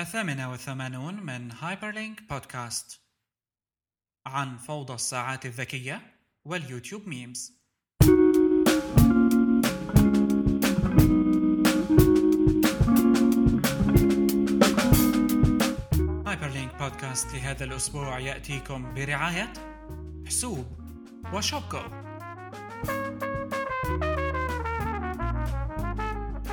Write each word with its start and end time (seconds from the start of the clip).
الثامنة 0.00 0.50
والثمانون 0.50 1.14
من 1.14 1.52
هايبرلينك 1.52 2.22
بودكاست 2.22 3.00
عن 4.26 4.56
فوضى 4.56 4.94
الساعات 4.94 5.46
الذكية 5.46 6.00
واليوتيوب 6.44 7.08
memes. 7.08 7.52
هايبرلينك 16.26 16.74
بودكاست 16.80 17.34
لهذا 17.34 17.64
الأسبوع 17.64 18.18
يأتيكم 18.18 18.94
برعاية 18.94 19.52
حسوب 20.26 20.66
وشوبكو. 21.32 22.07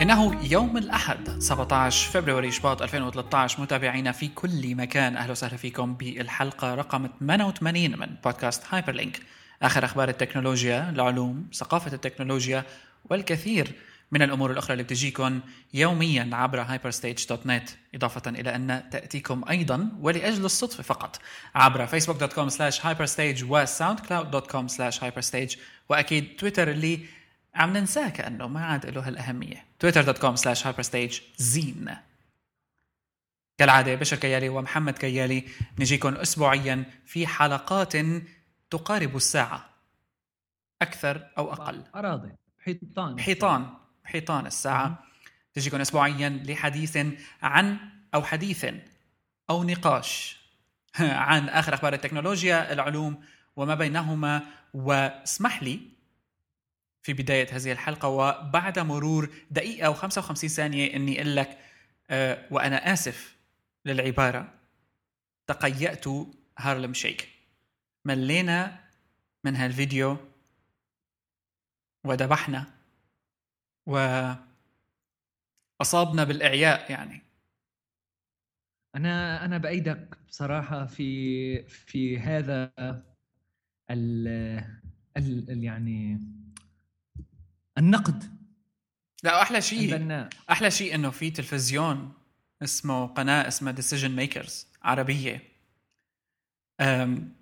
إنه 0.02 0.52
يوم 0.52 0.78
الأحد 0.78 1.30
17 1.40 2.12
فبراير 2.12 2.52
شباط 2.52 2.82
2013 2.82 3.62
متابعينا 3.62 4.12
في 4.12 4.28
كل 4.28 4.76
مكان. 4.76 5.18
أهلا 5.18 5.32
وسهلا 5.32 5.58
فيكم 5.58 5.94
بالحلقة 5.94 6.76
رقم 6.76 7.08
88 7.20 8.00
من 8.00 8.08
بودكاست 8.24 8.64
هايبرلينك. 8.70 9.20
آخر 9.62 9.86
أخبار 9.86 10.10
التكنولوجيا 10.10 10.90
العلوم 10.90 11.48
ثقافة 11.54 11.94
التكنولوجيا 11.94 12.64
والكثير 13.10 13.72
من 14.12 14.22
الأمور 14.22 14.52
الأخرى 14.52 14.74
اللي 14.74 14.84
بتجيكم 14.84 15.40
يوميا 15.74 16.30
عبر 16.34 16.66
hyperstage.net 16.66 17.70
إضافة 17.96 18.30
إلى 18.30 18.56
أن 18.56 18.84
تأتيكم 18.92 19.44
أيضا 19.50 19.90
ولأجل 20.00 20.46
الصدفة 20.46 20.84
فقط 20.84 21.20
عبر 21.56 21.88
facebook.com 21.88 22.50
slash 22.50 22.80
hyperstage 22.80 23.44
و 23.50 23.66
soundcloud.com 23.66 24.68
slash 24.68 25.00
hyperstage. 25.00 25.58
وأكيد 25.90 26.36
تويتر 26.38 26.72
اللي 26.72 27.00
عم 27.56 27.78
ننساه 27.78 28.10
كأنه 28.10 28.48
ما 28.48 28.66
عاد 28.66 28.86
له 28.86 29.08
هالأهمية. 29.08 29.66
twitter.com 29.84 30.36
slash 30.36 30.64
hyperstage 30.64 31.22
زين. 31.38 31.96
كالعادة 33.58 33.96
بشر 33.96 34.18
كيالي 34.18 34.50
ومحمد 34.50 34.98
كيالي 34.98 35.44
نجيكم 35.80 36.16
أسبوعيا 36.16 36.86
في 37.06 37.28
حلقات 37.28 37.94
تقارب 38.70 39.16
الساعة. 39.16 39.70
أكثر 40.82 41.28
أو 41.38 41.54
أقل. 41.54 41.84
أراضي. 41.96 42.32
حيطان. 42.60 43.20
حيطان. 43.20 43.68
حيطان 44.04 44.46
الساعة. 44.46 45.04
تجيكم 45.54 45.82
أسبوعيا 45.82 46.30
لحديث 46.30 46.98
عن 47.42 47.78
أو 48.14 48.24
حديث 48.24 48.66
أو 49.50 49.64
نقاش 49.64 50.40
عن 51.00 51.50
آخر 51.50 51.74
أخبار 51.74 51.94
التكنولوجيا 51.94 52.74
العلوم 52.74 53.24
وما 53.56 53.76
بينهما. 53.76 54.42
واسمح 54.74 55.64
لي 55.64 55.95
في 57.06 57.14
بداية 57.14 57.48
هذه 57.56 57.72
الحلقة 57.72 58.08
وبعد 58.08 58.80
مرور 58.80 59.34
دقيقة 59.52 59.94
و55 59.94 60.34
ثانية 60.34 60.96
إني 60.96 61.22
أقول 61.22 61.36
لك 61.36 61.60
أه 62.10 62.48
وأنا 62.52 62.94
آسف 62.94 63.36
للعبارة 63.86 64.54
تقيأت 65.48 66.06
هارلم 66.58 66.94
شيك. 66.94 67.30
ملينا 68.06 68.80
من 69.44 69.56
هالفيديو 69.56 70.18
وذبحنا 72.06 72.66
وأصابنا 73.86 74.44
بالإعياء 76.24 76.92
يعني. 76.92 77.22
أنا 78.96 79.46
أنا 79.46 79.58
بأيدك 79.58 80.18
بصراحة 80.28 80.86
في 80.86 81.64
في 81.64 82.20
هذا 82.20 82.72
ال 83.92 84.28
ال 85.18 85.64
يعني 85.64 86.20
النقد. 87.78 88.36
لا 89.24 89.42
أحلى 89.42 89.62
شيء 89.62 90.28
أحلى 90.50 90.72
شيء 90.72 90.96
إنه 90.96 91.10
في 91.10 91.32
تلفزيون 91.32 92.14
اسمه 92.64 93.08
قناة 93.08 93.48
اسمها 93.48 93.72
Decision 93.72 94.12
Makers 94.12 94.68
عربية. 94.84 95.44
أم 96.82 97.36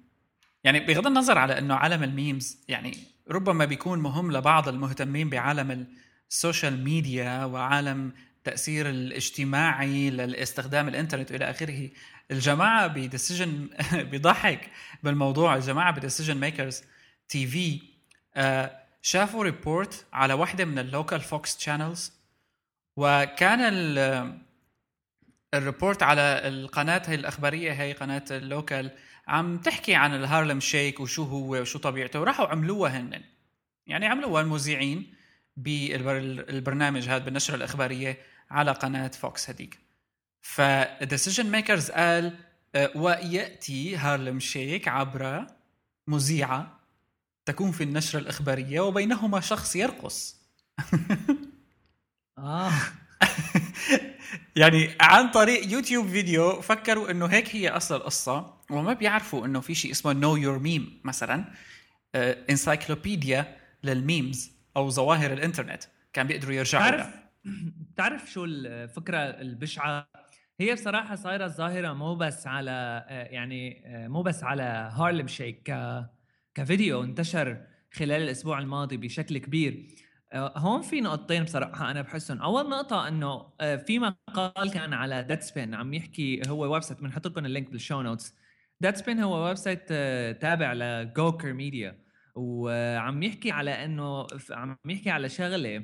يعني 0.63 0.79
بغض 0.79 1.07
النظر 1.07 1.37
على 1.37 1.57
إنه 1.57 1.75
عالم 1.75 2.03
ال 2.03 2.12
memes 2.12 2.57
يعني 2.67 2.97
ربما 3.29 3.65
بيكون 3.65 3.99
مهم 3.99 4.31
لبعض 4.31 4.67
المهتمين 4.67 5.29
بعالم 5.29 5.87
ال 6.29 6.37
social 6.37 6.83
media 6.83 7.45
وعالم 7.45 8.11
التاثير 8.37 8.89
الاجتماعي 8.89 10.09
لاستخدام 10.09 10.87
الإنترنت 10.87 11.31
وإلى 11.31 11.49
آخره. 11.49 11.89
الجماعة 12.31 12.87
ب 12.87 12.96
Decision 12.96 13.69
بيضحك 14.11 14.69
بالموضوع 15.03 15.55
الجماعة 15.55 15.91
ب 15.91 16.37
Decision 16.37 16.81
Makers 17.27 17.47
TV. 17.47 17.81
شافوا 19.05 19.43
report 19.43 20.05
على 20.13 20.33
واحدة 20.33 20.65
من 20.65 20.79
ال 20.79 20.86
local 20.86 21.21
Fox 21.21 21.59
channels 21.59 22.13
وكان 22.97 23.59
ال- 23.59 24.39
ال 25.53 25.60
report 25.60 26.03
على 26.03 26.21
القناة 26.21 27.01
هي 27.05 27.15
الأخبارية 27.15 27.71
هي 27.71 27.93
قناة 27.93 28.25
ال 28.31 28.41
local 28.41 28.91
عم 29.27 29.57
تحكي 29.57 29.95
عن 29.95 30.15
ال 30.15 30.21
Harlem 30.21 30.59
Shake 30.59 30.99
وشو 30.99 31.23
هو 31.23 31.61
وشو 31.61 31.79
طبيعته. 31.79 32.19
وراحوا 32.21 32.47
عملوها 32.47 32.97
هن. 32.99 33.23
يعني 33.87 34.05
عملوها 34.05 34.41
المذيعين 34.41 35.13
بالبرنامج 35.57 37.09
هذا 37.09 37.17
بالنشرة 37.25 37.55
الإخبارية 37.55 38.17
على 38.49 38.71
قناة 38.71 39.07
فوكس 39.07 39.49
هديك 39.49 39.79
فال 40.41 40.63
Decision 40.63 41.51
Makers 41.51 41.91
قال 41.91 42.37
آه، 42.75 42.91
ويأتي 42.95 43.95
Harlem 43.95 44.39
Shake 44.39 44.87
عبر 44.87 45.47
مذيعة 46.07 46.79
تكون 47.45 47.71
في 47.71 47.83
النشرة 47.83 48.19
الإخبارية 48.19 48.79
وبينهما 48.79 49.39
شخص 49.39 49.75
يرقص. 49.75 50.43
آه. 52.37 52.71
يعني 54.55 54.95
عن 54.99 55.31
طريق 55.31 55.71
يوتيوب 55.71 56.07
فيديو 56.07 56.61
فكروا 56.61 57.11
إنه 57.11 57.25
هيك 57.25 57.55
هي 57.55 57.69
أصل 57.69 57.95
القصة 57.95 58.53
وما 58.69 58.93
بيعرفوا 58.93 59.45
إنه 59.45 59.59
في 59.59 59.75
شيء 59.75 59.91
اسمه 59.91 60.13
Know 60.13 60.35
Your 60.35 60.59
Meme 60.59 61.01
مثلا 61.03 61.45
encyclopedia 62.49 63.57
لل 63.83 64.02
memes 64.02 64.51
أو 64.77 64.89
ظواهر 64.89 65.33
الإنترنت 65.33 65.83
كان 66.13 66.27
بيقدروا 66.27 66.53
يرجعوا 66.53 66.83
تعرف 66.83 66.99
لها. 66.99 67.23
تعرف 67.97 68.31
شو 68.31 68.45
الفكرة 68.45 69.17
البشعة؟ 69.17 70.07
هي 70.59 70.73
بصراحة 70.73 71.15
صايرة 71.15 71.47
ظاهره 71.47 71.93
مو 71.93 72.15
بس 72.15 72.47
على 72.47 73.05
آه، 73.09 73.23
يعني 73.23 73.83
آه، 73.85 74.07
مو 74.07 74.21
بس 74.21 74.43
على 74.43 74.91
Harlem 74.93 75.27
Shake 75.27 75.69
كفيديو 76.55 77.03
انتشر 77.03 77.65
خلال 77.93 78.21
الأسبوع 78.21 78.59
الماضي 78.59 78.97
بشكل 78.97 79.37
كبير. 79.37 79.87
آه، 80.33 80.53
هون 80.57 80.81
في 80.81 81.01
نقطتين 81.01 81.43
بصراحة 81.43 81.91
أنا 81.91 82.01
بحسهم. 82.01 82.41
أول 82.41 82.69
نقطة 82.69 83.07
إنه 83.07 83.49
آه، 83.61 83.75
في 83.75 83.99
مقال 83.99 84.71
كان 84.71 84.93
على 84.93 85.23
Deadspin 85.23 85.73
عم 85.73 85.93
يحكي 85.93 86.41
هو 86.47 86.73
website 86.73 87.01
بنحط 87.01 87.27
لكم 87.27 87.45
ال 87.45 87.50
link 87.50 87.69
بال 87.69 87.80
show 87.80 88.01
notes 88.01 88.35
Deadspin 88.81 89.19
هو 89.19 89.45
website 89.45 89.83
آه، 89.91 90.31
تابع 90.31 90.73
ل 90.73 90.85
Gawker 90.85 91.53
Media 91.53 91.99
وعم 92.35 93.23
يحكي 93.23 93.51
على 93.51 93.85
إنه 93.85 94.27
عم 94.51 94.77
يحكي 94.85 95.09
على 95.09 95.29
شغلة 95.29 95.83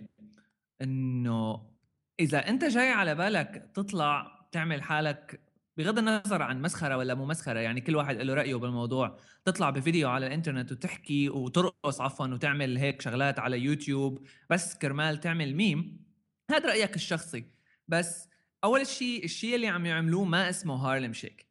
إنه 0.81 1.69
إذا 2.19 2.49
أنت 2.49 2.65
جاي 2.65 2.89
على 2.91 3.15
بالك 3.15 3.71
تطلع 3.73 4.39
تعمل 4.51 4.83
حالك 4.83 5.39
بغض 5.79 5.97
النظر 5.97 6.41
عن 6.41 6.61
مسخرة 6.61 6.97
ولا 6.97 7.15
مو 7.15 7.25
مسخرة 7.25 7.59
يعني 7.59 7.81
كل 7.81 7.95
واحد 7.95 8.15
له 8.17 8.33
رأيه 8.33 8.55
بالموضوع. 8.55 9.17
تطلع 9.45 9.69
بفيديو 9.69 10.09
على 10.09 10.27
الإنترنت 10.27 10.71
وتحكي 10.71 11.29
وترقص 11.29 12.01
عفوا 12.01 12.27
وتعمل 12.27 12.77
هيك 12.77 13.01
شغلات 13.01 13.39
على 13.39 13.59
يوتيوب 13.59 14.27
بس 14.49 14.77
كرمال 14.77 15.19
تعمل 15.19 15.55
ميم 15.55 16.05
هذا 16.51 16.69
رأيك 16.69 16.95
الشخصي. 16.95 17.45
بس 17.87 18.29
أول 18.63 18.87
شيء 18.87 19.23
الشيء 19.25 19.55
اللي 19.55 19.67
عم 19.67 19.85
يعملوه 19.85 20.25
ما 20.25 20.49
اسمه 20.49 20.75
Harlem 20.75 21.13
Shake. 21.13 21.48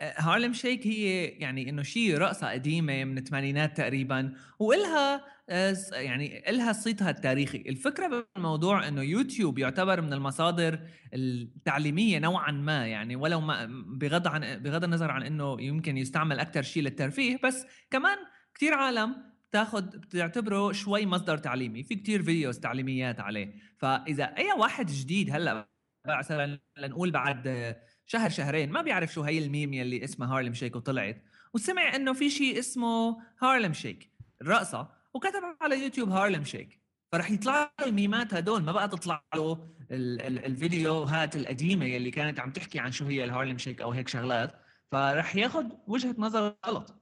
Harlem 0.00 0.52
Shake 0.52 0.86
هي 0.86 1.24
يعني 1.24 1.70
إنه 1.70 1.82
شيء 1.82 2.18
رقصة 2.18 2.50
قديمة 2.50 3.04
من 3.04 3.18
الثمانينات 3.18 3.76
تقريبا 3.76 4.32
وإلها 4.58 5.24
آه، 5.50 5.76
يعني 5.92 6.50
إلها 6.50 6.72
صيتها 6.72 7.10
التاريخي. 7.10 7.58
الفكرة 7.58 8.26
بالموضوع 8.36 8.88
إنه 8.88 9.02
يوتيوب 9.02 9.58
يعتبر 9.58 10.00
من 10.00 10.12
المصادر 10.12 10.80
التعليمية 11.14 12.18
نوعا 12.18 12.50
ما 12.50 12.86
يعني 12.86 13.16
ولو 13.16 13.40
ما 13.40 13.66
بغض 13.86 14.28
عن 14.28 14.62
بغض 14.62 14.84
النظر 14.84 15.10
عن 15.10 15.22
إنه 15.22 15.60
يمكن 15.60 15.96
يستعمل 15.96 16.40
أكثر 16.40 16.62
شيء 16.62 16.82
للترفيه 16.82 17.38
بس 17.44 17.66
كمان 17.90 18.18
كثير 18.54 18.74
عالم 18.74 19.16
بتاخذ 19.50 19.82
بتعتبره 19.82 20.72
شوي 20.72 21.06
مصدر 21.06 21.38
تعليمي. 21.38 21.82
في 21.82 21.94
كتير 21.94 22.22
videos 22.22 22.58
تعليميات 22.58 23.20
عليه. 23.20 23.54
فإذا 23.78 24.24
أي 24.24 24.52
واحد 24.58 24.86
جديد 24.86 25.30
هلأ 25.30 25.68
مثلا 26.06 26.60
لنقول 26.78 27.10
بعد 27.10 27.76
شهر 28.10 28.30
شهرين 28.30 28.70
ما 28.70 28.82
بيعرف 28.82 29.12
شو 29.12 29.22
هي 29.22 29.38
الميم 29.38 29.72
يلي 29.74 30.04
اسمها 30.04 30.36
هارلم 30.36 30.54
شيك 30.54 30.76
وطلعت. 30.76 31.22
وسمع 31.54 31.94
إنه 31.96 32.12
في 32.12 32.30
شيء 32.30 32.58
اسمه 32.58 33.16
هارلم 33.42 33.72
شيك 33.72 34.10
الرقصه 34.42 34.88
وكتب 35.14 35.42
على 35.62 35.82
يوتيوب 35.82 36.08
هارلم 36.08 36.44
شيك. 36.44 36.80
فرح 37.12 37.30
يطلع 37.30 37.72
له 37.80 37.86
الميمات 37.86 38.34
هدول 38.34 38.62
ما 38.62 38.72
بقى 38.72 38.88
تطلع 38.88 39.24
له 39.34 39.52
ال- 39.90 40.20
ال- 40.22 40.44
الفيديوهات 40.44 41.36
القديمة 41.36 41.86
يلي 41.86 42.10
كانت 42.10 42.40
عم 42.40 42.50
تحكي 42.52 42.78
عن 42.78 42.92
شو 42.92 43.06
هي 43.06 43.24
الهارلم 43.24 43.58
شيك 43.58 43.80
أو 43.82 43.90
هيك 43.92 44.08
شغلات. 44.08 44.54
فرح 44.92 45.36
ياخذ 45.36 45.64
وجهة 45.86 46.14
نظر 46.18 46.56
غلط. 46.66 46.94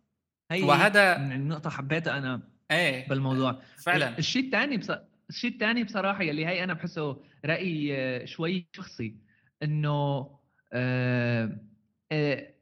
هي 0.50 0.62
وهذا- 0.62 1.16
النقطه 1.16 1.70
حبيتها 1.70 2.18
أنا 2.18 2.42
إيه. 2.70 3.08
بالموضوع. 3.08 3.62
فعلا. 3.84 4.18
الشيء 4.18 4.44
الثاني 4.44 4.76
بص... 4.76 4.90
الشيء 5.30 5.50
الثاني 5.50 5.84
بصراحة 5.84 6.22
يلي 6.22 6.46
هي 6.46 6.64
أنا 6.64 6.72
بحسه 6.74 7.22
راي 7.44 8.26
شوي 8.26 8.68
شخصي 8.76 9.16
إنه 9.62 10.28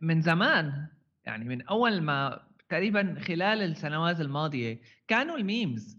من 0.01 0.21
زمان 0.21 0.87
يعني 1.25 1.45
من 1.45 1.62
أول 1.62 2.01
ما 2.01 2.47
تقريبا 2.69 3.17
خلال 3.21 3.62
السنوات 3.62 4.21
الماضية 4.21 4.81
كانوا 5.09 5.37
الميمز 5.37 5.99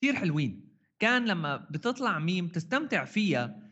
كثير 0.00 0.14
حلوين. 0.16 0.68
كان 0.98 1.24
لما 1.24 1.56
بتطلع 1.56 2.18
ميم 2.18 2.48
تستمتع 2.48 3.04
فيها 3.04 3.62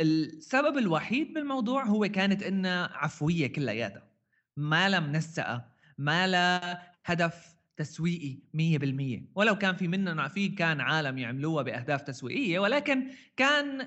السبب 0.00 0.78
الوحيد 0.78 1.34
بالموضوع 1.34 1.84
هو 1.84 2.08
كانت 2.08 2.42
إنها 2.42 2.90
عفوية 2.92 3.52
كلياتها 3.52 4.10
ما 4.56 4.88
لها 4.88 5.00
منسقة 5.00 5.68
ما 5.98 6.26
لها 6.26 6.92
هدف 7.04 7.56
تسويقي 7.76 8.38
100% 8.54 9.30
ولو 9.34 9.58
كان 9.58 9.76
في 9.76 9.88
مننا 9.88 10.28
في 10.28 10.48
كان 10.48 10.80
عالم 10.80 11.18
يعملوها 11.18 11.62
بأهداف 11.62 12.02
تسويقية 12.02 12.58
ولكن 12.58 13.10
كان 13.36 13.86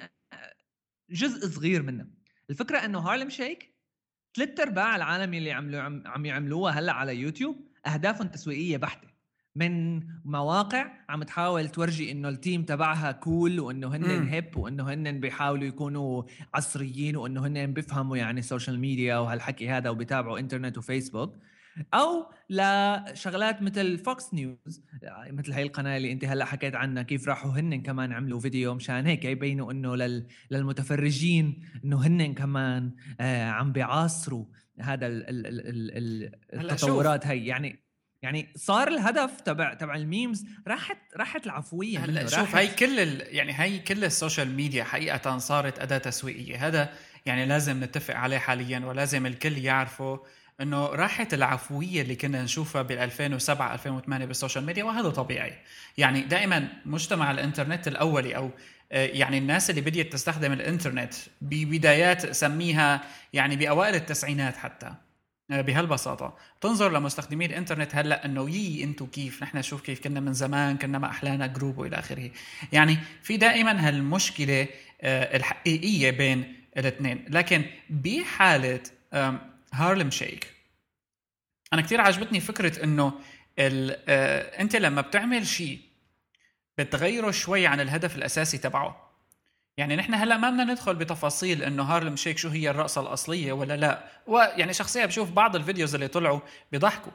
جزء 1.09 1.47
صغير 1.47 1.83
منها 1.83 2.07
الفكرة 2.49 2.77
إنه 2.77 2.99
Harlem 2.99 3.29
Shake 3.29 3.75
ثلاث 4.35 4.59
ارباع 4.59 4.95
العالم 4.95 5.33
اللي 5.33 5.51
عملوا 5.51 5.81
عم 6.05 6.25
يعملوها 6.25 6.71
هلأ 6.79 6.91
على 6.91 7.15
يوتيوب 7.15 7.55
أهدافهم 7.85 8.27
تسويقية 8.27 8.77
بحتة. 8.77 9.07
من 9.55 10.03
مواقع 10.25 10.91
عم 11.09 11.23
تحاول 11.23 11.69
تورجي 11.69 12.11
إنه 12.11 12.29
ال 12.29 12.36
team 12.36 12.63
تبعها 12.63 13.11
cool 13.11 13.59
وإنه 13.59 13.95
هن 13.95 14.27
hip 14.27 14.57
وإنه 14.57 14.93
هن 14.93 15.19
بيحاولوا 15.19 15.67
يكونوا 15.67 16.23
عصريين 16.53 17.15
وإنه 17.15 17.47
هن 17.47 17.73
بيفهموا 17.73 18.17
يعني 18.17 18.41
social 18.41 18.79
media 18.79 19.17
وهالحكي 19.17 19.69
هذا 19.69 19.89
وبيتابعوا 19.89 20.39
انترنت 20.39 20.77
وفيسبوك. 20.77 21.35
أو 21.93 22.31
لشغلات 22.49 23.61
مثل 23.61 23.97
Fox 23.97 24.33
News 24.33 24.83
مثل 25.27 25.51
هاي 25.51 25.63
القناة 25.63 25.97
اللي 25.97 26.11
أنت 26.11 26.25
هلأ 26.25 26.45
حكيت 26.45 26.75
عنها 26.75 27.03
كيف 27.03 27.27
راحوا 27.27 27.51
هن 27.51 27.81
كمان 27.81 28.13
عملوا 28.13 28.39
فيديو 28.39 28.73
مشان 28.73 29.05
هيك 29.05 29.25
يبينوا 29.25 29.71
إنه 29.71 29.95
لل... 29.95 30.27
للمتفرجين 30.51 31.63
إنه 31.85 32.07
هن 32.07 32.33
كمان 32.33 32.91
آه 33.19 33.49
عم 33.49 33.71
بيعاصروا 33.71 34.45
هذا 34.79 35.07
ال... 35.07 35.29
ال... 35.29 35.47
ال... 35.97 36.31
التطورات 36.53 37.27
هي. 37.27 37.45
يعني 37.45 37.89
يعني 38.21 38.47
صار 38.55 38.87
الهدف 38.87 39.41
تبع 39.41 39.73
تبع 39.73 39.95
ال 39.95 40.04
memes 40.04 40.45
راحت 40.67 40.97
راحت 41.17 41.45
العفوية 41.45 41.99
هلأ 41.99 42.27
شوف 42.27 42.55
هي 42.55 42.67
كل 42.67 42.99
ال... 42.99 43.35
يعني 43.35 43.53
هي 43.55 43.79
كل 43.79 44.03
ال 44.03 44.11
social 44.11 44.55
media 44.55 44.83
حقيقة 44.83 45.37
صارت 45.37 45.79
أداة 45.79 45.97
تسويقية. 45.97 46.67
هذا 46.67 46.89
يعني 47.25 47.45
لازم 47.45 47.83
نتفق 47.83 48.15
عليه 48.15 48.37
حاليا 48.37 48.79
ولازم 48.79 49.25
الكل 49.25 49.57
يعرفه. 49.57 50.23
إنه 50.61 50.85
راحت 50.85 51.33
العفوية 51.33 52.01
اللي 52.01 52.15
كنا 52.15 52.43
نشوفها 52.43 52.81
بال 52.81 52.97
2007 52.97 53.73
2008 53.73 54.25
بال 54.25 54.35
social 54.35 54.65
media 54.65 54.83
وهذا 54.83 55.09
طبيعي. 55.09 55.53
يعني 55.97 56.21
دائما 56.21 56.67
مجتمع 56.85 57.31
الإنترنت 57.31 57.87
الأولي 57.87 58.35
أو 58.35 58.51
آه، 58.91 59.05
يعني 59.05 59.37
الناس 59.37 59.69
اللي 59.69 59.81
بديت 59.81 60.13
تستخدم 60.13 60.51
الإنترنت 60.53 61.13
ببدايات 61.41 62.31
سميها 62.31 63.01
يعني 63.33 63.55
بأوائل 63.55 63.95
التسعينات 63.95 64.57
حتى 64.57 64.93
آه، 65.51 65.61
بهالبساطة. 65.61 66.37
تنظر 66.61 66.91
لمستخدمي 66.91 67.45
الإنترنت 67.45 67.95
هلأ 67.95 68.25
إنه 68.25 68.49
يي 68.49 68.83
أنتم 68.83 69.05
كيف؟ 69.05 69.43
نحن 69.43 69.61
شوف 69.61 69.81
كيف 69.81 69.99
كنا 70.03 70.19
من 70.19 70.33
زمان 70.33 70.77
كنا 70.77 70.99
ما 70.99 71.09
أحلانا 71.09 71.47
جروب 71.47 71.77
وإلى 71.77 71.99
آخره. 71.99 72.29
يعني 72.71 72.97
في 73.23 73.37
دائما 73.37 73.87
هالمشكلة 73.87 74.67
آه، 75.01 75.37
الحقيقية 75.37 76.11
بين 76.11 76.53
الاثنين. 76.77 77.25
لكن 77.29 77.63
بحالة 77.89 78.79
Harlem 79.73 80.11
Shake. 80.11 80.53
أنا 81.73 81.81
كثير 81.81 82.01
عجبتني 82.01 82.39
فكرة 82.39 82.83
إنه 82.83 83.13
آه 83.59 84.61
أنت 84.61 84.75
لما 84.75 85.01
بتعمل 85.01 85.47
شيء 85.47 85.79
بتغيره 86.77 87.31
شوي 87.31 87.67
عن 87.67 87.79
الهدف 87.79 88.15
الأساسي 88.15 88.57
تبعه. 88.57 89.09
يعني 89.77 89.95
نحن 89.95 90.13
هلأ 90.13 90.37
ما 90.37 90.49
بدنا 90.49 90.63
ندخل 90.63 90.95
بتفاصيل 90.95 91.63
إنه 91.63 91.83
Harlem 91.83 92.15
Shake 92.15 92.37
شو 92.37 92.49
هي 92.49 92.69
الرقصة 92.69 93.01
الأصلية 93.01 93.51
ولا 93.51 93.77
لا. 93.77 94.03
ويعني 94.27 94.73
شخصيا 94.73 95.05
بشوف 95.05 95.31
بعض 95.31 95.55
ال 95.55 95.61
videos 95.61 95.93
اللي 95.93 96.07
طلعوا 96.07 96.39
بيضحكوا. 96.71 97.11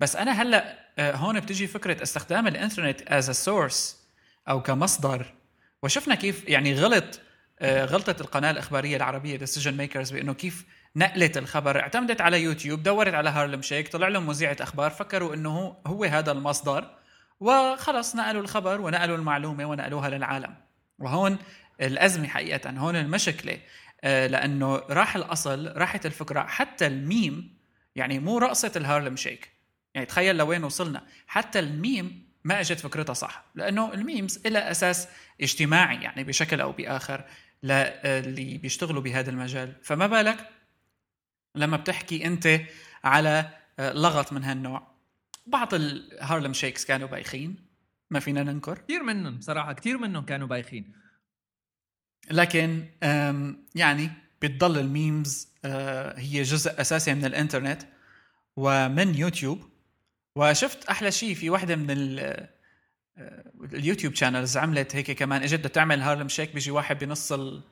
بس 0.00 0.16
أنا 0.16 0.42
هلأ 0.42 0.78
آه 0.98 1.16
هون 1.16 1.40
بتجي 1.40 1.66
فكرة 1.66 2.02
استخدام 2.02 2.46
الإنترنت 2.46 3.02
as 3.02 3.30
source 3.30 4.08
أو 4.48 4.62
كمصدر. 4.62 5.34
وشفنا 5.82 6.14
كيف 6.14 6.48
يعني 6.48 6.74
غلط 6.74 7.20
آه 7.60 7.84
غلطة 7.84 8.16
القناة 8.20 8.50
الإخبارية 8.50 8.96
العربية 8.96 9.36
decision 9.36 9.76
makers 9.76 10.10
بإنه 10.10 10.34
كيف 10.34 10.64
نقلت 10.96 11.36
الخبر 11.36 11.80
اعتمدت 11.80 12.20
على 12.20 12.42
يوتيوب 12.42 12.82
دورت 12.82 13.14
على 13.14 13.30
Harlem 13.30 13.62
Shake 13.62 13.88
طلع 13.88 14.08
لهم 14.08 14.26
مذيعة 14.26 14.56
أخبار 14.60 14.90
فكروا 14.90 15.34
أنه 15.34 15.76
هو, 15.86 16.04
هذا 16.04 16.32
المصدر 16.32 16.90
وخلص 17.40 18.16
نقلوا 18.16 18.42
الخبر 18.42 18.80
ونقلوا 18.80 19.16
المعلومة 19.16 19.64
ونقلوها 19.64 20.08
للعالم. 20.08 20.54
وهون 20.98 21.38
الأزمة 21.80 22.28
حقيقة 22.28 22.70
هون 22.70 22.96
المشكلة 22.96 23.58
آه، 24.04 24.26
لأنه 24.26 24.76
راح 24.76 25.16
الأصل 25.16 25.72
راحت 25.76 26.06
الفكرة 26.06 26.40
حتى 26.40 26.86
الميم 26.86 27.58
يعني 27.96 28.18
مو 28.18 28.38
رقصة 28.38 28.72
ال 28.76 28.82
Harlem 28.82 29.16
Shake. 29.16 29.52
يعني 29.94 30.06
تخيل 30.06 30.36
لوين 30.36 30.64
وصلنا. 30.64 31.02
حتى 31.26 31.58
الميم 31.58 32.28
ما 32.44 32.60
إجت 32.60 32.80
فكرتها 32.80 33.14
صح 33.14 33.44
لأنه 33.54 33.94
ال 33.94 34.03
memes 34.03 34.46
لها 34.46 34.70
أساس 34.70 35.08
اجتماعي 35.40 36.02
يعني 36.02 36.24
بشكل 36.24 36.60
أو 36.60 36.72
بآخر 36.72 37.24
للي 37.62 38.58
بيشتغلوا 38.58 39.02
بهذا 39.02 39.30
المجال. 39.30 39.72
فما 39.82 40.06
بالك؟ 40.06 40.57
لما 41.58 41.76
بتحكي 41.76 42.26
أنت 42.26 42.60
على 43.04 43.50
آه، 43.78 43.92
لغط 43.92 44.32
من 44.32 44.44
هالنوع. 44.44 44.98
بعض 45.46 45.74
ال 45.74 45.85
Harlem 45.85 46.52
Shakes 46.52 46.84
كانوا 46.84 47.08
بايخين 47.08 47.56
ما 48.10 48.20
فينا 48.20 48.42
ننكر. 48.42 48.78
كثير 48.78 49.02
منهم 49.02 49.38
بصراحه 49.38 49.72
كثير 49.72 49.98
منهم 49.98 50.24
كانوا 50.24 50.46
بايخين. 50.46 50.92
لكن 52.30 52.84
يعني 53.74 54.10
بتضل 54.42 54.78
ال 54.78 54.90
memes 54.90 55.48
آه، 55.64 56.18
هي 56.18 56.42
جزء 56.42 56.80
أساسي 56.80 57.14
من 57.14 57.24
الإنترنت 57.24 57.82
ومن 58.56 59.14
يوتيوب. 59.14 59.64
وشفت 60.36 60.84
أحلى 60.84 61.10
شيء 61.10 61.34
في 61.34 61.50
واحدة 61.50 61.76
من 61.76 62.18
آه، 62.18 62.48
اليوتيوب 63.72 64.14
شانلز 64.14 64.56
عملت 64.56 64.96
هيك 64.96 65.10
كمان. 65.10 65.42
إجت 65.42 65.66
تعمل 65.66 66.00
هارلم 66.00 66.28
شيك 66.28 66.54
بيجي 66.54 66.70
واحد 66.70 67.04
بنص 67.04 67.32
آه، 67.32 67.62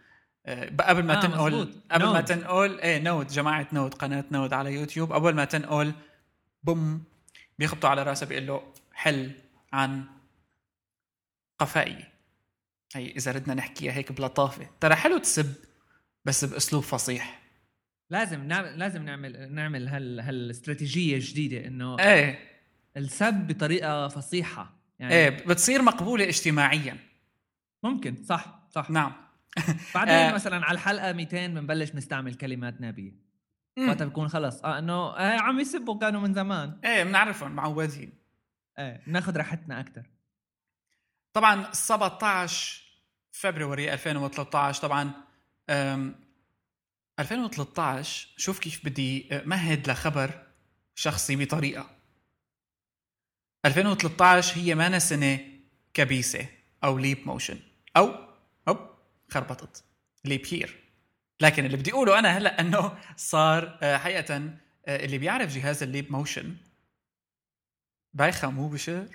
قبل 0.81 1.02
ما 1.02 1.19
آه 1.19 1.20
تنقل 1.20 1.52
مزبوط. 1.52 1.69
قبل 1.90 2.04
نود. 2.04 2.14
ما 2.14 2.20
تنقل 2.20 2.81
إيه 2.81 2.98
نود 2.98 3.26
جماعة 3.26 3.69
نود 3.72 3.94
قناة 3.94 4.25
نود 4.32 4.52
على 4.52 4.72
يوتيوب. 4.75 5.12
أول 5.12 5.34
ما 5.34 5.44
تنقل 5.44 5.93
بوم 6.62 7.04
بيخبطوا 7.58 7.90
على 7.90 8.02
راسه 8.02 8.26
بيقول 8.26 8.46
له 8.46 8.72
حل 8.93 9.31
عن 9.72 10.04
قفائي. 11.58 12.04
هي 12.94 13.10
إذا 13.10 13.32
ردنا 13.32 13.54
نحكيها 13.54 13.93
هيك 13.93 14.12
بلطافة. 14.12 14.70
ترى 14.81 14.94
حلو 14.94 15.19
تسب 15.19 15.54
بس 16.25 16.44
بأسلوب 16.44 16.82
فصيح. 16.82 17.42
لازم 18.10 18.44
نعمل 18.44 18.78
لازم 18.78 19.02
نعمل 19.02 19.52
نعمل 19.52 19.88
هال 19.88 20.20
هالاستراتيجيه 20.20 21.14
الجديدة 21.14 21.66
إنه 21.66 21.99
إيه. 21.99 22.38
السب 22.97 23.47
بطريقة 23.47 24.09
فصيحة. 24.09 24.76
يعني 24.99 25.14
إيه 25.14 25.28
بتصير 25.28 25.82
مقبولة 25.82 26.28
اجتماعيا. 26.28 26.99
ممكن 27.82 28.16
صح 28.25 28.61
صح. 28.70 28.90
نعم. 28.90 29.25
بعدين 29.94 30.14
آه 30.14 30.34
مثلا 30.34 30.64
على 30.64 30.75
الحلقة 30.75 31.12
200 31.12 31.46
بنبلش 31.46 31.94
نستعمل 31.94 32.34
كلمات 32.34 32.80
نابيه 32.80 33.12
وقتها 33.78 34.04
بكون 34.04 34.28
خلص. 34.28 34.64
آه 34.64 34.78
إنه 34.78 35.16
آه 35.16 35.40
عم 35.40 35.60
يسبوا 35.60 35.98
كانوا 35.98 36.20
من 36.20 36.34
زمان. 36.34 36.80
إيه 36.84 37.04
بنعرفهم 37.04 37.52
معودين 37.52 38.12
إيه 38.78 39.02
بناخذ 39.06 39.36
راحتنا 39.36 39.80
أكثر 39.80 40.02
طبعا 41.32 41.72
17 41.72 42.82
فبراير 43.30 43.92
2013 43.92 44.82
طبعا 44.82 45.12
2013 47.18 48.28
شوف 48.36 48.58
كيف 48.58 48.84
بدي 48.84 49.28
مهد 49.44 49.90
لخبر 49.90 50.30
شخصي 50.94 51.36
بطريقة. 51.36 51.90
2013 53.64 54.60
هي 54.60 54.75
ما 54.75 54.98
سنه 54.98 55.40
كبيسة 55.94 56.46
أو 56.84 56.98
ليب 56.98 57.18
موشن 57.26 57.58
أو 57.96 58.25
خربطت. 59.30 59.85
ليبير 60.25 60.87
لكن 61.40 61.64
اللي 61.64 61.76
بدي 61.76 61.92
أقوله 61.92 62.18
أنا 62.18 62.28
هلأ 62.28 62.61
إنه 62.61 62.99
صار 63.16 63.78
آه، 63.83 63.97
حقيقة 63.97 64.37
آه، 64.87 65.04
اللي 65.04 65.18
بيعرف 65.18 65.54
جهاز 65.54 65.83
الليب 65.83 66.12
موشن 66.12 66.56
بايخة 68.14 68.50
مو 68.50 68.68
بشر 68.68 69.06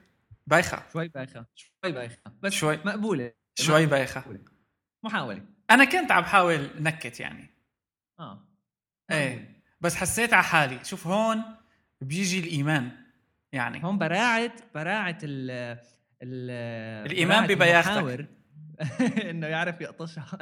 بايخة. 0.48 0.84
شوي 0.94 1.08
بايخة. 1.08 1.46
شوي 1.56 1.92
بايخة. 1.92 2.18
بس 2.42 2.54
شوي. 2.54 2.78
مقبولة. 2.86 3.34
شوي 3.56 3.86
بايخة. 3.86 4.24
محاولة. 5.04 5.46
أنا 5.70 5.86
كنت 5.86 6.12
عم 6.12 6.22
بحاول 6.22 6.70
نكت 6.80 7.20
يعني. 7.20 7.50
آه. 8.20 8.48
إيه. 9.12 9.64
بس 9.82 9.96
حسيت 9.96 10.34
على 10.34 10.44
حالي. 10.44 10.86
شوف 10.86 11.08
هون 11.08 11.44
بيجي 12.02 12.40
الإيمان 12.40 12.92
يعني. 13.52 13.84
هون 13.84 13.98
براعه 13.98 14.52
براعه 14.76 15.18
ال 15.24 15.52
ال 16.24 16.52
الإيمان 17.12 17.48
ببياختك 17.48 18.30
انه 19.30 19.48
يعرف 19.48 19.82
يقطشها. 19.82 20.38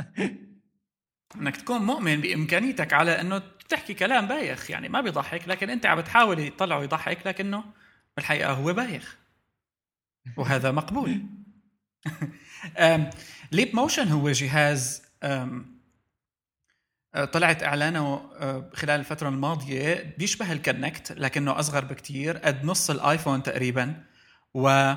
إنك 1.36 1.58
تكون 1.58 1.82
مؤمن 1.82 2.22
بإمكانيتك 2.22 2.94
على 2.94 3.22
إنه 3.22 3.42
تحكي 3.70 3.94
كلام 3.94 4.28
بايخ 4.28 4.72
يعني 4.72 4.90
ما 4.90 5.02
بيضحك 5.02 5.48
لكن 5.48 5.70
أنت 5.70 5.86
عم 5.86 5.98
بتحاول 5.98 6.40
يطلعه 6.40 6.84
يضحك 6.84 7.28
لكنه 7.28 7.64
بالحقيقة 8.16 8.52
هو 8.52 8.74
بايخ. 8.74 9.18
وهذا 10.38 10.72
مقبول. 10.72 11.26
ليب 13.52 13.76
موشن 13.76 14.08
هو 14.08 14.32
جهاز 14.32 15.02
آه، 17.16 17.26
طلعت 17.26 17.64
إعلانه 17.64 18.32
آه، 18.40 18.70
خلال 18.74 19.00
الفترة 19.00 19.30
الماضية 19.30 20.16
بيشبه 20.18 20.52
ال 20.52 20.60
Kinect 20.60 21.12
لكنه 21.12 21.60
أصغر 21.60 21.86
بكتير 21.86 22.38
قد 22.38 22.66
نص 22.66 22.90
ال 22.90 22.97
iPhone 22.97 23.44
تقريبا 23.44 24.04
و 24.54 24.94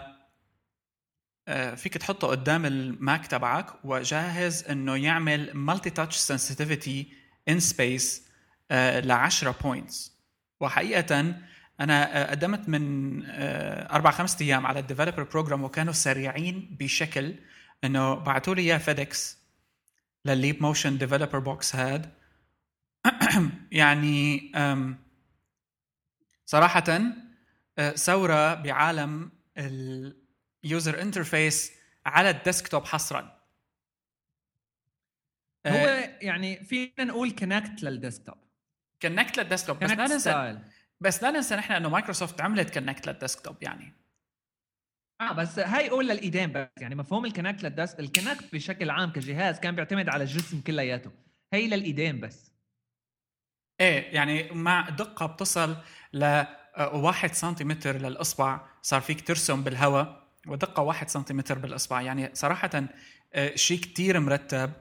فيك 1.76 1.96
تحطه 1.98 2.26
قدام 2.26 2.66
ال 2.66 2.81
Mac 2.81 3.26
تبعك 3.26 3.84
وجاهز 3.84 4.64
إنه 4.64 4.96
يعمل 4.96 5.50
multi-touch 5.54 6.16
sensitivity 6.16 7.12
in 7.48 7.60
space 7.60 8.28
ل 8.70 9.10
10 9.10 9.54
points 9.62 10.12
وحقيقة 10.60 11.34
أنا 11.80 12.30
قدمت 12.30 12.68
من 12.68 13.22
أربع 13.90 14.10
خمسة 14.10 14.44
أيام 14.44 14.66
على 14.66 14.80
ال 14.80 14.85
developer 14.85 15.22
program 15.22 15.64
وكانوا 15.64 15.92
سريعين 15.92 16.76
بشكل 16.80 17.34
إنه 17.84 18.14
بعثوا 18.14 18.54
لي 18.54 18.62
إياه 18.62 18.78
FedEx 18.78 19.38
للل 20.24 20.41
Leap 20.41 20.62
Motion 20.62 20.98
developer 20.98 21.38
box 21.38 21.76
هاد. 21.76 22.10
يعني 23.72 24.52
صراحة 26.46 27.02
ثورة 27.94 28.54
بعالم 28.54 29.30
ال 30.64 30.72
user 30.72 31.02
interface 31.02 31.72
على 32.06 32.30
ال 32.30 32.37
desktop 32.37 32.84
حصرا. 32.84 33.42
هو 35.66 35.86
يعني 36.20 36.64
فينا 36.64 37.04
نقول 37.04 37.30
Kinect 37.30 37.82
لل 37.82 37.93
desktop. 37.93 38.36
Kinect 39.02 39.38
لل 39.38 39.46
desktop. 39.46 39.78
بس 39.78 39.90
لا 39.90 40.06
ننسى 40.06 40.60
بس 41.00 41.22
لا 41.22 41.30
ننسى 41.30 41.56
نحن 41.56 41.72
إنه 41.72 41.88
مايكروسوفت 41.88 42.40
عملت 42.40 42.74
Kinect 42.74 43.06
لل 43.06 43.19
desktop 43.19 43.62
يعني. 43.62 43.92
آه 45.20 45.32
بس 45.32 45.58
هاي 45.58 45.88
قول 45.88 46.08
للايدين 46.08 46.52
بس. 46.52 46.68
يعني 46.80 46.94
مفهوم 46.94 47.24
ال 47.24 47.30
Kinect 47.30 47.62
لل 47.62 47.75
desk 47.75 48.00
ال 48.00 48.08
Kinect 48.08 48.54
بشكل 48.54 48.90
عام 48.90 49.12
كجهاز 49.12 49.60
كان 49.60 49.74
بيعتمد 49.74 50.08
على 50.08 50.24
الجسم 50.24 50.60
كلياته. 50.60 51.10
هي 51.52 51.66
للايدين 51.66 52.20
بس. 52.20 52.52
إيه 53.80 54.14
يعني 54.14 54.50
مع 54.50 54.88
دقة 54.88 55.26
بتصل 55.26 55.76
ل 56.12 56.44
واحد 56.92 57.32
سنتيمتر 57.32 57.96
للإصبع 57.96 58.68
صار 58.82 59.00
فيك 59.00 59.26
ترسم 59.26 59.62
بالهواء. 59.62 60.21
ودقة 60.46 60.82
واحد 60.82 61.08
سنتيمتر 61.08 61.58
بالإصبع. 61.58 62.02
يعني 62.02 62.30
صراحة 62.34 62.70
آه، 63.34 63.54
شيء 63.54 63.80
كتير 63.80 64.20
مرتب. 64.20 64.72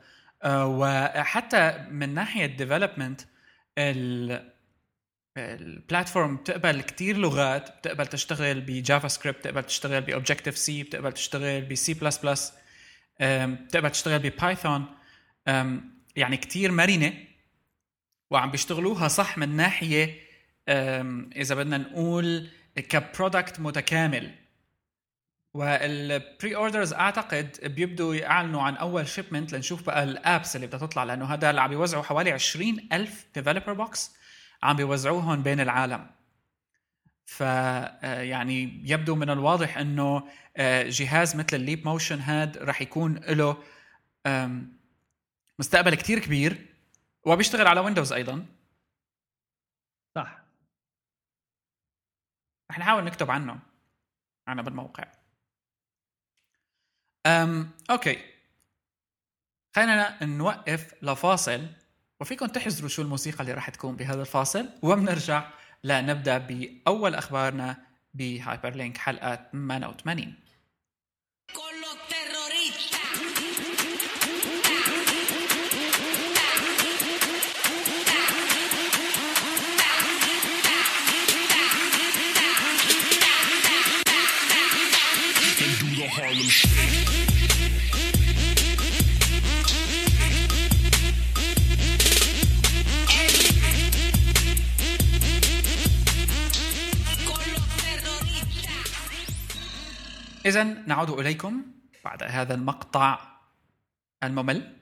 آه، 0.44 0.66
وحتى 0.66 1.86
من 1.90 2.14
ناحية 2.14 2.46
development 2.46 3.22
ال 5.38 5.49
platform 5.49 6.36
بتقبل 6.36 6.82
كتير 6.82 7.18
لغات. 7.18 7.78
بتقبل 7.78 8.08
تشتغل 8.08 8.62
ب 8.62 9.08
JavaScript 9.08 9.38
بتقبل 9.40 9.64
تشتغل 9.64 10.02
ب 10.02 10.58
Objective-C 10.58 10.84
بتقبل 10.84 11.12
تشتغل 11.12 11.62
بسي 11.62 11.94
بلس 11.94 12.18
بلس 12.18 12.54
بتقبل 13.22 13.90
تشتغل 13.90 14.20
ب 14.20 14.29
Python 14.29 14.86
يعني 16.16 16.38
كتير 16.38 16.72
مرنة. 16.72 17.14
وعم 18.32 18.52
بيشتغلوها 18.52 19.08
صح 19.08 19.38
من 19.38 19.56
ناحية 19.56 20.20
إذا 21.36 21.56
بدنا 21.56 21.78
نقول 21.78 22.50
ك 22.76 22.86
product 22.86 23.60
متكامل. 23.60 24.41
وال 25.54 26.56
pre-orders 26.56 26.94
أعتقد 26.94 27.58
بيبدوا 27.64 28.16
يعلنوا 28.16 28.62
عن 28.62 28.76
أول 28.76 29.08
shipment 29.08 29.54
لنشوف 29.54 29.86
بقى 29.86 30.04
ال 30.04 30.14
apps 30.14 30.56
اللي 30.56 30.68
بدها 30.68 30.80
تطلع 30.80 31.04
لأنه 31.04 31.26
هذا 31.26 31.50
اللي 31.50 31.62
عم 31.62 31.70
بيوزعوا 31.70 32.04
حوالي 32.04 32.32
20 32.32 32.88
ألف 32.94 33.26
developer 33.36 33.74
box 33.74 34.16
عم 34.64 34.76
بيوزعوهم 34.76 35.44
بين 35.44 35.60
العالم. 35.60 36.10
ف 37.26 37.44
آه، 37.44 38.22
يعني 38.22 38.82
يبدو 38.86 39.16
من 39.16 39.30
الواضح 39.30 39.78
إنه 39.78 40.30
آه، 40.58 40.84
جهاز 40.84 41.36
مثل 41.36 41.56
ال 41.56 41.62
Leap 41.62 41.88
Motion 41.88 42.20
هاد 42.20 42.58
رح 42.58 42.82
يكون 42.82 43.16
له 43.18 43.58
مستقبل 45.60 45.96
كتير 45.96 46.20
كبير 46.20 46.66
وبيشتغل 47.26 47.68
على 47.68 47.80
Windows 47.80 48.14
أيضا. 48.14 48.46
صح. 50.16 50.42
رح 52.72 52.80
نحاول 52.80 53.04
نكتب 53.04 53.32
عنه 53.32 53.60
عنه 54.48 54.62
بالموقع 54.62 55.21
أم 57.26 57.70
okay. 57.90 58.18
خلينا 59.76 60.24
نوقف 60.24 60.94
لفاصل 61.02 61.68
وفيكم 62.20 62.46
تحزروا 62.46 62.90
شو 62.90 63.02
الموسيقى 63.02 63.42
اللي 63.42 63.54
راح 63.54 63.70
تكون 63.70 63.96
بهذا 63.96 64.22
الفاصل 64.22 64.70
وبنرجع 64.82 65.50
لنبدأ 65.84 66.38
بأول 66.38 67.16
أخبارنا 67.16 67.78
بهايبر 68.14 68.76
لينك 68.76 68.98
حلقه 68.98 69.50
88 69.52 70.36
Harlem 86.12 86.50
Shake. 86.50 87.32
إذا 100.46 100.64
نعود 100.64 101.10
إليكم 101.10 101.62
بعد 102.06 102.24
هذا 102.24 102.54
المقطع 102.54 103.20
الممل 104.24 104.78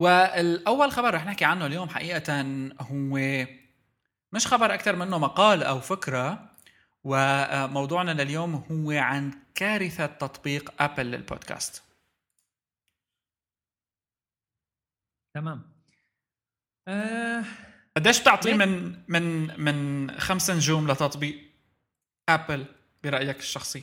والأول 0.00 0.92
خبر 0.92 1.14
رح 1.14 1.26
نحكي 1.26 1.44
عنه 1.44 1.66
اليوم 1.66 1.88
حقيقة 1.88 2.42
هو 2.80 3.46
مش 4.32 4.46
خبر 4.46 4.74
أكثر 4.74 4.96
منه 4.96 5.18
مقال 5.18 5.62
أو 5.62 5.80
فكرة 5.80 6.50
وموضوعنا 7.08 8.22
لليوم 8.22 8.54
هو 8.54 8.90
عن 8.90 9.32
كارثة 9.54 10.06
تطبيق 10.06 10.82
أبل 10.82 11.06
للبودكاست. 11.06 11.82
تمام. 15.34 15.72
أه... 16.88 17.44
قديش 17.96 18.20
بتعطي 18.20 18.54
من 18.54 19.02
من 19.08 19.60
من 19.60 20.10
خمس 20.20 20.50
نجوم 20.50 20.90
لتطبيق 20.90 21.52
أبل 22.28 22.66
برأيك 23.04 23.38
الشخصي؟ 23.38 23.82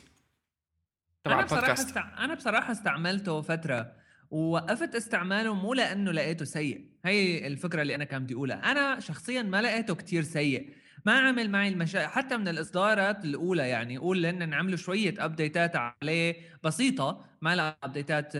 تبع 1.23 1.33
أنا 1.33 1.45
بصراحة 1.45 1.73
استع... 1.73 2.23
أنا 2.23 2.33
بصراحة 2.33 2.71
استعملته 2.71 3.41
فترة. 3.41 4.02
ووقفت 4.33 4.95
استعماله 4.95 5.53
مو 5.53 5.73
لأنه 5.73 6.11
لقيته 6.11 6.45
سيء. 6.45 6.89
هي 7.05 7.47
الفكرة 7.47 7.81
اللي 7.81 7.95
أنا 7.95 8.03
كان 8.03 8.23
بدي 8.23 8.33
أقولها. 8.33 8.71
أنا 8.71 8.99
شخصيا 8.99 9.41
ما 9.41 9.61
لقيته 9.61 9.95
كتير 9.95 10.23
سيء. 10.23 10.69
ما 11.05 11.19
عمل 11.19 11.49
معي 11.49 11.69
المشاكل 11.69 12.07
حتى 12.11 12.37
من 12.37 12.47
الإصدارات 12.47 13.25
الأولى 13.25 13.69
يعني 13.69 13.97
قول 13.97 14.21
لأن 14.21 14.49
نعملوا 14.49 14.77
شوية 14.77 15.13
updateات 15.25 15.71
عليه 15.75 16.35
بسيطة 16.63 17.25
ما 17.41 17.55
لها 17.55 17.77
updateات 17.83 18.33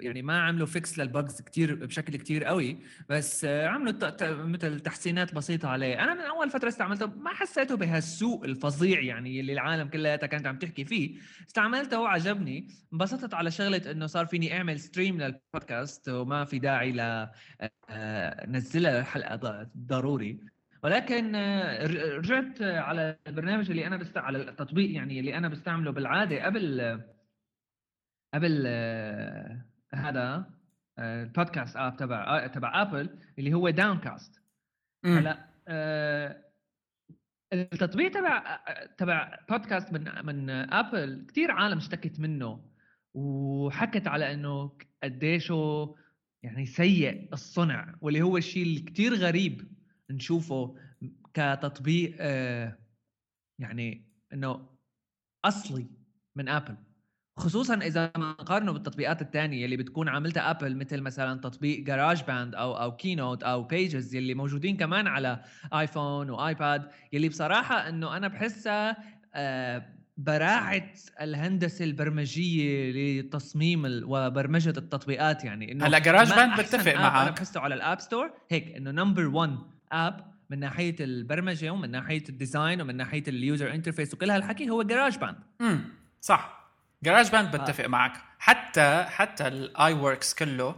يعني 0.00 0.22
ما 0.22 0.40
عملوا 0.42 0.66
fix 0.66 0.98
لل 0.98 1.12
bugs 1.12 1.40
كتير 1.40 1.74
بشكل 1.74 2.16
كتير 2.16 2.44
قوي 2.44 2.78
بس 3.08 3.44
عملوا 3.44 3.92
مثل 4.44 4.80
تحسينات 4.80 5.34
بسيطة 5.34 5.68
عليه. 5.68 6.04
أنا 6.04 6.14
من 6.14 6.20
أول 6.20 6.50
فترة 6.50 6.68
استعملته 6.68 7.06
ما 7.06 7.30
حسيته 7.30 7.76
بهالسوء 7.76 8.44
الفظيع 8.44 9.00
يعني 9.00 9.40
اللي 9.40 9.52
العالم 9.52 9.88
كلها 9.88 10.16
كانت 10.16 10.46
عم 10.46 10.58
تحكي 10.58 10.84
فيه. 10.84 11.18
استعملته 11.48 12.00
وعجبني 12.00 12.68
انبسطت 12.92 13.34
على 13.34 13.50
شغلة 13.50 13.90
إنه 13.90 14.06
صار 14.06 14.26
فيني 14.26 14.56
أعمل 14.56 14.80
stream 14.80 15.20
لل 15.20 15.40
podcast 15.40 16.08
وما 16.08 16.44
في 16.44 16.58
داعي 16.58 16.92
ل 16.92 17.28
نزلها 18.48 19.00
الحلقة 19.00 19.70
ضروري. 19.76 20.40
ولكن 20.84 21.36
رجعت 22.16 22.62
على 22.62 23.18
البرنامج 23.26 23.70
اللي 23.70 23.86
أنا 23.86 23.96
بست 23.96 24.18
على 24.18 24.38
التطبيق 24.38 24.94
يعني 24.94 25.20
اللي 25.20 25.36
أنا 25.36 25.48
بستعمله 25.48 25.90
بالعادة 25.90 26.44
قبل 26.44 27.00
قبل 28.34 28.64
آه، 28.66 29.64
هذا 29.94 30.50
ال 30.98 31.08
podcast 31.08 31.76
app 31.76 31.96
تبع 31.96 32.46
تبع 32.46 32.82
Apple 32.82 33.18
اللي 33.38 33.54
هو 33.54 33.70
Downcast 33.70 34.42
هلا 35.04 35.48
التطبيق 37.52 38.10
تبع 38.10 38.60
تبع 38.98 39.38
بودكاست 39.50 39.92
من 39.92 40.26
من 40.26 40.50
Apple 40.50 41.26
كثير 41.28 41.50
عالم 41.50 41.78
اشتكت 41.78 42.20
منه 42.20 42.64
وحكت 43.14 44.06
على 44.06 44.34
إنه 44.34 44.78
قديشه 45.02 45.94
يعني 46.42 46.66
سيء 46.66 47.32
الصنع 47.32 47.94
واللي 48.00 48.22
هو 48.22 48.36
الشيء 48.36 48.62
اللي 48.62 48.80
كثير 48.80 49.14
غريب 49.14 49.72
نشوفه 50.10 50.76
كتطبيق 51.34 52.16
آه، 52.20 52.78
يعني 53.58 54.04
إنه 54.32 54.68
أصلي 55.44 55.86
من 56.36 56.48
Apple 56.48 56.76
خصوصا 57.36 57.74
إذا 57.74 58.12
ما 58.16 58.30
نقارنه 58.30 58.72
بالتطبيقات 58.72 59.22
الثانية 59.22 59.64
اللي 59.64 59.76
بتكون 59.76 60.08
عاملتها 60.08 60.50
Apple 60.50 60.76
مثل 60.76 61.00
مثلا 61.00 61.40
تطبيق 61.40 61.80
GarageBand 61.80 62.54
أو 62.54 62.72
أو 62.76 62.96
Keynote 62.96 63.42
أو 63.42 63.62
Pages 63.62 64.14
يلي 64.14 64.34
موجودين 64.34 64.76
كمان 64.76 65.06
على 65.06 65.40
iPhone 65.74 66.30
و 66.30 66.42
iPad 66.42 66.88
يلي 67.12 67.28
بصراحة 67.28 67.88
إنه 67.88 68.16
أنا 68.16 68.28
بحسها 68.28 68.96
آه، 69.34 69.82
براعه 70.16 70.92
الهندسة 71.20 71.84
البرمجية 71.84 72.92
لتصميم 73.20 73.82
وبرمجة 74.04 74.74
التطبيقات 74.76 75.44
يعني. 75.44 75.72
إنه 75.72 75.86
هلا 75.86 75.98
GarageBand 75.98 76.60
بتفق 76.60 76.94
معك. 76.94 77.22
أنا 77.22 77.30
بحسه 77.30 77.60
على 77.60 77.74
ال 77.74 77.81
App 77.81 78.00
Store 78.00 78.30
هيك 78.50 78.76
إنه 78.76 78.90
number 78.90 79.26
1 79.26 79.58
app 79.92 80.32
من 80.50 80.58
ناحية 80.58 80.96
البرمجة 81.00 81.70
ومن 81.70 81.90
ناحية 81.90 82.24
ال 82.28 82.35
design 82.35 82.80
ومن 82.80 82.96
ناحية 82.96 83.22
ال 83.28 83.37
user 83.37 83.74
interface 83.74 84.14
وكل 84.14 84.30
هالحكي 84.30 84.70
هو 84.70 84.82
GarageBand 84.82 85.36
امم 85.60 85.80
صح. 86.20 86.61
GarageBand 87.02 87.56
بتفق 87.56 87.84
آه. 87.84 87.88
معك. 87.88 88.12
حتى 88.38 89.06
حتى 89.08 89.46
ال 89.46 89.92
iWork 89.92 90.34
كله 90.34 90.76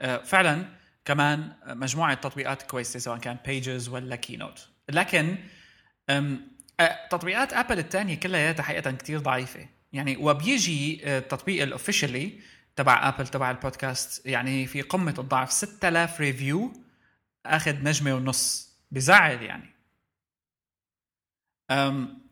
آه، 0.00 0.16
فعلا 0.16 0.64
كمان 1.04 1.52
مجموعة 1.66 2.14
تطبيقات 2.14 2.62
كويسة 2.62 2.98
سواء 2.98 3.18
كان 3.18 3.36
Pages 3.46 3.88
ولا 3.88 4.16
Keynote 4.16 4.68
لكن 4.88 5.36
تطبيقات 7.10 7.52
Apple 7.52 7.78
الثانية 7.78 8.20
كلها 8.20 8.62
حقيقه 8.62 8.90
كثير 8.90 9.18
ضعيفة. 9.18 9.68
يعني 9.92 10.16
وبيجي 10.16 11.00
التطبيق 11.18 11.62
ال 11.62 11.71
official 11.71 12.40
تبع 12.76 13.08
Apple 13.08 13.28
تبع 13.28 13.50
البودكاست 13.50 14.26
يعني 14.26 14.66
في 14.66 14.82
قمة 14.82 15.14
الضعف. 15.18 15.52
6000 15.52 16.20
review 16.20 16.72
آخذ 17.46 17.84
نجمة 17.84 18.14
ونص. 18.14 18.74
بزعل 18.90 19.42
يعني. 19.42 19.74
أم 21.70 22.23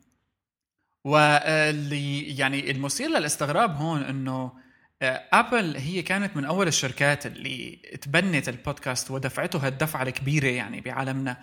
واللي 1.03 2.37
يعني 2.37 2.71
المثير 2.71 3.09
للاستغراب 3.09 3.75
هون 3.75 4.03
إنه 4.03 4.51
Apple 5.33 5.77
هي 5.77 6.01
كانت 6.01 6.37
من 6.37 6.45
أول 6.45 6.67
الشركات 6.67 7.25
اللي 7.25 7.75
تبنت 8.01 8.49
البودكاست 8.49 9.11
ودفعته 9.11 9.67
هالدفعه 9.67 10.03
الكبيرة 10.03 10.47
يعني 10.47 10.81
بعالمنا 10.81 11.37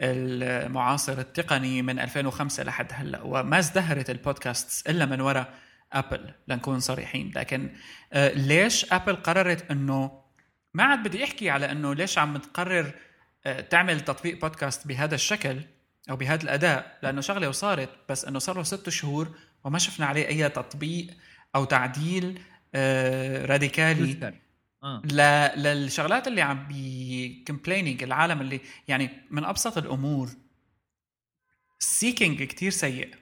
المعاصر 0.00 1.18
التقني 1.18 1.82
من 1.82 1.98
2005 1.98 2.62
لحد 2.62 2.86
هلأ 2.92 3.22
وما 3.22 3.58
ازدهرت 3.58 4.10
البودكاست 4.10 4.90
إلا 4.90 5.06
من 5.06 5.20
وراء 5.20 5.54
Apple 5.92 6.30
لنكون 6.48 6.80
صريحين. 6.80 7.32
لكن 7.36 7.70
آه، 8.12 8.32
ليش 8.32 8.92
Apple 8.92 9.16
قررت 9.16 9.70
إنه 9.70 10.22
ما 10.74 10.84
عاد 10.84 11.02
بدي 11.02 11.24
أحكي 11.24 11.50
على 11.50 11.72
إنه 11.72 11.94
ليش 11.94 12.18
عم 12.18 12.36
تقرر 12.36 12.92
آه، 13.46 13.60
تعمل 13.60 14.00
تطبيق 14.00 14.40
بودكاست 14.40 14.86
بهذا 14.86 15.14
الشكل؟ 15.14 15.60
أو 16.10 16.16
بهذا 16.16 16.42
الأداء 16.42 16.98
لأنه 17.02 17.20
شغلة 17.20 17.48
وصارت 17.48 17.88
بس 18.08 18.24
إنه 18.24 18.38
صار 18.38 18.56
له 18.56 18.62
ست 18.62 18.88
شهور 18.88 19.28
وما 19.64 19.78
شفنا 19.78 20.06
عليه 20.06 20.28
أي 20.28 20.48
تطبيق 20.48 21.06
أو 21.54 21.64
تعديل 21.64 22.40
آه، 22.74 23.46
radical. 23.46 24.32
آه. 24.82 25.02
للشغلات 25.56 26.28
اللي 26.28 26.42
عم 26.42 26.68
بي 26.68 27.44
complaining 27.46 28.02
العالم 28.02 28.40
اللي 28.40 28.60
يعني 28.88 29.10
من 29.30 29.44
أبسط 29.44 29.78
الأمور 29.78 30.30
ال 31.80 31.88
seeking 31.88 32.42
كتير 32.42 32.70
سيء. 32.70 33.14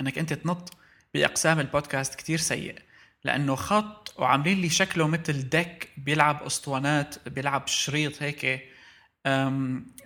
إنك 0.00 0.18
أنت 0.18 0.32
تنط 0.32 0.72
بأقسام 1.14 1.60
البودكاست 1.60 2.14
كتير 2.14 2.38
سيء. 2.38 2.78
لأنه 3.24 3.54
خط 3.54 4.14
وعاملين 4.18 4.60
لي 4.60 4.68
شكله 4.68 5.08
مثل 5.08 5.48
deck 5.48 5.88
بيلعب 5.96 6.42
أسطوانات 6.42 7.28
بيلعب 7.28 7.66
شريط 7.66 8.22
هيك 8.22 8.69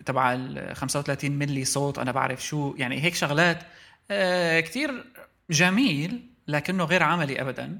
تبع 0.06 0.32
ال 0.34 0.76
35 0.76 1.32
ملي 1.32 1.64
صوت 1.64 1.98
أنا 1.98 2.12
بعرف 2.12 2.44
شو 2.44 2.74
يعني 2.78 3.02
هيك 3.02 3.14
شغلات. 3.14 3.62
آه، 4.10 4.60
كتير 4.60 5.04
جميل 5.50 6.30
لكنه 6.48 6.84
غير 6.84 7.02
عملي 7.02 7.40
ابدا. 7.40 7.78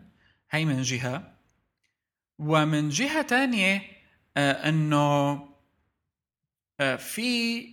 هي 0.50 0.64
من 0.64 0.83
جهة. 0.83 1.35
ومن 2.38 2.88
جهة 2.88 3.23
تانية 3.23 3.83
آه 4.37 4.69
إنه 4.69 5.33
آه 6.81 6.97
في 6.97 7.64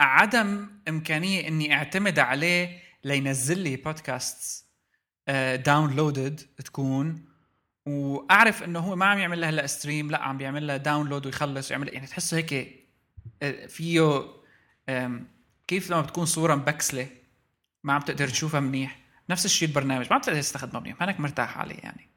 عدم 0.00 0.68
إمكانية 0.88 1.48
إني 1.48 1.74
أعتمد 1.74 2.18
عليه 2.18 2.82
لينزل 3.04 3.58
لي 3.58 3.76
podcast 3.76 4.66
downloaded 5.66 6.40
تكون. 6.64 7.33
وأعرف 7.86 8.62
إنه 8.62 8.78
هو 8.78 8.96
ما 8.96 9.06
عم 9.06 9.18
يعمل 9.18 9.40
لها 9.40 9.50
هلا 9.50 9.66
stream 9.66 10.10
لا 10.10 10.22
عم 10.22 10.38
بيعمل 10.38 10.66
لها 10.66 10.76
download 10.76 11.26
ويخلص 11.26 11.70
ويعمل 11.70 11.94
يعني 11.94 12.06
تحسه 12.06 12.36
هيك 12.36 12.84
آه، 13.42 13.66
فيه 13.66 14.24
كيف 15.66 15.90
لما 15.90 16.00
بتكون 16.00 16.24
صورة 16.24 16.54
مبكسلة 16.54 17.08
ما 17.84 17.92
عم 17.92 18.00
تقدر 18.00 18.28
تشوفها 18.28 18.60
منيح. 18.60 18.98
نفس 19.30 19.44
الشيء 19.44 19.68
البرنامج 19.68 20.06
ما 20.10 20.14
عم 20.14 20.20
تقدر 20.20 20.40
تستخدمه 20.40 20.80
منيح 20.80 21.00
ما 21.00 21.06
انك 21.06 21.20
مرتاح 21.20 21.58
عليه 21.58 21.78
يعني. 21.78 22.08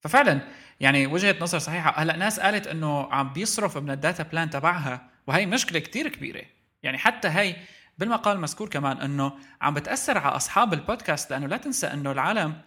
ففعلا 0.00 0.40
يعني 0.80 1.06
وجهة 1.06 1.36
نظر 1.40 1.58
صحيحة. 1.58 2.02
هلأ 2.02 2.16
ناس 2.16 2.40
قالت 2.40 2.66
إنه 2.66 3.12
عم 3.12 3.32
بيصرف 3.32 3.76
من 3.76 3.90
ال 3.90 3.96
data 3.96 4.22
plan 4.22 4.50
تبعها 4.50 5.10
وهي 5.26 5.46
مشكلة 5.46 5.78
كتير 5.78 6.08
كبيرة. 6.08 6.42
يعني 6.82 6.98
حتى 6.98 7.28
هي 7.28 7.56
بالمقال 7.98 8.40
مذكور 8.40 8.68
كمان 8.68 8.96
إنه 8.96 9.32
عم 9.60 9.74
بتأثر 9.74 10.18
على 10.18 10.36
أصحاب 10.36 10.72
البودكاست 10.72 11.30
لأنه 11.30 11.46
لا 11.46 11.56
تنسى 11.56 11.86
إنه 11.86 12.12
العالم 12.12 12.62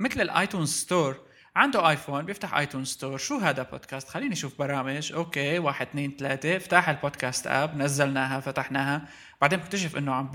مثل 0.00 0.20
ال 0.20 0.27
iTunes 0.27 0.68
Store 0.68 1.20
عنده 1.56 1.90
iPhone 1.90 2.26
بيفتح 2.26 2.54
iTunes 2.54 2.84
Store. 2.84 3.18
شو 3.18 3.38
هذا 3.38 3.62
بودكاست؟ 3.62 4.08
خليني 4.08 4.32
أشوف 4.32 4.58
برامج. 4.58 5.12
okay 5.12 5.58
واحد 5.58 5.86
اثنين 5.86 6.16
ثلاثة. 6.16 6.56
افتح 6.56 6.88
ال 6.88 6.95
podcast 6.95 7.46
app 7.46 7.76
نزلناها 7.76 8.40
فتحناها. 8.40 9.08
بعدين 9.40 9.58
بكتشف 9.58 9.96
إنه 9.96 10.12
عم 10.14 10.30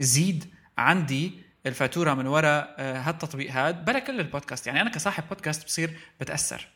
بيزيد 0.00 0.54
عندي 0.78 1.32
الفاتورة 1.66 2.14
من 2.14 2.26
وراء 2.26 2.74
آه، 2.78 2.98
هالتطبيق 3.00 3.50
هذا 3.50 3.70
بلا 3.70 3.98
كل 3.98 4.20
البودكاست. 4.20 4.66
يعني 4.66 4.80
أنا 4.80 4.90
كصاحب 4.90 5.28
بودكاست 5.28 5.64
بصير 5.64 5.98
بتأثر. 6.20 6.68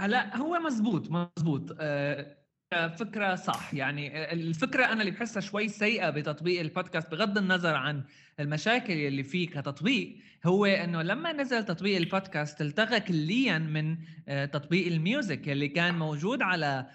هلا 0.00 0.36
هو 0.36 0.58
مزبوط 0.58 1.10
مزبوط. 1.10 1.76
آه، 1.80 2.41
فكرة 2.88 3.34
صح. 3.34 3.74
يعني 3.74 4.32
الفكرة 4.32 4.84
أنا 4.84 5.00
اللي 5.00 5.10
بحسها 5.10 5.40
شوي 5.40 5.68
سيئة 5.68 6.10
بتطبيق 6.10 6.60
البودكاست 6.60 7.10
بغض 7.10 7.38
النظر 7.38 7.74
عن 7.74 8.02
المشاكل 8.40 8.92
اللي 8.92 9.22
فيه 9.22 9.48
كتطبيق 9.48 10.16
هو 10.46 10.64
إنه 10.64 11.02
لما 11.02 11.32
نزل 11.32 11.64
تطبيق 11.64 11.96
البودكاست 11.96 12.60
التغى 12.60 13.00
كليا 13.00 13.58
من 13.58 13.96
آه، 14.28 14.44
تطبيق 14.44 14.86
ال 14.86 14.96
music 14.96 15.48
اللي 15.48 15.68
كان 15.68 15.98
موجود 15.98 16.42
على 16.42 16.86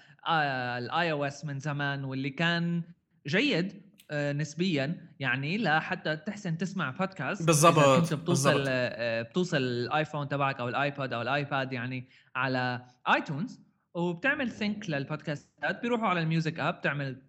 ال 0.78 1.12
iOS 1.12 1.46
من 1.46 1.60
زمان 1.60 2.04
واللي 2.04 2.30
كان 2.30 2.84
جيد 3.28 3.88
آه، 4.12 4.34
نسبيا. 4.34 5.08
يعني 5.20 5.58
لحتى 5.58 6.16
تحسن 6.16 6.58
تسمع 6.58 6.90
بودكاست. 6.90 7.48
بالضبط 7.48 8.00
كنت 8.00 8.14
بتوصل 8.14 8.54
بالزبط. 8.54 8.68
آه، 8.70 9.22
بتوصل 9.22 9.58
ال 9.58 9.68
iPhone 9.68 10.28
تبعك 10.28 10.60
أو 10.60 10.70
ال 10.70 10.79
iPod 10.79 11.14
أو 11.14 11.22
ال 11.22 11.32
iPad 11.32 11.74
يعني 11.74 12.10
على 12.36 12.86
iTunes 13.14 13.67
وبتعمل 13.98 14.52
sync 14.52 14.90
لل 14.90 15.08
podcastات 15.08 15.82
بيروحوا 15.82 16.08
على 16.08 16.20
ال 16.20 16.27
music 16.27 16.60
app 16.60 16.74
بتعمل 16.74 17.22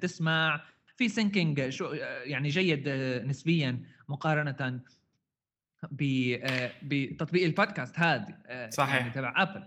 تسمع 0.00 0.60
في 0.96 1.08
syncing 1.08 1.68
شو 1.68 1.92
يعني 2.24 2.48
جيد 2.48 2.88
نسبيا 3.26 3.80
مقارنة 4.08 4.80
بتطبيق 6.82 7.44
البودكاست 7.44 7.98
هذا 7.98 8.68
صحيح. 8.70 8.94
يعني 8.94 9.10
تبع 9.10 9.42
Apple 9.42 9.64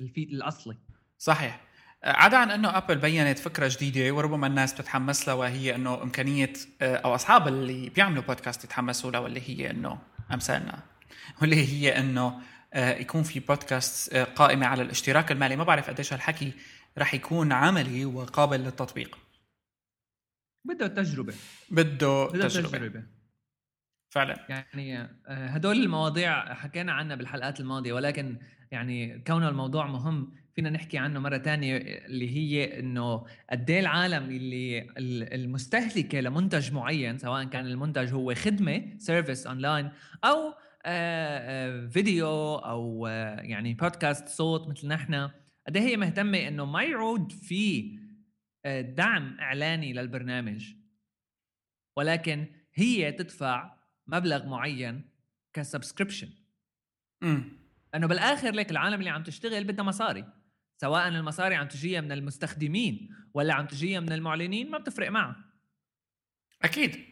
الفيد 0.00 0.30
الأصلي. 0.30 0.76
صحيح. 1.18 1.60
عدا 2.04 2.36
عن 2.36 2.50
إنه 2.50 2.76
ابل 2.76 2.96
بينت 2.98 3.38
فكرة 3.38 3.68
جديدة 3.68 4.14
وربما 4.14 4.46
الناس 4.46 4.72
بتتحمس 4.74 5.28
لها 5.28 5.34
وهي 5.34 5.74
إنه 5.74 6.02
إمكانية 6.02 6.52
أو 6.82 7.14
أصحاب 7.14 7.48
اللي 7.48 7.88
بيعملوا 7.90 8.22
بودكاست 8.22 8.64
يتحمسوا 8.64 9.10
لها 9.10 9.20
واللي 9.20 9.40
هي 9.48 9.70
إنه 9.70 9.98
أمثالنا 10.32 10.78
واللي 11.40 11.66
هي 11.66 11.98
إنه 11.98 12.40
يكون 12.76 13.22
في 13.22 13.40
بودكاست 13.40 14.14
آه، 14.14 14.24
قائمة 14.24 14.66
على 14.66 14.82
الاشتراك 14.82 15.32
المالي. 15.32 15.56
ما 15.56 15.64
بعرف 15.64 15.90
قديش 15.90 16.12
هالحكي 16.12 16.52
رح 16.98 17.14
يكون 17.14 17.52
عملي 17.52 18.04
وقابل 18.04 18.60
للتطبيق. 18.60 19.18
بده 20.64 20.86
تجربة. 20.86 21.34
بده 21.70 22.30
تجربة, 22.30 22.78
تجربة. 22.78 23.02
فعلا. 24.10 24.46
يعني 24.48 25.08
هدول 25.26 25.82
المواضيع 25.82 26.54
حكينا 26.54 26.92
عنها 26.92 27.16
بالحلقات 27.16 27.60
الماضية 27.60 27.92
ولكن 27.92 28.38
يعني 28.70 29.24
كون 29.26 29.44
الموضوع 29.44 29.86
مهم 29.86 30.32
فينا 30.54 30.70
نحكي 30.70 30.98
عنه 30.98 31.20
مرة 31.20 31.38
ثانية 31.38 31.76
اللي 31.76 32.36
هي 32.36 32.80
إنه 32.80 33.26
قد 33.50 33.70
إيه 33.70 33.80
العالم 33.80 34.24
اللي 34.30 34.86
المستهلكة 35.34 36.20
لمنتج 36.20 36.72
معين 36.72 37.18
سواء 37.18 37.44
كان 37.44 37.66
المنتج 37.66 38.12
هو 38.12 38.34
خدمة 38.34 38.82
service 38.98 39.46
online 39.46 39.90
أو 40.24 40.54
فيديو 41.88 42.54
أو 42.54 43.06
يعني 43.40 43.74
بودكاست 43.74 44.28
صوت 44.28 44.68
مثل 44.68 44.88
نحن 44.88 45.30
قد 45.66 45.76
إيه 45.76 45.82
هي 45.82 45.96
مهتمة 45.96 46.48
إنه 46.48 46.64
ما 46.64 46.82
يعود 46.82 47.32
في 47.32 47.98
دعم 48.80 49.36
إعلاني 49.40 49.92
للبرنامج 49.92 50.74
ولكن 51.96 52.46
هي 52.74 53.12
تدفع 53.12 53.78
مبلغ 54.06 54.46
معين 54.46 55.10
كسبسكريبشن. 55.52 56.28
إنه 57.94 58.06
بالآخر 58.06 58.54
لك 58.54 58.70
العالم 58.70 58.98
اللي 58.98 59.10
عم 59.10 59.22
تشتغل 59.22 59.64
بدها 59.64 59.84
مصاري 59.84 60.24
سواء 60.80 61.08
المصاري 61.08 61.54
عم 61.54 61.68
تجيها 61.68 62.00
من 62.00 62.12
المستخدمين 62.12 63.14
ولا 63.34 63.54
عم 63.54 63.66
تجيها 63.66 64.00
من 64.00 64.12
المعلنين 64.12 64.70
ما 64.70 64.78
بتفرق 64.78 65.10
معها 65.10 65.36
أكيد. 66.62 67.04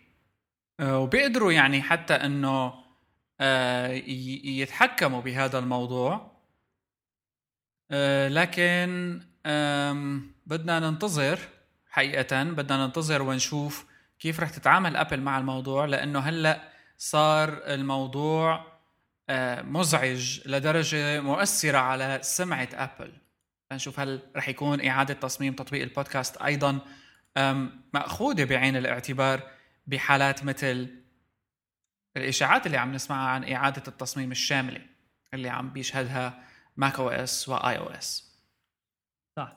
آه، 0.80 0.98
وبيقدروا 0.98 1.52
يعني 1.52 1.82
حتى 1.82 2.14
إنه 2.14 2.48
آه، 2.48 2.85
يتحكموا 4.60 5.20
بهذا 5.20 5.58
الموضوع. 5.58 6.36
آه، 7.90 8.28
لكن 8.28 9.20
بدنا 10.46 10.80
ننتظر 10.80 11.38
حقيقة 11.90 12.42
بدنا 12.42 12.86
ننتظر 12.86 13.22
ونشوف 13.22 13.86
كيف 14.18 14.40
رح 14.40 14.50
تتعامل 14.50 14.96
Apple 14.96 15.20
مع 15.20 15.38
الموضوع 15.38 15.84
لأنه 15.84 16.18
هلأ 16.18 16.72
صار 16.98 17.48
الموضوع 17.66 18.76
آه، 19.28 19.62
مزعج 19.62 20.40
لدرجة 20.48 21.20
مؤثرة 21.20 21.78
على 21.78 22.18
سمعة 22.22 22.68
Apple. 22.74 23.12
نشوف 23.72 24.00
هل 24.00 24.20
رح 24.36 24.48
يكون 24.48 24.86
إعادة 24.86 25.14
تصميم 25.14 25.52
تطبيق 25.52 25.82
البودكاست 25.82 26.36
أيضا 26.36 26.78
مأخوذة 27.94 28.44
بعين 28.44 28.76
الاعتبار 28.76 29.40
بحالات 29.86 30.44
مثل 30.44 31.05
الإشاعات 32.16 32.66
اللي 32.66 32.76
عم 32.76 32.92
نسمعها 32.92 33.28
عن 33.28 33.52
إعادة 33.52 33.82
التصميم 33.88 34.30
الشاملة 34.30 34.86
اللي 35.34 35.48
عم 35.48 35.70
بيشهدها 35.70 36.42
Mac 36.76 36.98
OS 36.98 37.48
و 37.48 37.78
iOS. 37.78 38.36
صح. 39.36 39.56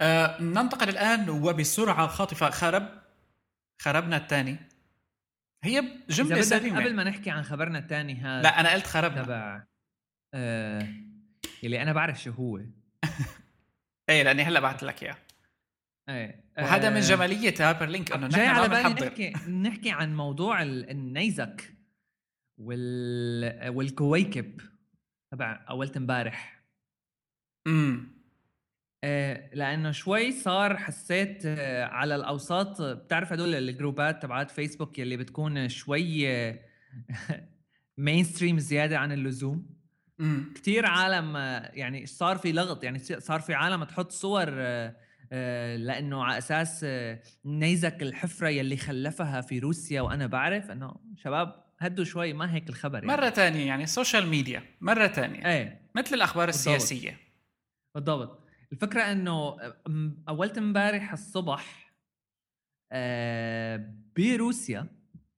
آه 0.00 0.42
ننتقل 0.42 0.88
الآن 0.88 1.30
وبسرعة 1.30 2.06
خاطفة 2.06 2.50
خرب 2.50 3.02
خربنا 3.82 4.16
الثاني. 4.16 4.58
هي 5.64 5.84
جملة 6.08 6.40
سليمة. 6.40 6.80
قبل 6.80 6.94
ما 6.94 7.04
نحكي 7.04 7.30
عن 7.30 7.42
خبرنا 7.42 7.78
الثاني 7.78 8.14
هذا 8.14 8.42
لا 8.42 8.60
أنا 8.60 8.72
قلت 8.72 8.86
خربنا. 8.86 9.22
تبع 9.22 9.64
آه 10.34 10.88
اللي 11.64 11.82
أنا 11.82 11.92
بعرف 11.92 12.22
شو 12.22 12.30
هو. 12.30 12.60
إيه 14.08 14.22
لأني 14.22 14.42
هلأ 14.42 14.60
بعت 14.60 14.82
لك 14.82 15.02
إياه. 15.02 15.16
إيه. 16.08 16.44
وهذا 16.58 16.90
من 16.90 16.96
آه، 16.96 17.00
جمالية 17.00 17.54
هايبرلينك 17.60 18.12
إنه 18.12 18.26
نحن 18.26 18.40
على 18.40 18.68
بالي 18.68 19.06
نحكي 19.06 19.32
نحكي 19.50 19.90
عن 19.90 20.16
موضوع 20.16 20.62
النيزك 20.62 21.74
وال 22.58 23.68
والكويكب 23.68 24.60
تبع 25.32 25.64
أول 25.70 25.96
امبارح. 25.96 26.62
امم 27.66 28.22
لأنه 29.52 29.90
شوي 29.90 30.32
صار 30.32 30.76
حسيت 30.76 31.42
آه، 31.46 31.84
على 31.84 32.14
الأوساط 32.14 32.82
بتعرف 32.82 33.32
هدول 33.32 33.54
ال 33.54 33.64
groupات 33.64 34.22
تبعات 34.22 34.50
فيسبوك 34.50 34.98
يلي 34.98 35.16
بتكون 35.16 35.68
شوي 35.68 36.26
mainstream 37.98 38.58
زيادة 38.58 38.98
عن 38.98 39.12
اللزوم؟ 39.12 39.82
كثير 40.54 40.86
عالم 40.86 41.36
يعني 41.74 42.06
صار 42.06 42.36
في 42.36 42.52
لغط 42.52 42.84
يعني 42.84 42.98
صار 42.98 43.40
في 43.40 43.54
عالم 43.54 43.84
تحط 43.84 44.12
صور 44.12 44.48
آه، 44.50 44.96
لأنه 45.76 46.24
على 46.24 46.38
أساس 46.38 46.86
نيزك 47.44 48.02
الحفرة 48.02 48.48
يلي 48.48 48.76
خلفها 48.76 49.40
في 49.40 49.58
روسيا 49.58 50.00
وأنا 50.00 50.26
بعرف 50.26 50.70
إنه 50.70 50.94
شباب 51.16 51.62
هدوا 51.78 52.04
شوي 52.04 52.32
ما 52.32 52.54
هيك 52.54 52.68
الخبر 52.68 52.94
يعني. 52.94 53.06
مرة 53.06 53.30
ثانية 53.30 53.66
يعني 53.66 53.86
social 53.86 54.26
media 54.26 54.62
مرة 54.80 55.06
ثانية 55.06 55.46
إيه 55.46 55.90
مثل 55.94 56.14
الأخبار 56.14 56.46
بالضبط. 56.46 56.74
السياسية 56.74 57.18
بالضبط 57.94 58.42
الفكرة 58.72 59.02
إنه 59.02 59.56
أولت 60.28 60.58
إمبارح 60.58 61.12
الصبح 61.12 61.92
آه، 62.92 63.94
بروسيا 64.16 64.86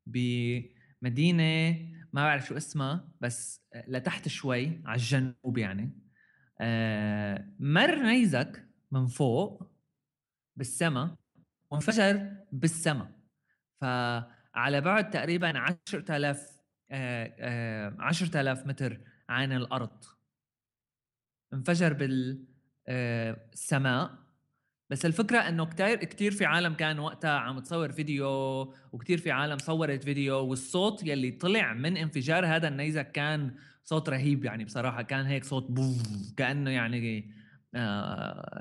بمدينة 0.06 1.78
ما 2.12 2.24
بعرف 2.24 2.46
شو 2.46 2.56
اسمها 2.56 3.08
بس 3.20 3.60
لتحت 3.88 4.28
شوي 4.28 4.82
على 4.84 4.96
الجنوب 4.96 5.58
يعني 5.58 5.90
آه، 6.60 7.48
مر 7.58 8.02
نيزك 8.02 8.68
من 8.92 9.06
فوق 9.06 9.73
بالسما 10.56 11.16
وانفجر 11.70 12.30
بالسما. 12.52 13.10
ف 13.80 13.84
على 14.54 14.80
بعد 14.80 15.10
تقريبا 15.10 15.58
10000 15.58 16.60
10000 16.90 18.58
آه، 18.58 18.66
متر 18.66 19.00
عن 19.28 19.52
الأرض. 19.52 20.04
انفجر 21.52 21.92
بالسماء 22.86 24.04
آه، 24.04 24.24
بس 24.90 25.06
الفكرة 25.06 25.38
إنه 25.38 25.64
كتير 25.66 25.96
كتير 25.96 26.32
في 26.32 26.44
عالم 26.44 26.74
كان 26.74 26.98
وقتها 26.98 27.38
عم 27.38 27.58
تصور 27.58 27.92
فيديو 27.92 28.28
وكتير 28.92 29.18
في 29.18 29.30
عالم 29.30 29.58
صورت 29.58 30.04
فيديو 30.04 30.36
والصوت 30.36 31.06
يلي 31.06 31.30
طلع 31.30 31.72
من 31.72 31.96
انفجار 31.96 32.46
هذا 32.46 32.68
النيزك 32.68 33.12
كان 33.12 33.54
صوت 33.84 34.08
رهيب 34.08 34.44
يعني 34.44 34.64
بصراحة 34.64 35.02
كان 35.02 35.26
هيك 35.26 35.44
صوت 35.44 35.70
بوف 35.70 36.02
كأنه 36.36 36.70
يعني 36.70 37.18
آه، 37.18 37.24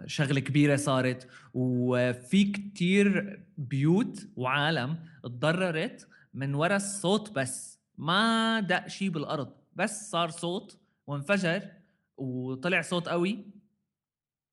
شغلة 0.05 0.39
كبيرة 0.39 0.75
صارت. 0.75 1.27
وفي 1.53 2.43
كتير 2.45 3.39
بيوت 3.57 4.27
وعالم 4.35 4.97
تضررت 5.23 6.07
من 6.33 6.55
وراء 6.55 6.77
الصوت 6.77 7.31
بس. 7.31 7.79
ما 7.97 8.59
دق 8.59 8.87
شيء 8.87 9.09
بالأرض 9.09 9.53
بس 9.75 10.09
صار 10.11 10.29
صوت 10.29 10.79
وانفجر 11.07 11.61
وطلع 12.17 12.81
صوت 12.81 13.09
قوي. 13.09 13.45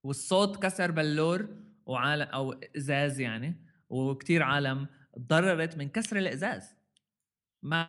والصوت 0.04 0.62
كسر 0.62 0.90
بلور 0.90 1.48
وعالم 1.86 2.26
أو 2.26 2.52
إزاز 2.76 3.20
يعني. 3.20 3.64
وكتير 3.88 4.42
عالم 4.42 4.86
تضررت 5.16 5.76
من 5.78 5.88
كسر 5.88 6.16
الإزاز. 6.18 6.74
ما 7.62 7.88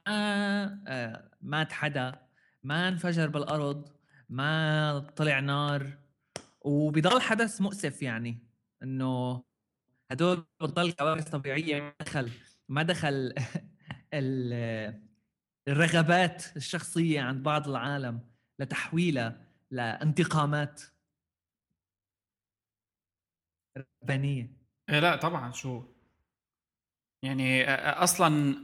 آه، 0.87 1.31
مات 1.41 1.71
حدا 1.71 2.19
ما 2.63 2.87
انفجر 2.87 3.27
بالأرض 3.29 3.89
ما 4.29 4.99
طلع 5.15 5.39
نار. 5.39 5.97
وبيضل 6.61 7.21
حدث 7.21 7.61
مؤسف 7.61 8.01
يعني 8.01 8.39
إنه 8.83 9.43
هدول 10.11 10.45
بتضل 10.61 10.91
كوارث 10.91 11.29
طبيعية 11.29 11.81
ما 11.81 11.93
دخل 12.01 12.31
ما 12.69 12.83
دخل 12.83 13.33
الرغبات 15.67 16.57
الشخصية 16.57 17.21
عند 17.21 17.43
بعض 17.43 17.69
العالم 17.69 18.31
لتحويلها 18.59 19.47
لانتقامات 19.71 20.81
ربانية. 24.03 24.53
إيه 24.89 24.99
لا 24.99 25.15
طبعا 25.15 25.51
شو؟ 25.51 25.83
يعني 27.23 27.73
أصلا 27.73 28.55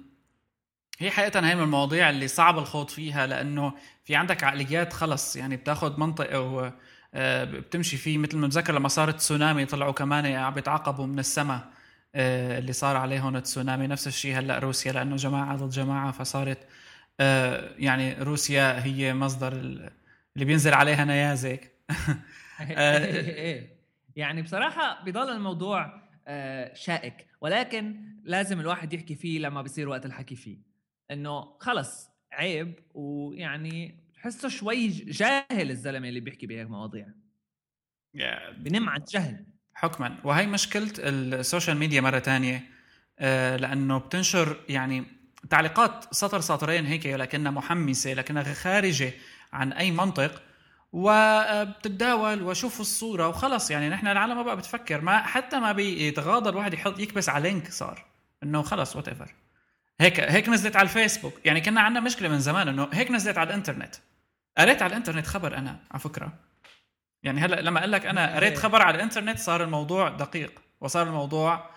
هي 1.00 1.12
حقيقة 1.12 1.50
هي 1.50 1.56
من 1.56 1.64
المواضيع 1.64 2.10
اللي 2.10 2.28
صعب 2.28 2.58
الخوض 2.58 2.90
فيها 2.90 3.28
لأنه 3.28 3.74
في 4.04 4.16
عندك 4.16 4.44
عقليات 4.44 4.94
خلص 4.94 5.36
يعني 5.36 5.56
بتاخذ 5.56 6.00
آه، 6.66 6.74
بتمشي 7.44 7.98
فيه 7.98 8.18
مثل 8.18 8.38
ما 8.38 8.48
بتذكر 8.48 8.74
لما 8.74 8.88
صارت 8.88 9.16
تسونامي 9.16 9.66
طلعوا 9.66 9.92
كمان 9.92 10.26
عم 10.26 10.54
بيتعاقبوا 10.54 11.06
من 11.06 11.20
السماء 11.20 11.68
آه، 12.16 12.60
اللي 12.60 12.74
صار 12.74 12.98
عليهم 12.98 13.40
تسونامي 13.40 13.88
نفس 13.88 14.08
الشيء 14.08 14.40
هلأ 14.40 14.60
روسيا 14.60 14.92
لأنه 14.92 15.16
جماعة 15.16 15.56
ضد 15.56 15.70
جماعة 15.70 16.12
فصارت 16.12 16.68
آه، 17.20 17.70
يعني 17.78 18.14
روسيا 18.14 18.84
هي 18.84 19.14
مصدر 19.14 19.54
اللي 19.54 20.46
بينزل 20.46 20.74
عليها 20.74 21.06
نيازك 21.06 21.72
إيه. 22.62 23.78
يعني 24.16 24.42
بصراحة 24.42 25.04
بضل 25.06 25.30
الموضوع 25.30 26.08
شائك. 26.74 27.28
ولكن 27.42 27.96
لازم 28.24 28.60
الواحد 28.60 28.94
يحكي 28.94 29.16
فيه 29.16 29.40
لما 29.40 29.62
بيصير 29.62 29.90
وقت 29.90 30.06
الحكي 30.06 30.36
فيه. 30.36 30.58
إنه 31.12 31.58
خلص 31.60 32.10
عيب 32.32 32.80
ويعني 32.94 34.07
بحسه 34.28 34.50
شوي 34.50 34.88
جاهل 34.88 35.72
الزلمة 35.72 36.10
اللي 36.10 36.20
بيحكي 36.20 36.48
بهيك 36.48 36.70
مواضيع. 36.70 37.06
Yeah. 38.18 38.52
بنم 38.58 38.90
عن 38.90 39.04
جهل 39.12 39.46
حكما. 39.74 40.18
وهي 40.24 40.48
مشكلة 40.48 40.92
ال 40.98 41.09
social 41.09 41.78
media 41.78 42.02
مرة 42.02 42.20
تانية 42.20 42.64
آه 43.20 43.58
لأنه 43.58 43.98
بتنشر 43.98 44.58
يعني 44.70 45.06
تعليقات 45.50 46.14
سطر 46.14 46.42
سطرين 46.42 46.86
هيك 46.86 47.06
لكنها 47.06 47.52
محمسة 47.52 48.14
لكنها 48.14 48.54
خارجة 48.54 49.14
عن 49.54 49.74
أي 49.74 49.92
منطق 49.92 50.42
وبتتداول 50.92 52.44
وشوفوا 52.44 52.82
الصورة 52.82 53.28
وخلص. 53.28 53.72
يعني 53.72 53.90
نحن 53.90 54.08
العالم 54.08 54.36
ما 54.36 54.42
بقى 54.44 54.58
بتفكر 54.58 55.02
ما 55.02 55.18
حتى 55.18 55.60
ما 55.60 55.72
بيتغاضى 55.72 56.50
الواحد 56.50 56.74
يحط 56.74 57.00
يكبس 57.00 57.30
على 57.30 57.50
link 57.50 57.72
صار 57.72 58.06
إنه 58.44 58.62
خلص 58.62 58.96
whatever 58.96 59.34
هيك 60.02 60.20
هيك 60.20 60.50
نزلت 60.50 60.76
على 60.76 60.84
الفيسبوك. 60.86 61.34
يعني 61.46 61.62
كنا 61.62 61.82
عندنا 61.82 62.00
مشكلة 62.04 62.30
من 62.30 62.40
زمان 62.40 62.68
إنه 62.68 62.90
هيك 62.94 63.12
نزلت 63.12 63.38
على 63.38 63.50
الإنترنت. 63.50 63.96
قريت 64.58 64.82
على 64.82 64.92
الإنترنت 64.92 65.28
خبر 65.28 65.58
أنا 65.58 65.80
على 65.92 66.00
فكرة. 66.00 66.34
يعني 67.24 67.42
هلأ 67.42 67.62
لما 67.62 67.80
أقول 67.80 67.92
لك 67.92 68.06
أنا 68.06 68.36
قريت 68.36 68.54
إيه. 68.54 68.60
خبر 68.60 68.82
على 68.82 68.96
الإنترنت 68.96 69.40
صار 69.40 69.64
الموضوع 69.64 70.10
دقيق 70.10 70.62
وصار 70.82 71.08
الموضوع 71.08 71.70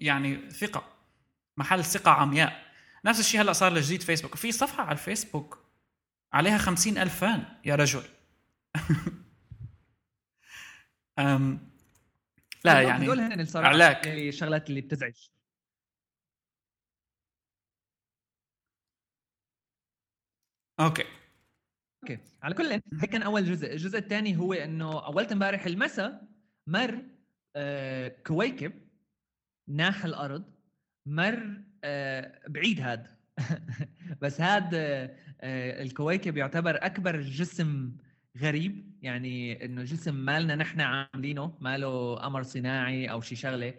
يعني 0.00 0.50
ثقة 0.50 0.84
محل 1.56 1.84
ثقة 1.84 2.10
عمياء. 2.10 2.62
نفس 3.04 3.20
الشيء 3.20 3.40
هلأ 3.40 3.52
صار 3.52 3.72
لجديد 3.72 4.02
فيسبوك. 4.02 4.34
في 4.34 4.52
صفحة 4.52 4.82
على 4.82 4.92
الفيسبوك 4.92 5.58
عليها 6.32 6.58
خمسين 6.58 6.98
ألف 6.98 7.20
فان 7.20 7.44
يا 7.64 7.74
رجل. 7.74 8.02
أم 11.18 11.72
لا 12.64 12.82
يعني 12.82 13.04
هدول 13.04 13.20
هن 13.20 13.40
الصراحه 13.40 13.72
الشغلات 14.06 14.70
اللي 14.70 14.80
بتزعج. 14.80 15.28
Okay. 20.80 21.21
Okay. 22.02 22.18
على 22.42 22.54
كل 22.54 22.66
هيك 22.72 23.10
كان 23.10 23.22
أول 23.22 23.44
جزء. 23.44 23.72
الجزء 23.72 23.98
الثاني 23.98 24.36
هو 24.36 24.52
إنه 24.52 25.06
اولت 25.06 25.32
امبارح 25.32 25.66
المساء 25.66 26.22
مر 26.66 27.02
آه 27.56 28.08
كويكب 28.26 28.72
ناح 29.68 30.04
الأرض 30.04 30.44
مر 31.06 31.62
آه 31.84 32.38
بعيد 32.48 32.80
هاد. 32.80 33.06
بس 34.22 34.40
هاد 34.40 34.70
آه 34.74 35.82
الكويكب 35.82 36.36
يعتبر 36.36 36.76
أكبر 36.86 37.20
جسم 37.20 37.92
غريب. 38.38 38.92
يعني 39.02 39.64
إنه 39.64 39.82
جسم 39.82 40.14
مالنا 40.14 40.54
نحن 40.54 40.80
عاملينه 40.80 41.58
ماله 41.60 42.14
قمر 42.14 42.42
صناعي 42.42 43.10
أو 43.10 43.20
شي 43.20 43.36
شغلة. 43.36 43.74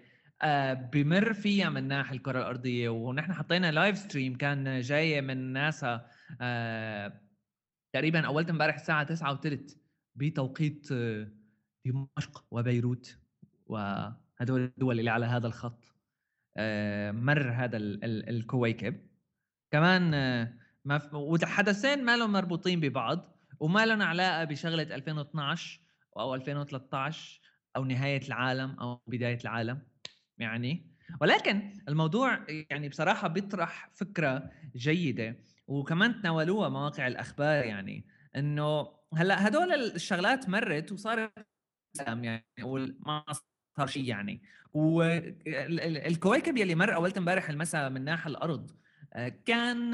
بمر 0.93 1.33
فيها 1.33 1.69
من 1.69 1.87
ناحيه 1.87 2.15
الكرة 2.15 2.39
الأرضية. 2.39 2.89
ونحن 2.89 3.33
حطينا 3.33 3.71
live 3.71 3.97
stream 3.97 4.37
كان 4.37 4.81
جاي 4.81 5.21
من 5.21 5.37
ناسا 5.37 6.05
تقريبا 7.93 8.27
أولت 8.27 8.49
امبارح 8.49 8.75
الساعة 8.75 9.03
9 9.03 9.33
وثلث 9.33 9.75
بتوقيت 10.15 10.87
آه، 10.91 11.27
دمشق 11.85 12.45
وبيروت 12.51 13.17
وهدول 13.65 14.61
الدول 14.63 14.99
اللي 14.99 15.09
على 15.09 15.25
هذا 15.25 15.47
الخط 15.47 15.93
مر 17.11 17.51
هذا 17.51 17.77
الكويكب. 17.77 19.07
كمان 19.71 20.11
ما 20.85 21.09
وحدثين 21.13 22.03
ما 22.03 22.17
لهم 22.17 22.31
مربوطين 22.31 22.79
ببعض 22.79 23.37
وما 23.59 23.85
لهم 23.85 24.01
علاقة 24.01 24.43
بشغلة 24.43 24.95
2012 24.95 25.79
أو 26.19 26.35
2013 26.35 27.41
أو 27.75 27.85
نهاية 27.85 28.27
العالم 28.27 28.79
أو 28.79 29.01
بداية 29.07 29.37
العالم 29.43 29.81
يعني. 30.37 30.93
ولكن 31.21 31.73
الموضوع 31.89 32.45
يعني 32.69 32.89
بصراحة 32.89 33.27
بيطرح 33.27 33.89
فكرة 33.93 34.51
جيدة. 34.75 35.35
وكمان 35.67 36.21
تناولوها 36.21 36.69
مواقع 36.69 37.07
الأخبار 37.07 37.65
يعني. 37.65 38.05
إنه 38.35 38.87
هلأ 39.13 39.47
هدول 39.47 39.73
الشغلات 39.73 40.49
مرت 40.49 40.91
وصارت 40.91 41.47
يعني 42.07 42.45
ما 42.99 43.23
صار 43.77 43.87
شيء 43.87 44.05
يعني. 44.05 44.41
والكويكب 44.73 46.57
يلي 46.57 46.75
مر 46.75 46.95
اول 46.95 47.13
امبارح 47.17 47.49
المساء 47.49 47.89
من 47.89 48.03
ناحية 48.03 48.29
الأرض 48.29 48.71
آه، 49.13 49.27
كان 49.45 49.93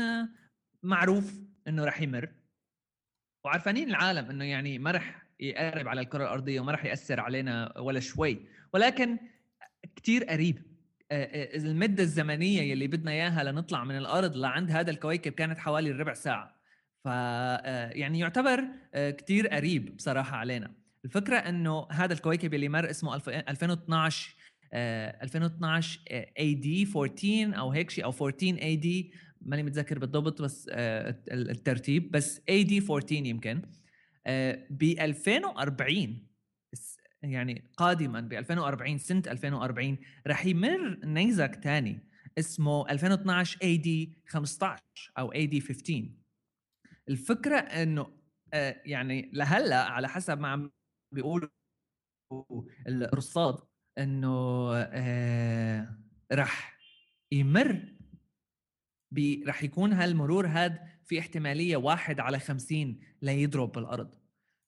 معروف 0.84 1.40
إنه 1.68 1.86
رح 1.86 2.02
يمر. 2.02 2.30
وعارفانين 3.46 3.90
العالم 3.90 4.30
إنه 4.30 4.46
يعني 4.46 4.80
ما 4.80 4.92
رح 4.92 5.28
يقرب 5.40 5.88
على 5.88 6.02
الكرة 6.02 6.24
الأرضية 6.24 6.60
وما 6.60 6.72
رح 6.72 6.86
يأثر 6.86 7.20
علينا 7.20 7.80
ولا 7.80 8.00
شوي. 8.00 8.48
ولكن 8.74 9.18
كتير 9.96 10.24
قريب. 10.24 10.69
المدة 11.12 12.04
الزمنية 12.04 12.62
يلي 12.62 12.88
بدنا 12.88 13.12
إياها 13.12 13.44
لنطلع 13.44 13.84
من 13.84 13.98
الأرض 13.98 14.36
لعند 14.36 14.72
هذا 14.72 14.92
الكويكب 14.92 15.32
كانت 15.32 15.60
حوالي 15.60 15.92
ربع 15.92 16.14
ساعة. 16.14 16.60
ف 17.04 17.08
يعني 17.96 18.20
يعتبر 18.20 18.64
كتير 18.96 19.48
قريب 19.48 19.96
بصراحة 19.96 20.38
علينا. 20.38 20.72
الفكرة 21.06 21.36
إنه 21.36 21.88
هذا 21.92 22.14
الكويكب 22.14 22.54
اللي 22.54 22.70
مر 22.70 22.90
اسمه 22.90 23.16
2012 23.28 24.36
2012 24.74 26.00
AD 26.40 26.88
14 26.96 27.60
أو 27.60 27.72
هيك 27.72 27.90
شيء 27.90 28.04
أو 28.04 28.10
14 28.10 28.62
AD 28.62 29.14
ماني 29.42 29.64
متذكر 29.64 30.00
بالضبط 30.00 30.42
بس 30.42 30.70
الترتيب 31.32 32.12
بس 32.12 32.42
AD 32.50 32.80
14 32.90 33.16
يمكن. 33.26 33.62
ب 34.70 34.84
2040 34.84 36.29
يعني 37.24 37.72
قادما 37.78 38.22
ب 38.22 38.34
2040 38.34 38.98
سنة 38.98 39.24
2040 39.28 39.98
رح 40.28 40.46
يمر 40.46 41.00
نيزك 41.04 41.56
ثاني 41.56 42.10
اسمه 42.40 42.90
2012 42.90 43.60
اي 43.64 43.78
دي 43.78 44.18
15 44.28 44.84
أو 45.18 45.34
اي 45.34 45.46
دي 45.46 45.62
15 45.62 46.10
الفكرة 47.10 47.58
إنه 47.58 48.20
آه، 48.54 48.82
يعني 48.86 49.30
لهلأ 49.34 49.84
على 49.84 50.10
حسب 50.10 50.40
ما 50.40 50.48
عم 50.48 50.72
بيقولوا 51.14 51.50
الرصاد 52.88 53.60
إنه 53.98 54.70
آه، 54.76 55.98
رح 56.32 56.80
يمر 57.32 57.96
رح 59.48 59.64
يكون 59.64 59.94
هالمرور 59.94 60.48
هاد 60.48 60.80
في 61.06 61.20
احتمالية 61.20 61.78
واحد 61.78 62.20
على 62.20 62.40
خمسين 62.40 63.00
ليضرب 63.22 63.72
بالأرض. 63.72 64.16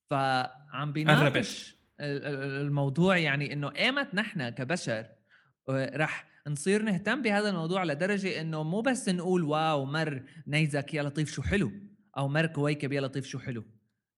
فعم 0.09 0.93
بيناقش 0.93 1.80
الموضوع 2.01 3.17
يعني 3.17 3.53
إنه 3.53 3.71
ايمت 3.77 4.15
نحن 4.15 4.49
كبشر 4.49 5.05
آه، 5.69 5.97
رح 5.97 6.31
نصير 6.47 6.81
نهتم 6.81 7.21
بهذا 7.21 7.49
الموضوع 7.49 7.83
لدرجة 7.83 8.41
إنه 8.41 8.63
مو 8.63 8.81
بس 8.81 9.09
نقول 9.09 9.43
wow 9.43 9.85
مر 9.85 10.23
نيزك 10.47 10.93
يا 10.93 11.03
لطيف 11.03 11.31
شو 11.31 11.41
حلو 11.41 11.71
أو 12.17 12.27
مر 12.27 12.45
كويكب 12.45 12.91
يا 12.91 13.01
لطيف 13.01 13.25
شو 13.25 13.39
حلو. 13.39 13.63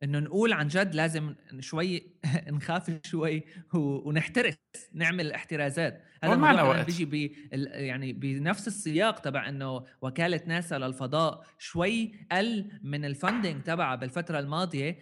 إنه 0.04 0.20
نقول 0.20 0.54
عن 0.54 0.68
جد 0.68 0.96
لازم 0.96 1.36
شوي 1.60 2.14
نخاف 2.48 3.00
شوي 3.06 3.44
ونحترس 3.74 4.56
نعمل 4.94 5.32
احترازات. 5.32 6.04
هذا 6.24 6.34
الموضوع. 6.34 6.82
بيجي 6.82 7.06
ب 7.06 7.32
يعني 7.52 8.14
بنفس 8.14 8.68
السياق 8.68 9.20
تبع 9.20 9.50
إنه 9.50 9.86
وكالة 10.02 10.42
ناسا 10.46 10.76
للفضاء 10.78 11.46
شوي 11.58 12.14
قل 12.32 12.72
من 12.84 13.06
ال 13.06 13.13
funding 13.13 13.64
تبعها 13.64 13.96
بالفترة 13.96 14.40
الماضية. 14.40 14.98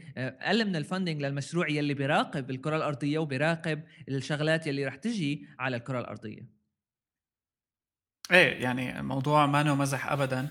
قل 0.46 0.66
من 0.66 0.76
ال 0.76 0.81
funding 0.81 1.22
للمشروع 1.22 1.70
يلي 1.70 1.94
بيراقب 1.94 2.50
الكرة 2.50 2.78
الأرضية 2.78 3.20
وبيراقب 3.20 3.84
الشغلات 4.10 4.68
يلي 4.68 4.86
رح 4.86 4.96
تجي 4.96 5.48
على 5.60 5.78
الكرة 5.78 6.00
الأرضية. 6.00 6.62
إيه 8.32 8.64
يعني 8.64 9.00
الموضوع 9.00 9.46
ما 9.46 9.74
مزح 9.76 10.12
ابدا. 10.12 10.48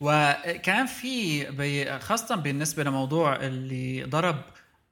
وكان 0.00 0.86
في 0.86 1.98
خاصة 1.98 2.36
بالنسبة 2.36 2.84
لموضوع 2.84 3.36
اللي 3.36 4.04
ضرب 4.04 4.36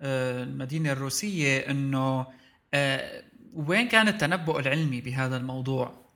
آه، 0.01 0.43
المدينة 0.43 0.93
الروسية 0.93 1.59
إنه 1.59 2.27
آه، 2.75 3.25
وين 3.53 3.89
كان 3.89 4.09
التنبؤ 4.09 4.59
العلمي 4.59 5.01
بهذا 5.01 5.37
الموضوع؟ 5.37 6.09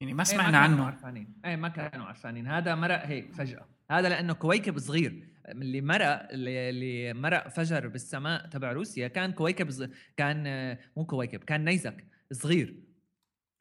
يعني 0.00 0.14
ما 0.14 0.24
سمعنا 0.24 0.46
إيه 0.46 0.68
ما 0.68 0.74
عنه. 0.74 0.84
عرفانين. 0.84 1.40
إيه 1.44 1.56
ما 1.56 1.68
كانوا 1.68 2.06
عرفانين. 2.06 2.46
هذا 2.46 2.74
مرق 2.74 3.06
هيك 3.06 3.32
فجأة. 3.32 3.66
هذا 3.90 4.08
لأنه 4.08 4.32
كويكب 4.32 4.78
صغير. 4.78 5.28
اللي 5.48 5.80
مرق 5.80 6.28
اللي 6.30 7.12
مرق 7.14 7.48
فجر 7.48 7.88
بالسماء 7.88 8.46
تبع 8.46 8.72
روسيا 8.72 9.08
كان 9.08 9.32
كويكب 9.32 9.70
صغير 9.70 9.90
كان 10.16 10.46
آه، 10.46 10.78
مو 10.96 11.04
كويكب 11.06 11.44
كان 11.44 11.64
نيزك 11.64 12.04
صغير. 12.32 12.74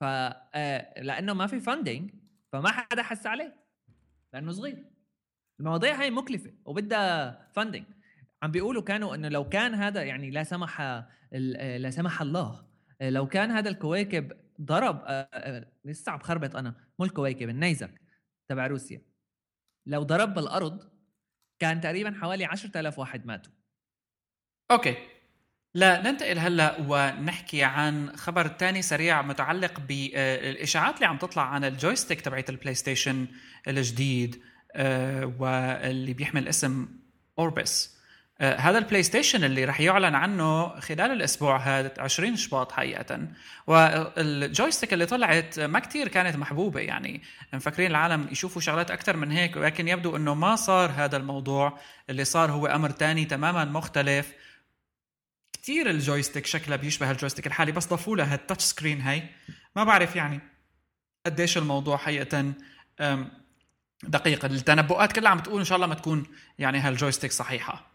ف 0.02 0.04
لأنه 1.02 1.34
ما 1.34 1.48
في 1.48 1.60
funding 1.60 2.12
فما 2.54 2.72
حدا 2.72 3.04
حس 3.04 3.26
عليه. 3.26 3.68
لأنه 4.34 4.52
صغير. 4.52 4.86
المواضيع 5.60 6.02
هاي 6.02 6.12
مكلفة 6.12 6.54
وبدها 6.65 7.50
funding 7.56 7.84
عم 8.44 8.52
بيقولوا 8.52 8.82
كانوا 8.82 9.15
إنه 9.15 9.28
لو 9.30 9.50
كان 9.50 9.74
هذا 9.74 10.04
يعني 10.04 10.30
لا 10.30 10.44
سمح 10.44 10.82
لا 11.32 11.89
سمح 11.89 12.22
الله 12.22 12.70
لو 13.02 13.28
كان 13.28 13.52
هذا 13.52 13.70
الكويكب 13.70 14.32
ضرب 14.62 15.04
آه، 15.06 15.30
آه، 15.34 15.72
لسه 15.86 16.12
عم 16.12 16.18
بخربط 16.20 16.56
أنا 16.56 16.76
مو 17.00 17.06
الكويكب 17.06 17.50
النيزك 17.50 18.02
تبع 18.50 18.68
روسيا. 18.68 19.02
لو 19.86 20.04
ضرب 20.04 20.34
بالأرض 20.34 20.92
كان 21.60 21.82
تقريبا 21.82 22.12
حوالي 22.12 22.46
10000 22.46 23.00
واحد 23.00 23.26
ماتوا. 23.26 23.54
Okay. 24.72 24.95
لا 25.80 26.02
ننتقل 26.02 26.39
هلا 26.39 26.76
ونحكي 26.88 27.63
عن 27.63 28.15
خبر 28.15 28.48
تاني 28.48 28.82
سريع 28.82 29.22
متعلق 29.22 29.80
بالاشاعات 29.88 30.96
اللي 30.96 31.06
عم 31.06 31.18
تطلع 31.18 31.44
عن 31.44 31.63
ال 31.63 31.70
joystick 31.70 32.22
تبعت 32.22 32.50
ال 32.50 32.76
PlayStation 32.76 33.28
الجديد 33.68 34.42
آه، 34.76 35.34
واللي 35.39 36.13
بيحمل 36.13 36.48
اسم 36.48 36.88
Orbis. 37.39 38.00
آه، 38.42 38.56
هذا 38.56 38.78
ال 38.78 39.04
PlayStation 39.04 39.43
اللي 39.44 39.65
رح 39.65 39.82
يعلن 39.82 40.15
عنه 40.15 40.80
خلال 40.80 41.12
الأسبوع 41.12 41.58
هذا 41.58 41.94
20 41.98 42.36
شباط 42.36 42.72
حقيقة. 42.72 43.28
وال 43.67 43.93
joystick 43.93 44.93
اللي 44.94 45.06
طلعت 45.06 45.60
ما 45.60 45.80
كتير 45.80 46.08
كانت 46.08 46.36
محبوبة 46.36 46.80
يعني. 46.80 47.22
مفكرين 47.54 47.92
العالم 47.92 48.28
يشوفوا 48.32 48.62
شغلات 48.62 48.92
أكثر 48.92 49.18
من 49.18 49.32
هيك 49.32 49.56
ولكن 49.56 49.88
يبدو 49.88 50.15
إنه 50.15 50.34
ما 50.34 50.56
صار 50.56 50.92
هذا 50.96 51.18
الموضوع 51.18 51.80
اللي 52.10 52.26
صار 52.26 52.52
هو 52.52 52.68
أمر 52.68 52.89
تاني 52.89 53.26
تماما 53.26 53.65
مختلف. 53.65 54.34
كثير 55.62 55.89
ال 55.89 55.96
joystick 55.96 56.45
شكلها 56.45 56.78
بيشبه 56.78 57.12
ال 57.12 57.15
joystick 57.15 57.48
الحالي 57.48 57.72
بس 57.72 57.88
ضافوا 57.88 58.17
لها 58.17 58.36
ال 58.36 58.40
touch 58.40 58.63
screen 58.63 59.02
هاي. 59.02 59.24
ما 59.76 59.84
بعرف 59.84 60.15
يعني 60.15 60.39
قديش 61.26 61.58
الموضوع 61.58 61.98
حقيقة 61.98 62.54
دقيق. 64.04 64.45
التنبؤات 64.45 65.13
كلها 65.13 65.30
عم 65.30 65.39
تقول 65.39 65.60
إن 65.60 65.65
شاء 65.65 65.76
الله 65.76 65.88
ما 65.88 65.95
تكون 65.95 66.28
يعني 66.60 66.78
هال 66.78 66.88
joystick 66.88 67.32
صحيحة. 67.32 67.89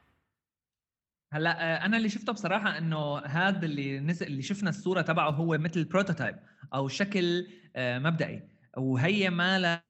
هلا 1.32 1.62
آه، 1.62 1.86
أنا 1.86 1.96
اللي 1.96 2.08
شفته 2.08 2.32
بصراحة 2.32 2.78
إنه 2.78 3.18
هذا 3.18 3.66
اللي 3.66 4.00
نزل 4.00 4.26
اللي 4.26 4.42
شفنا 4.42 4.70
الصورة 4.70 5.00
تبعه 5.00 5.30
هو 5.30 5.58
مثل 5.58 5.84
prototype 5.84 6.36
أو 6.74 6.88
شكل 6.88 7.46
آه، 7.76 7.98
مبدئي. 7.98 8.48
وهي 8.76 9.30
ما 9.30 9.58
لا 9.58 9.84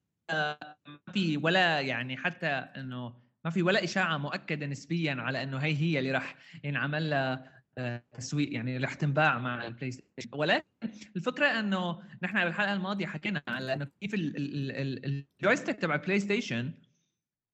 ما 0.87 1.13
في 1.13 1.37
ولا 1.37 1.79
يعني 1.79 2.17
حتى 2.17 2.47
إنه 2.47 3.13
ما 3.45 3.51
في 3.51 3.63
ولا 3.63 3.83
إشاعة 3.83 4.17
مؤكدة 4.17 4.65
نسبيا 4.65 5.15
على 5.19 5.43
إنه 5.43 5.57
هي 5.57 5.75
هي 5.77 5.99
اللي 5.99 6.11
راح 6.11 6.35
ينعمل 6.63 7.09
لها 7.09 7.54
تسويق 8.17 8.53
يعني 8.53 8.77
رح 8.77 8.93
تنباع 8.93 9.39
مع 9.39 9.65
ال 9.65 9.91
PlayStation 9.91 10.29
ولكن 10.33 10.65
الفكرة 11.15 11.45
إنه 11.45 12.01
نحن 12.23 12.43
بالحلقة 12.43 12.73
الماضية 12.73 13.05
حكينا 13.05 13.41
على 13.47 13.73
إنه 13.73 13.87
كيف 14.01 14.11
ال 14.13 14.31
joystick 14.31 15.79
تبع 15.79 15.95
ال 15.95 16.19
PlayStation 16.19 16.73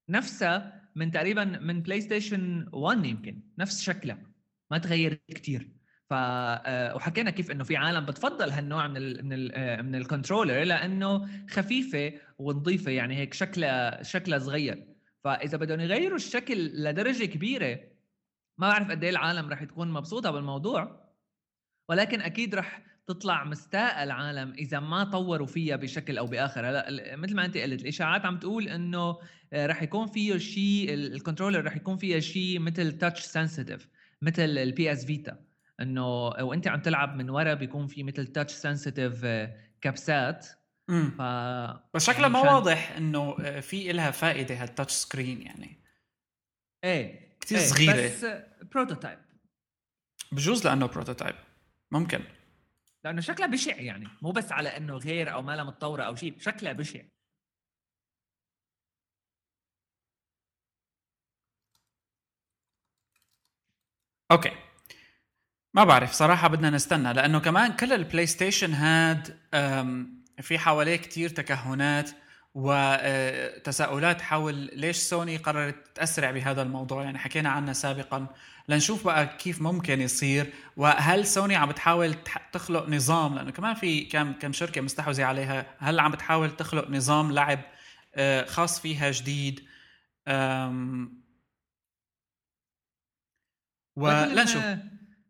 نفسها 0.10 0.82
من 0.96 1.12
تقريبا 1.12 1.44
من 1.44 1.82
PlayStation 1.82 2.70
1 2.74 3.06
يمكن 3.06 3.42
نفس 3.58 3.82
شكلها 3.82 4.32
ما 4.72 4.78
تغير 4.78 5.22
كثير 5.28 5.70
ف 6.10 6.14
آه، 6.14 6.96
وحكينا 6.96 7.32
كيف 7.32 7.52
إنه 7.52 7.64
في 7.64 7.76
عالم 7.76 8.06
بتفضل 8.06 8.50
هالنوع 8.50 8.88
من 8.88 8.98
ال 8.98 9.26
من 9.26 9.34
ال 9.34 9.52
آه، 9.56 9.82
من 9.82 9.96
ال 9.96 10.02
controller 10.02 10.64
لأنه 10.64 11.28
خفيفة 11.50 12.14
ونظيفة 12.38 12.92
يعني 12.92 13.18
هيك 13.18 13.34
شكلها 13.34 14.04
شكلها 14.04 14.40
صغير. 14.40 14.88
فإذا 15.24 15.58
بدهم 15.58 15.80
يغيروا 15.80 16.16
الشكل 16.16 16.84
لدرجة 16.84 17.26
كبيرة 17.26 17.91
ما 18.58 18.70
بعرف 18.70 18.92
قد 18.92 19.04
إيه 19.04 19.10
العالم 19.10 19.50
رح 19.50 19.64
تكون 19.64 19.92
مبسوطة 19.92 20.32
بالموضوع 20.32 21.12
ولكن 21.90 22.22
أكيد 22.22 22.56
رح 22.56 22.82
تطلع 23.08 23.44
مستاء 23.44 24.04
العالم 24.04 24.52
إذا 24.52 24.80
ما 24.80 25.04
طوروا 25.04 25.48
فيها 25.48 25.76
بشكل 25.76 26.18
أو 26.18 26.28
بآخر. 26.28 26.70
هلأ 26.70 27.16
مثل 27.16 27.36
ما 27.36 27.46
أنت 27.46 27.58
قلت 27.58 27.82
الإشاعات 27.82 28.26
عم 28.26 28.40
تقول 28.40 28.68
إنه 28.68 29.18
آه، 29.54 29.66
رح 29.66 29.84
يكون 29.84 30.08
فيه 30.08 30.38
شيء 30.38 30.94
ال 30.94 31.00
controller 31.00 31.66
رح 31.66 31.76
يكون 31.76 31.98
فيها 31.98 32.20
شيء 32.20 32.60
مثل 32.60 32.98
touch 32.98 33.22
sensitive 33.22 33.88
مثل 34.22 34.42
ال 34.42 34.92
PS 34.92 35.06
Vita 35.06 35.38
إنه 35.80 36.28
وأنت 36.28 36.68
عم 36.68 36.82
تلعب 36.82 37.16
من 37.16 37.30
ورا 37.30 37.54
بيكون 37.54 37.88
في 37.88 38.04
مثل 38.04 38.28
touch 38.28 38.54
sensitive 38.54 39.26
كبسات. 39.82 40.48
ف 41.18 41.22
بس 41.94 42.06
شكلها 42.06 42.22
يعني 42.22 42.34
ما 42.34 42.40
واضح 42.54 42.98
إنه 42.98 43.36
آه، 43.40 43.60
في 43.60 43.92
لها 43.92 44.12
فائدة 44.12 44.56
هال 44.56 44.66
touch 44.66 44.92
screen 44.92 45.42
يعني. 45.42 45.84
إيه. 46.84 47.31
كثير 47.42 47.58
إيه 47.58 47.66
صغيرة. 47.66 48.08
بس 48.08 48.26
prototype 48.72 49.20
بجوز 50.32 50.68
لأنه 50.68 50.86
prototype 50.88 51.36
ممكن. 51.92 52.24
لأنه 53.04 53.22
شكلها 53.22 53.48
بشع 53.48 53.76
يعني. 53.76 54.08
مو 54.22 54.32
بس 54.32 54.52
على 54.52 54.78
إنه 54.78 54.98
غير 54.98 55.34
أو 55.34 55.42
ما 55.42 55.56
لها 55.56 55.64
متطورة 55.64 56.04
أو 56.04 56.16
شيء 56.16 56.40
شكلها 56.40 56.74
بشع. 56.74 57.02
Okay. 64.32 64.52
ما 65.74 65.84
بعرف 65.84 66.12
صراحة 66.12 66.48
بدنا 66.48 66.70
نستنى 66.70 67.14
لأنه 67.14 67.40
كمان 67.40 67.76
كل 67.76 67.94
ال 67.94 68.28
PlayStation 68.28 68.74
هاد 68.74 69.40
في 70.42 70.60
حواليه 70.60 70.96
كتير 70.96 71.30
تكهنات. 71.30 72.12
وتساؤلات 72.54 74.22
حول 74.22 74.56
ليش 74.74 74.98
سوني 74.98 75.38
قررت 75.38 75.76
تأسرع 75.96 76.32
بهذا 76.32 76.62
الموضوع. 76.62 77.04
يعني 77.04 77.18
حكينا 77.18 77.50
عنه 77.50 77.74
سابقا. 77.74 78.28
لنشوف 78.70 79.06
بقى 79.06 79.38
كيف 79.38 79.62
ممكن 79.62 80.02
يصير 80.02 80.54
وهل 80.78 81.26
سوني 81.28 81.56
عم 81.56 81.70
بتحاول 81.70 82.16
تخلق 82.54 82.90
نظام 82.90 83.36
لأنه 83.36 83.52
كمان 83.52 83.74
في 83.76 84.06
كم 84.06 84.34
كم 84.34 84.54
شركة 84.54 84.82
مستحوذة 84.82 85.24
عليها. 85.26 85.66
هل 85.80 86.00
عم 86.00 86.12
بتحاول 86.12 86.56
تخلق 86.58 86.90
نظام 86.90 87.32
لعب 87.32 87.60
آه، 88.16 88.46
خاص 88.46 88.82
فيها 88.82 89.12
جديد؟ 89.12 89.68
ولنشوف. 93.96 94.64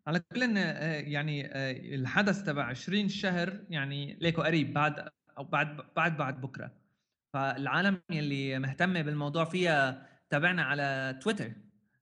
على 0.07 0.19
كل 0.19 0.57
آه، 0.57 0.99
يعني 0.99 1.45
آه، 1.45 1.71
الحدث 1.95 2.43
تبع 2.43 2.63
20 2.63 3.09
شهر 3.09 3.59
يعني 3.69 4.17
ليكو 4.21 4.41
قريب 4.41 4.73
بعد 4.73 5.09
أو 5.37 5.43
بعد 5.43 5.77
بعد 5.95 6.17
بعد 6.17 6.41
بكرة. 6.41 6.80
فالعالم 7.33 8.01
يلي 8.09 8.59
مهتمه 8.59 9.01
بالموضوع 9.01 9.45
فيها 9.45 10.07
تابعنا 10.29 10.63
على 10.63 11.19
تويتر 11.23 11.51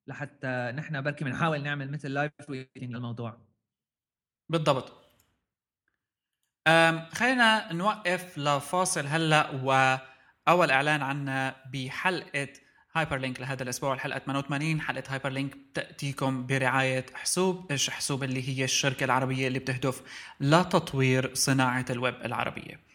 لحتى 0.08 0.72
نحن 0.76 1.02
بركي 1.02 1.26
بنحاول 1.26 1.64
نعمل 1.64 1.92
مثل 1.92 2.14
live 2.14 2.32
tweeting 2.48 2.92
للموضوع. 2.92 3.38
بالضبط. 4.50 4.94
خلينا 7.14 7.74
نوقف 7.74 8.38
لفاصل 8.38 9.06
هلأ 9.06 9.52
وأول 9.52 10.72
إعلان 10.72 11.02
عنا 11.02 11.56
بحلقة 11.74 12.48
هايبر 12.94 13.18
لينك 13.18 13.42
لهذا 13.42 13.64
الأسبوع 13.64 13.94
الحلقة 13.94 14.20
88 14.20 14.82
حلقة 14.82 15.14
هايبر 15.14 15.30
لينك 15.30 15.58
تأتيكم 15.74 16.46
برعاية 16.46 17.06
حسوب 17.14 17.72
إيش 17.72 17.90
حسوب؟ 17.90 18.24
اللي 18.24 18.50
هي 18.50 18.64
الشركة 18.64 19.04
العربية 19.04 19.48
اللي 19.48 19.60
بتهدف 19.60 20.02
لتطوير 20.40 21.34
صناعة 21.34 21.86
الويب 21.90 22.16
العربية. 22.16 22.89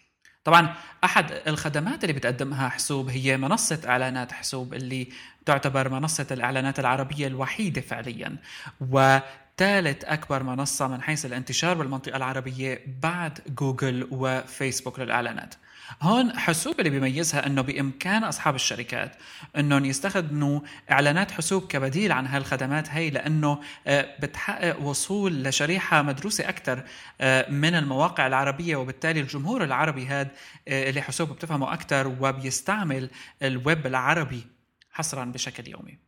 طبعا 0.44 0.74
أحد 1.04 1.32
الخدمات 1.46 2.04
اللي 2.04 2.12
بتقدمها 2.12 2.68
حسوب 2.68 3.08
هي 3.08 3.36
منصة 3.36 3.80
إعلانات 3.86 4.32
حسوب 4.32 4.74
اللي 4.74 5.08
تعتبر 5.46 5.88
منصة 5.88 6.26
الإعلانات 6.30 6.80
العربية 6.80 7.26
الوحيدة 7.26 7.80
فعليا 7.80 8.36
وثالث 8.80 10.04
أكبر 10.04 10.42
منصة 10.42 10.88
من 10.88 11.02
حيث 11.02 11.26
الانتشار 11.26 11.76
بالمنطقة 11.78 12.16
العربية 12.16 12.84
بعد 13.02 13.38
جوجل 13.48 14.08
وفيسبوك 14.10 14.98
للإعلانات. 15.00 15.54
هون 16.02 16.38
حسوب 16.38 16.78
اللي 16.78 16.90
بيميزها 16.90 17.46
إنه 17.46 17.62
بإمكان 17.62 18.24
أصحاب 18.24 18.54
الشركات 18.54 19.16
إنهم 19.56 19.84
يستخدموا 19.84 20.60
إعلانات 20.90 21.30
حسوب 21.30 21.66
كبديل 21.66 22.12
عن 22.12 22.26
هالخدمات 22.26 22.88
هي 22.88 23.10
لأنه 23.10 23.60
آه، 23.86 24.16
بتحقق 24.20 24.80
وصول 24.80 25.44
لشريحة 25.44 26.02
مدروسة 26.02 26.48
أكثر 26.48 26.84
آه، 27.20 27.50
من 27.50 27.74
المواقع 27.74 28.26
العربية 28.26 28.76
وبالتالي 28.76 29.20
الجمهور 29.20 29.64
العربي 29.64 30.06
هذا 30.06 30.30
آه، 30.68 30.90
اللي 30.90 31.02
حسوب 31.02 31.32
بتفهمه 31.32 31.72
أكثر 31.72 32.16
وبيستعمل 32.20 33.10
الويب 33.42 33.86
العربي 33.86 34.46
حصرا 34.90 35.24
بشكل 35.24 35.68
يومي. 35.68 36.03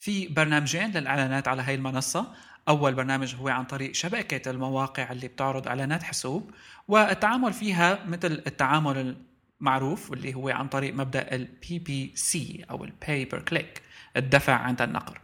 في 0.00 0.28
برنامجين 0.28 0.90
للاعلانات 0.90 1.48
على 1.48 1.62
هاي 1.62 1.74
المنصة. 1.74 2.32
أول 2.68 2.94
برنامج 2.94 3.34
هو 3.34 3.48
عن 3.48 3.64
طريق 3.64 3.94
شبكة 3.94 4.50
المواقع 4.50 5.12
اللي 5.12 5.28
بتعرض 5.28 5.68
إعلانات 5.68 6.02
حسوب 6.02 6.50
والتعامل 6.88 7.52
فيها 7.52 8.04
مثل 8.06 8.42
التعامل 8.46 9.16
المعروف 9.60 10.10
واللي 10.10 10.34
هو 10.34 10.48
عن 10.48 10.68
طريق 10.68 10.94
مبدأ 10.94 11.34
ال 11.34 11.48
PPC 11.64 12.38
أو 12.70 12.84
ال 12.84 12.92
Pay 13.04 13.34
Per 13.34 13.40
Click 13.54 13.80
الدفع 14.16 14.54
عند 14.54 14.82
النقر. 14.82 15.20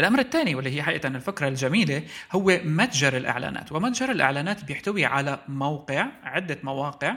الأمر 0.00 0.18
الثاني 0.18 0.54
واللي 0.54 0.76
هي 0.76 0.82
حقيقة 0.82 1.06
الفكرة 1.06 1.48
الجميلة 1.48 2.02
هو 2.32 2.60
متجر 2.64 3.16
الإعلانات 3.16 3.72
ومتجر 3.72 4.10
الإعلانات 4.10 4.64
بيحتوي 4.64 5.04
على 5.04 5.38
موقع 5.48 6.06
عدة 6.22 6.58
مواقع 6.62 7.16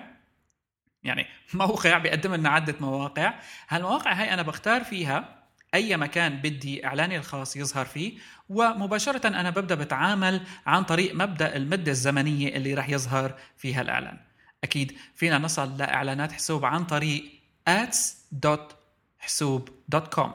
يعني 1.03 1.25
موقع 1.53 1.97
بيقدم 1.97 2.35
لنا 2.35 2.49
عدة 2.49 2.75
مواقع. 2.79 3.33
هالمواقع 3.69 4.13
هاي 4.13 4.33
أنا 4.33 4.41
بختار 4.41 4.83
فيها 4.83 5.42
أي 5.73 5.97
مكان 5.97 6.37
بدي 6.37 6.85
إعلاني 6.85 7.17
الخاص 7.17 7.55
يظهر 7.55 7.85
فيه 7.85 8.17
ومباشرة 8.49 9.27
أنا 9.27 9.49
ببدأ 9.49 9.75
بتعامل 9.75 10.41
عن 10.65 10.83
طريق 10.83 11.15
مبدأ 11.15 11.55
المدة 11.55 11.91
الزمنية 11.91 12.55
اللي 12.55 12.73
راح 12.73 12.89
يظهر 12.89 13.39
فيها 13.57 13.81
الإعلان. 13.81 14.17
أكيد 14.63 14.97
فينا 15.15 15.37
نصل 15.37 15.77
لإعلانات 15.77 16.31
حسوب 16.31 16.65
عن 16.65 16.85
طريق 16.85 17.31
ads.hsoub.com 17.69 20.29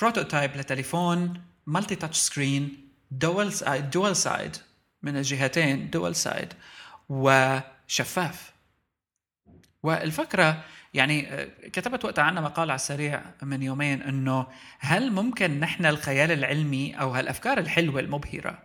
prototype 0.00 0.56
لتليفون 0.56 1.51
multi-touch 1.66 2.16
screen 2.16 2.88
dual 3.10 3.52
side 3.52 3.90
dual 3.90 4.16
side 4.16 4.56
من 5.02 5.16
الجهتين 5.16 5.90
دول 5.90 6.16
سايد 6.16 6.52
وشفاف. 7.08 8.52
والفكرة 9.82 10.64
يعني 10.94 11.32
آه، 11.32 11.44
كتبت 11.72 12.04
وقتها 12.04 12.24
عنا 12.24 12.40
مقال 12.40 12.70
على 12.70 12.76
السريع 12.76 13.22
من 13.42 13.62
يومين 13.62 14.02
إنه 14.02 14.46
هل 14.78 15.12
ممكن 15.12 15.60
نحن 15.60 15.86
الخيال 15.86 16.32
العلمي 16.32 16.94
أو 17.00 17.10
هالأفكار 17.10 17.58
الحلوة 17.58 18.00
المبهرة 18.00 18.62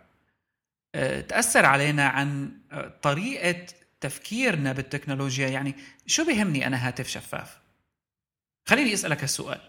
آه، 0.94 1.20
تأثر 1.20 1.66
علينا 1.66 2.08
عن 2.08 2.58
آه، 2.72 2.98
طريقة 3.02 3.66
تفكيرنا 4.00 4.72
بالتكنولوجيا؟ 4.72 5.48
يعني 5.48 5.74
شو 6.06 6.24
بيهمني 6.24 6.66
أنا 6.66 6.88
هاتف 6.88 7.08
شفاف؟ 7.08 7.58
خليني 8.66 8.94
أسألك 8.94 9.22
هالسؤال. 9.22 9.60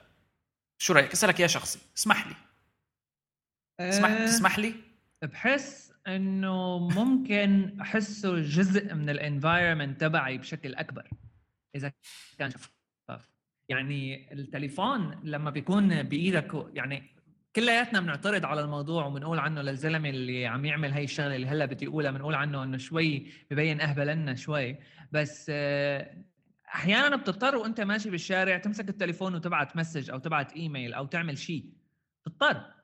شو 0.77 0.93
رأيك؟ 0.93 1.11
أسألك 1.11 1.39
يا 1.39 1.47
شخصي. 1.47 1.79
اسمح 1.97 2.27
لي. 2.27 2.35
اسمح 3.79 4.25
تسمح 4.25 4.59
لي؟ 4.59 4.73
بحس 5.21 5.93
إنه 6.07 6.79
ممكن 6.79 7.77
أحسه 7.81 8.39
جزء 8.39 8.93
من 8.93 9.09
ال 9.09 9.17
environment 9.17 10.01
تبعي 10.01 10.37
بشكل 10.37 10.75
أكبر 10.75 11.09
إذا 11.75 11.91
كان 12.37 12.49
شفاف. 12.49 13.29
يعني 13.69 14.33
التليفون 14.33 15.19
لما 15.23 15.49
بيكون 15.49 16.03
بإيدك 16.03 16.65
يعني 16.73 17.19
كلياتنا 17.55 17.99
بنعترض 17.99 18.45
على 18.45 18.61
الموضوع 18.61 19.05
وبنقول 19.05 19.39
عنه 19.39 19.61
للزلمة 19.61 20.09
اللي 20.09 20.45
عم 20.45 20.65
يعمل 20.65 20.91
هاي 20.91 21.03
الشغلة 21.03 21.35
اللي 21.35 21.47
هلأ 21.47 21.65
بدي 21.65 21.87
اقولها 21.87 22.11
بنقول 22.11 22.35
عنه 22.35 22.63
إنه 22.63 22.77
شوي 22.77 23.27
ببين 23.51 23.81
اهبل 23.81 24.07
لنا 24.07 24.35
شوي. 24.35 24.77
بس 25.11 25.47
آه، 25.49 26.23
أحيانا 26.75 27.15
بتضطر 27.15 27.55
وأنت 27.55 27.81
ماشي 27.81 28.09
بالشارع 28.09 28.57
تمسك 28.57 28.89
التليفون 28.89 29.35
وتبعت 29.35 29.75
message 29.75 30.09
أو 30.09 30.17
تبعت 30.17 30.53
ايميل 30.53 30.93
أو 30.93 31.05
تعمل 31.05 31.37
شيء 31.37 31.65
بتضطر. 32.25 32.78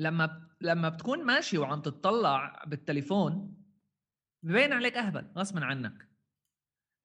لما 0.00 0.48
لما 0.60 0.88
بتكون 0.88 1.24
ماشي 1.26 1.58
وعم 1.58 1.82
تطلع 1.82 2.64
بالتليفون 2.66 3.56
ببين 4.42 4.72
عليك 4.72 4.96
أهبل 4.96 5.32
غصبا 5.36 5.64
عنك. 5.64 6.08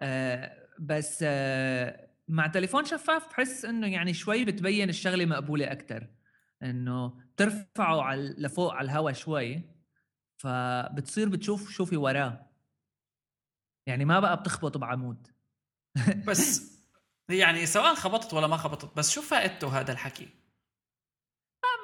آه 0.02 0.68
بس 0.80 1.24
آه 1.28 2.10
مع 2.28 2.48
تليفون 2.48 2.86
شفاف 2.86 3.30
بحس 3.30 3.66
إنه 3.66 3.88
يعني 3.88 4.14
شوي 4.14 4.46
بتبين 4.46 4.89
الشغلة 4.89 5.26
مقبولة 5.26 5.72
أكثر 5.72 6.08
إنه 6.64 7.08
بترفعه 7.08 8.02
على 8.02 8.36
لفوق 8.38 8.74
على 8.74 8.86
الهواء 8.86 9.14
شوي 9.14 9.76
فبتصير 10.38 11.30
بتشوف 11.30 11.70
شو 11.70 11.86
في 11.86 11.98
وراه. 11.98 12.52
يعني 13.88 14.06
ما 14.06 14.20
بقى 14.20 14.38
بتخبط 14.38 14.78
بعمود. 14.78 15.28
بس 16.28 16.76
يعني 17.30 17.66
سواء 17.66 17.96
خبطت 17.96 18.34
ولا 18.34 18.48
ما 18.48 18.58
خبطت 18.58 18.98
بس 18.98 19.12
شو 19.12 19.22
فائدته 19.22 19.80
هذا 19.80 19.91
الحكي؟ 19.91 20.45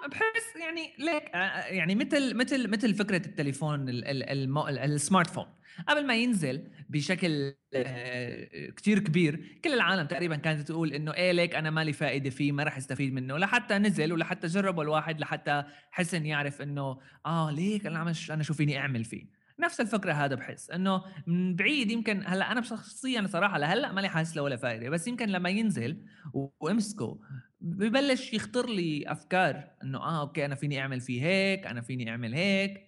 بحس 0.07 0.55
يعني 0.55 0.93
ليك 0.99 1.23
آه، 1.35 1.37
آه، 1.37 1.65
يعني 1.65 1.95
مثل 1.95 2.35
مثل 2.35 2.69
مثل 2.69 2.93
فكرة 2.93 3.27
التليفون 3.27 3.89
السمارت 3.89 5.29
فون 5.29 5.45
قبل 5.87 6.07
ما 6.07 6.15
ينزل 6.15 6.67
بشكل 6.89 7.53
آه، 7.73 8.69
كتير 8.69 8.99
كبير 8.99 9.59
كل 9.63 9.73
العالم 9.73 10.07
تقريبا 10.07 10.35
كانت 10.35 10.67
تقول 10.67 10.93
إنه 10.93 11.13
إيه 11.13 11.31
ليك 11.31 11.55
أنا 11.55 11.69
مالي 11.69 11.93
فائدة 11.93 12.29
فيه 12.29 12.51
ما 12.51 12.63
راح 12.63 12.77
استفيد 12.77 13.13
منه 13.13 13.37
لحتى 13.37 13.77
نزل 13.77 14.13
ولحتى 14.13 14.47
جربه 14.47 14.81
الواحد 14.81 15.19
لحتى 15.19 15.63
حسن 15.91 16.25
يعرف 16.25 16.61
إنه 16.61 16.97
آه 17.25 17.51
ليك 17.51 17.85
أنا 17.85 18.13
أنا 18.29 18.43
شو 18.43 18.53
فيني 18.53 18.77
أعمل 18.77 19.03
فيه. 19.03 19.41
نفس 19.61 19.81
الفكرة 19.81 20.13
هذا 20.13 20.35
بحس 20.35 20.71
إنه 20.71 21.03
من 21.27 21.55
بعيد 21.55 21.91
يمكن 21.91 22.23
هلأ 22.25 22.51
أنا 22.51 22.61
شخصيا 22.61 23.27
صراحة 23.27 23.57
لهلأ 23.57 23.91
ماني 23.91 24.09
حاسس 24.09 24.37
له 24.37 24.43
ولا 24.43 24.55
فائدة 24.55 24.89
بس 24.89 25.07
يمكن 25.07 25.29
لما 25.29 25.49
ينزل 25.49 26.05
وأمسكه 26.33 27.19
ببلش 27.61 28.33
يخطر 28.33 28.69
لي 28.69 29.11
أفكار 29.11 29.71
إنه 29.83 29.97
آه 29.97 30.21
أوكي 30.21 30.45
أنا 30.45 30.55
فيني 30.55 30.81
أعمل 30.81 31.01
فيه 31.01 31.23
هيك 31.23 31.67
أنا 31.67 31.81
فيني 31.81 32.09
أعمل 32.09 32.33
هيك 32.33 32.87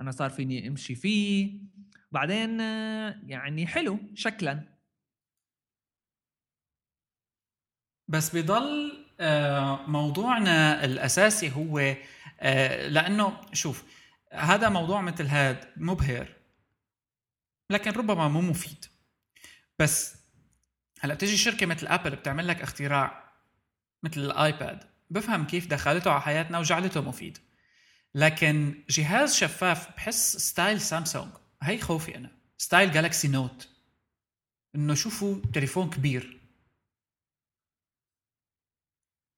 أنا 0.00 0.10
صار 0.10 0.30
فيني 0.30 0.68
أمشي 0.68 0.94
فيه. 0.94 1.60
بعدين 2.12 2.60
يعني 3.30 3.66
حلو 3.66 3.98
شكلا. 4.14 4.62
بس 8.08 8.36
بضل 8.36 8.92
آه، 9.20 9.86
موضوعنا 9.86 10.84
الأساسي 10.84 11.50
هو 11.56 11.94
آه، 12.40 12.88
لأنه 12.88 13.40
شوف 13.52 13.84
هذا 14.32 14.68
موضوع 14.68 15.00
مثل 15.00 15.26
هاد 15.26 15.64
مبهر 15.76 16.28
لكن 17.70 17.90
ربما 17.90 18.28
مو 18.28 18.40
مفيد. 18.40 18.84
بس 19.78 20.16
هلأ 21.00 21.14
بتجي 21.14 21.36
شركة 21.36 21.66
مثل 21.66 21.86
ابل 21.86 22.16
بتعمل 22.16 22.48
لك 22.48 22.62
اختراع 22.62 23.19
مثل 24.02 24.20
الآيباد. 24.20 24.84
بفهم 25.10 25.46
كيف 25.46 25.66
دخلته 25.66 26.10
على 26.10 26.20
حياتنا 26.20 26.58
وجعلته 26.58 27.00
مفيد. 27.00 27.38
لكن 28.14 28.84
جهاز 28.90 29.34
شفاف 29.34 29.96
بحس 29.96 30.36
style 30.36 30.80
سامسونج. 30.80 31.32
هي 31.62 31.78
خوفي 31.78 32.16
أنا. 32.16 32.30
style 32.58 32.92
جالكسي 32.92 33.28
نوت. 33.28 33.68
إنه 34.74 34.94
شوفوا 34.94 35.40
تليفون 35.54 35.90
كبير. 35.90 36.40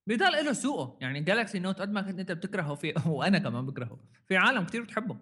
بيضل 0.07 0.45
له 0.45 0.53
سوقه. 0.53 0.99
يعني 1.01 1.21
جالكسي 1.21 1.59
نوت 1.59 1.81
قد 1.81 1.93
ما 1.93 2.03
كنت 2.03 2.19
أنت 2.19 2.33
بتكرهه 2.33 2.75
في 2.75 2.95
وأنا 3.07 3.39
كمان 3.39 3.67
بكرهه. 3.67 3.99
في 4.29 4.37
عالم 4.37 4.65
كثير 4.65 4.83
بتحبه. 4.83 5.17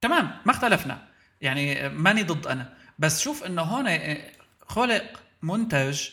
تمام. 0.00 0.42
ما 0.46 0.52
اختلفنا. 0.52 1.08
يعني 1.40 1.88
ماني 1.88 2.22
ضد 2.22 2.46
أنا. 2.46 2.78
بس 2.98 3.20
شوف 3.20 3.44
إنه 3.44 3.62
هون 3.62 4.18
خلق 4.60 5.22
منتج 5.42 6.10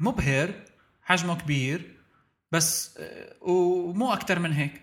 مبهر 0.00 0.64
حجمه 1.02 1.38
كبير 1.38 1.94
بس 2.52 2.96
أه، 2.98 3.36
ومو 3.40 4.12
أكثر 4.12 4.38
من 4.38 4.52
هيك. 4.52 4.82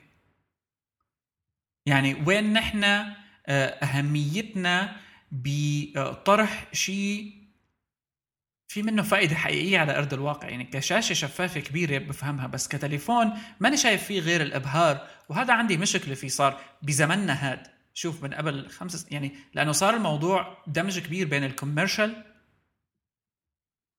يعني 1.85 2.23
وين 2.27 2.53
نحن 2.53 2.83
أه، 2.83 3.15
أهميتنا 3.47 4.97
بطرح 5.31 6.67
شيء 6.73 7.41
في 8.67 8.83
منه 8.83 9.03
فائدة 9.03 9.35
حقيقية 9.35 9.79
على 9.79 9.97
أرض 9.97 10.13
الواقع. 10.13 10.49
يعني 10.49 10.63
كشاشة 10.63 11.13
شفافة 11.13 11.59
كبيرة 11.59 11.97
بفهمها 11.97 12.47
بس 12.47 12.67
كتليفون 12.67 13.33
ماني 13.59 13.77
شايف 13.77 14.03
فيه 14.03 14.19
غير 14.19 14.41
الإبهار. 14.41 15.07
وهذا 15.29 15.53
عندي 15.53 15.77
مشكلة 15.77 16.15
فيه 16.15 16.27
صار 16.27 16.59
بزمننا 16.81 17.33
هاد. 17.33 17.67
شوف 17.93 18.23
من 18.23 18.33
قبل 18.33 18.69
خمس 18.69 19.07
يعني 19.11 19.35
لأنه 19.53 19.71
صار 19.71 19.95
الموضوع 19.95 20.57
دمج 20.67 20.99
كبير 20.99 21.27
بين 21.27 21.43
ال 21.43 21.50
commercial 21.50 22.23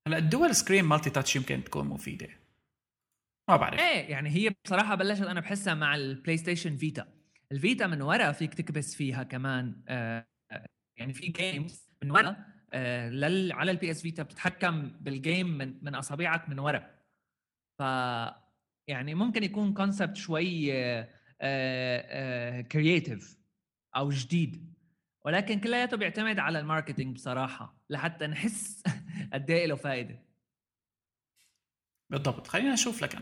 هلا 0.06 0.18
ال 0.18 0.54
dual 0.54 0.84
screen 0.84 1.10
multi-touch 1.10 1.36
يمكن 1.36 1.64
تكون 1.64 1.86
مفيدة. 1.86 2.28
ما 3.50 3.56
بعرف. 3.56 3.80
إيه 3.80 4.10
يعني 4.10 4.30
هي 4.30 4.54
بصراحة 4.64 4.94
بلشت 4.94 5.22
أنا 5.22 5.40
بحسها 5.40 5.74
مع 5.74 5.94
البلاي 5.94 6.36
ستيشن 6.36 6.76
فيتا 6.76 7.08
الفيتا 7.52 7.86
من 7.86 8.02
ورا 8.02 8.32
فيك 8.32 8.54
تكبس 8.54 8.94
فيها 8.94 9.22
كمان 9.22 9.84
آه 9.88 10.26
يعني 10.98 11.12
في 11.12 11.26
games 11.26 11.88
من 12.02 12.10
ورا 12.10 12.36
آه 12.72 13.08
لل 13.10 13.52
على 13.52 13.70
البي 13.70 13.90
اس 13.90 14.02
فيتا 14.02 14.22
بتتحكم 14.22 14.88
بال 14.88 15.12
game 15.12 15.58
من 15.58 15.84
من 15.84 15.94
أصابعك 15.94 16.48
من 16.48 16.58
ورا. 16.58 16.90
ف 17.78 17.82
يعني 18.88 19.14
ممكن 19.14 19.44
يكون 19.44 19.74
concept 19.74 20.16
شوي 20.16 20.66
creative 22.62 23.38
آه، 23.94 23.98
آه، 23.98 24.00
أو 24.00 24.10
جديد. 24.10 24.71
ولكن 25.24 25.60
كلياته 25.60 25.96
بيعتمد 25.96 26.38
على 26.38 26.58
ال 26.58 26.64
marketing 26.64 27.14
بصراحة 27.14 27.76
لحتى 27.90 28.26
نحس 28.26 28.82
قد 29.32 29.50
إيه 29.50 29.66
له 29.66 29.76
فائده 29.76 30.18
بالضبط. 32.10 32.46
خلينا 32.46 32.72
نشوف 32.72 33.02
لكن 33.02 33.18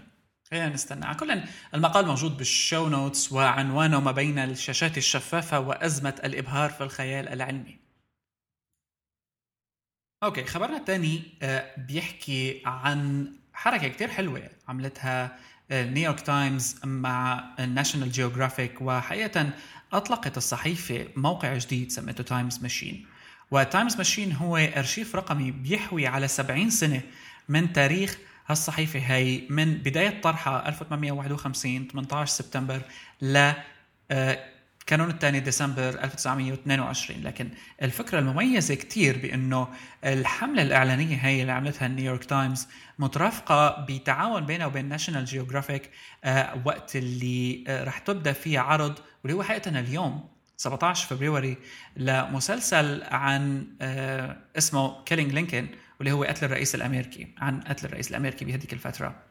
خلينا 0.50 0.68
نستنى. 0.68 1.04
على 1.04 1.16
كل 1.16 1.42
المقال 1.74 2.06
موجود 2.06 2.36
بال 2.36 2.54
show 2.54 2.88
notes 2.88 3.32
وعنوانه 3.32 4.00
ما 4.00 4.12
بين 4.12 4.38
الشاشات 4.38 4.98
الشفافة 4.98 5.60
وأزمة 5.60 6.20
الإبهار 6.24 6.70
في 6.70 6.80
الخيال 6.80 7.28
العلمي. 7.28 7.78
okay 10.22 10.44
خبرنا 10.44 10.76
الثاني 10.76 11.22
آه، 11.42 11.74
بيحكي 11.76 12.62
عن 12.66 13.32
حركة 13.52 13.88
كتير 13.88 14.08
حلوة 14.08 14.50
عملتها 14.68 15.38
نيويورك 15.72 16.20
تايمز 16.20 16.80
مع 16.84 17.54
الناشونال 17.58 18.10
جيوغرافيك 18.12 18.82
وحقيقة 18.82 19.50
أطلقت 19.92 20.36
الصحيفة 20.36 21.06
موقع 21.16 21.56
جديد 21.56 21.90
سميته 21.90 22.24
تايمز 22.24 22.62
ماشين 22.62 23.06
وتايمز 23.50 23.96
ماشين 23.96 24.32
هو 24.32 24.56
أرشيف 24.56 25.16
رقمي 25.16 25.50
بيحوي 25.50 26.06
على 26.06 26.28
70 26.28 26.70
سنة 26.70 27.00
من 27.48 27.72
تاريخ 27.72 28.18
هالصحيفة. 28.46 28.98
هي 28.98 29.42
من 29.50 29.74
بداية 29.74 30.20
طرحها 30.20 30.68
1851 30.68 31.88
18 31.88 32.26
سبتمبر 32.32 32.82
ل 33.22 33.52
آه، 34.10 34.38
كانون 34.86 35.10
الثاني 35.10 35.40
ديسمبر 35.40 35.88
1922 35.88 37.22
لكن 37.22 37.48
الفكرة 37.82 38.18
المميزة 38.18 38.74
كتير 38.74 39.18
بأنه 39.18 39.68
الحملة 40.04 40.62
الإعلانية 40.62 41.16
هي 41.16 41.40
اللي 41.40 41.52
عملتها 41.52 41.88
نيويورك 41.88 42.24
تايمز 42.24 42.68
مترافقة 42.98 43.86
بتعاون 43.88 44.46
بينها 44.46 44.66
وبين 44.66 44.84
ناشونال 44.88 45.24
جيوغرافيك 45.24 45.90
آه 46.24 46.62
وقت 46.64 46.96
اللي 46.96 47.64
آه 47.68 47.84
رح 47.84 47.98
تبدأ 47.98 48.32
فيه 48.32 48.58
عرض 48.60 48.98
واللي 49.24 49.36
هو 49.38 49.42
حقيقة 49.42 49.80
اليوم 49.80 50.28
17 50.56 51.06
فبراير 51.16 51.56
لمسلسل 51.96 53.02
عن 53.02 53.66
آه 53.80 54.36
اسمه 54.58 55.04
كيلينج 55.04 55.32
لينكولن 55.32 55.68
واللي 55.98 56.12
هو 56.12 56.24
قتل 56.24 56.46
الرئيس 56.46 56.74
الأمريكي 56.74 57.28
عن 57.38 57.60
قتل 57.60 57.86
الرئيس 57.86 58.10
الأمريكي 58.10 58.44
بهذيك 58.44 58.72
الفترة. 58.72 59.06
آه 59.06 59.29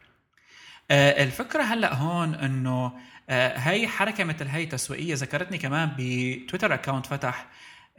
الفكرة 0.92 1.64
هلأ 1.64 1.94
هون 1.94 2.36
إنه 2.36 2.94
آه، 3.30 3.58
هاي 3.58 3.88
حركة 3.88 4.24
مثل 4.24 4.48
هاي 4.48 4.66
تسويقية 4.66 5.16
ذكرتني 5.16 5.58
كمان 5.58 5.92
بتويتر 5.98 6.74
account 6.74 7.06
فتح 7.06 7.48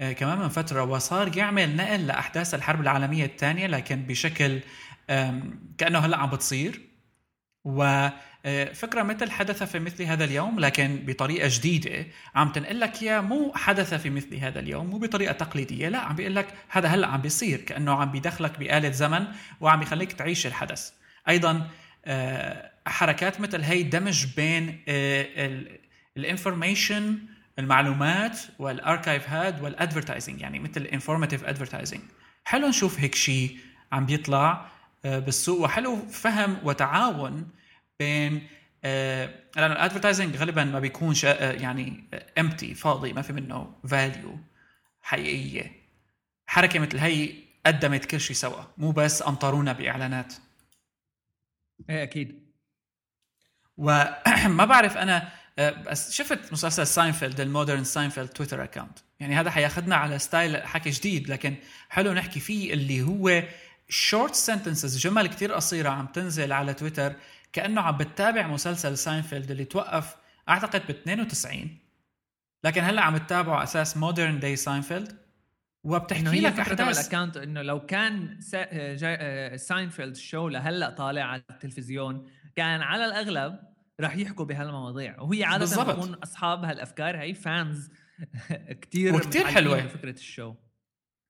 آه، 0.01 0.12
كمان 0.12 0.38
من 0.38 0.49
فترة 0.49 0.82
وصار 0.82 1.36
يعمل 1.36 1.76
نقل 1.76 2.07
لأحداث 2.07 2.55
الحرب 2.55 2.80
العالمية 2.80 3.24
الثانية 3.24 3.66
لكن 3.66 4.03
بشكل 4.03 4.61
كأنه 5.78 5.99
هلأ 5.99 6.16
عم 6.16 6.30
بتصير. 6.30 6.91
وفكرة 7.64 9.03
مثل 9.03 9.30
حدث 9.30 9.62
في 9.62 9.78
مثل 9.78 10.03
هذا 10.03 10.24
اليوم 10.24 10.61
لكن 10.61 11.05
بطريقة 11.07 11.49
جديدة 11.53 12.07
عم 12.34 12.53
تنقل 12.53 12.80
لك 12.80 13.03
إياه 13.03 13.20
مو 13.20 13.53
حدث 13.55 13.95
في 13.95 14.11
مثل 14.11 14.36
هذا 14.36 14.61
اليوم 14.61 14.86
مو 14.86 14.99
بطريقة 14.99 15.32
تقليدية 15.32 15.88
لا 15.88 15.99
عم 15.99 16.16
بيقول 16.16 16.36
لك 16.36 16.55
هذا 16.68 16.88
هلأ 16.88 17.07
عم 17.07 17.20
بيصير 17.20 17.61
كأنه 17.61 17.95
عم 17.95 18.12
بيدخلك 18.12 18.59
بآلة 18.59 18.91
زمن 18.91 19.26
وعم 19.61 19.82
يخليك 19.82 20.12
تعيش 20.12 20.47
الحدث. 20.47 20.91
أيضا 21.28 21.66
آه، 22.05 22.70
حركات 22.87 23.41
مثل 23.41 23.61
هي 23.61 23.83
دمج 23.83 24.26
بين 24.37 24.83
ال 26.16 26.25
information 26.25 27.18
المعلومات 27.59 28.41
وال 28.59 28.74
archive 28.74 29.28
هاد 29.28 29.61
وال 29.61 29.73
advertising 29.73 30.41
يعني 30.41 30.59
مثل 30.59 30.83
informative 30.82 31.45
advertising 31.45 32.01
حلو 32.45 32.68
نشوف 32.68 33.01
هيك 33.01 33.14
شيء 33.14 33.59
عم 33.93 34.07
بيطلع 34.07 34.70
آه، 35.05 35.18
بالسوق 35.18 35.61
وحلو 35.61 35.97
فهم 35.97 36.59
وتعاون 36.64 37.49
بين 37.99 38.49
آه، 38.85 39.35
لأنه 39.57 39.72
ال 39.72 39.78
advertising 39.78 40.36
غالبا 40.37 40.64
ما 40.64 40.81
بيكون 40.81 41.14
آه، 41.24 41.53
يعني 41.53 42.05
empty 42.38 42.74
فاضي 42.74 43.12
ما 43.12 43.22
في 43.22 43.33
منه 43.33 43.74
value 43.88 44.38
حقيقية. 45.03 45.72
حركة 46.47 46.78
مثل 46.78 46.99
هي 46.99 47.33
قدمت 47.66 48.05
كل 48.05 48.20
شيء 48.20 48.37
سوا 48.37 48.62
مو 48.78 48.91
بس 48.93 49.22
أمطرونا 49.22 49.72
بإعلانات. 49.72 50.35
إيه 51.91 52.03
أكيد. 52.03 52.39
وما 53.81 54.64
بعرف 54.72 54.97
أنا 54.97 55.28
بس 55.59 56.12
شفت 56.12 56.53
مسلسل 56.53 56.87
Seinfeld 56.86 57.41
ال 57.41 57.47
modern 57.47 57.84
Seinfeld 57.84 58.28
Twitter 58.28 58.64
account 58.64 58.99
يعني 59.20 59.35
هذا 59.35 59.51
حياخذنا 59.51 59.97
على 59.97 60.18
style 60.18 60.57
حكي 60.57 60.91
جديد 60.91 61.31
لكن 61.31 61.55
حلو 61.89 62.12
نحكي 62.12 62.41
فيه 62.41 62.72
اللي 62.72 63.03
هو 63.03 63.43
short 63.88 64.34
sentences 64.34 64.99
جمل 64.99 65.26
كتير 65.26 65.53
قصيرة 65.53 65.89
عم 65.89 66.07
تنزل 66.07 66.53
على 66.53 66.74
تويتر 66.74 67.12
كأنه 67.53 67.81
عم 67.81 67.97
بتتابع 67.97 68.47
مسلسل 68.47 68.99
ساينفيلد 68.99 69.51
اللي 69.51 69.64
توقف 69.64 70.16
أعتقد 70.49 70.83
ب 70.87 70.91
92 70.91 71.78
لكن 72.64 72.85
هلأ 72.85 73.03
عم 73.03 73.16
تتابعه 73.16 73.62
أساس 73.62 73.97
modern 73.97 74.41
day 74.41 74.57
Seinfeld 74.57 75.16
وبتحكي 75.85 76.41
لك 76.41 76.61
أحداث. 76.61 77.11
ال 77.11 77.14
account 77.14 77.36
إنه 77.37 77.62
لو 77.62 77.87
كان 77.87 78.41
Seinfeld 79.57 80.16
show 80.16 80.49
لهلأ 80.49 80.91
طالع 80.91 81.22
على 81.22 81.43
التلفزيون 81.51 82.31
كان 82.57 82.83
على 82.83 83.05
الأغلب 83.05 83.70
راح 84.01 84.16
يحكوا 84.16 84.44
بهالمواضيع. 84.44 85.20
وهي 85.20 85.44
عادة 85.44 85.84
بكون 85.84 86.14
أصحاب 86.14 86.64
هالأفكار. 86.64 87.16
هي 87.16 87.34
fans 87.34 87.88
كثير 88.82 89.14
وكثير 89.14 89.46
حلوة. 89.46 89.86
فكرة 89.86 90.11
ال 90.11 90.18
show. 90.18 90.55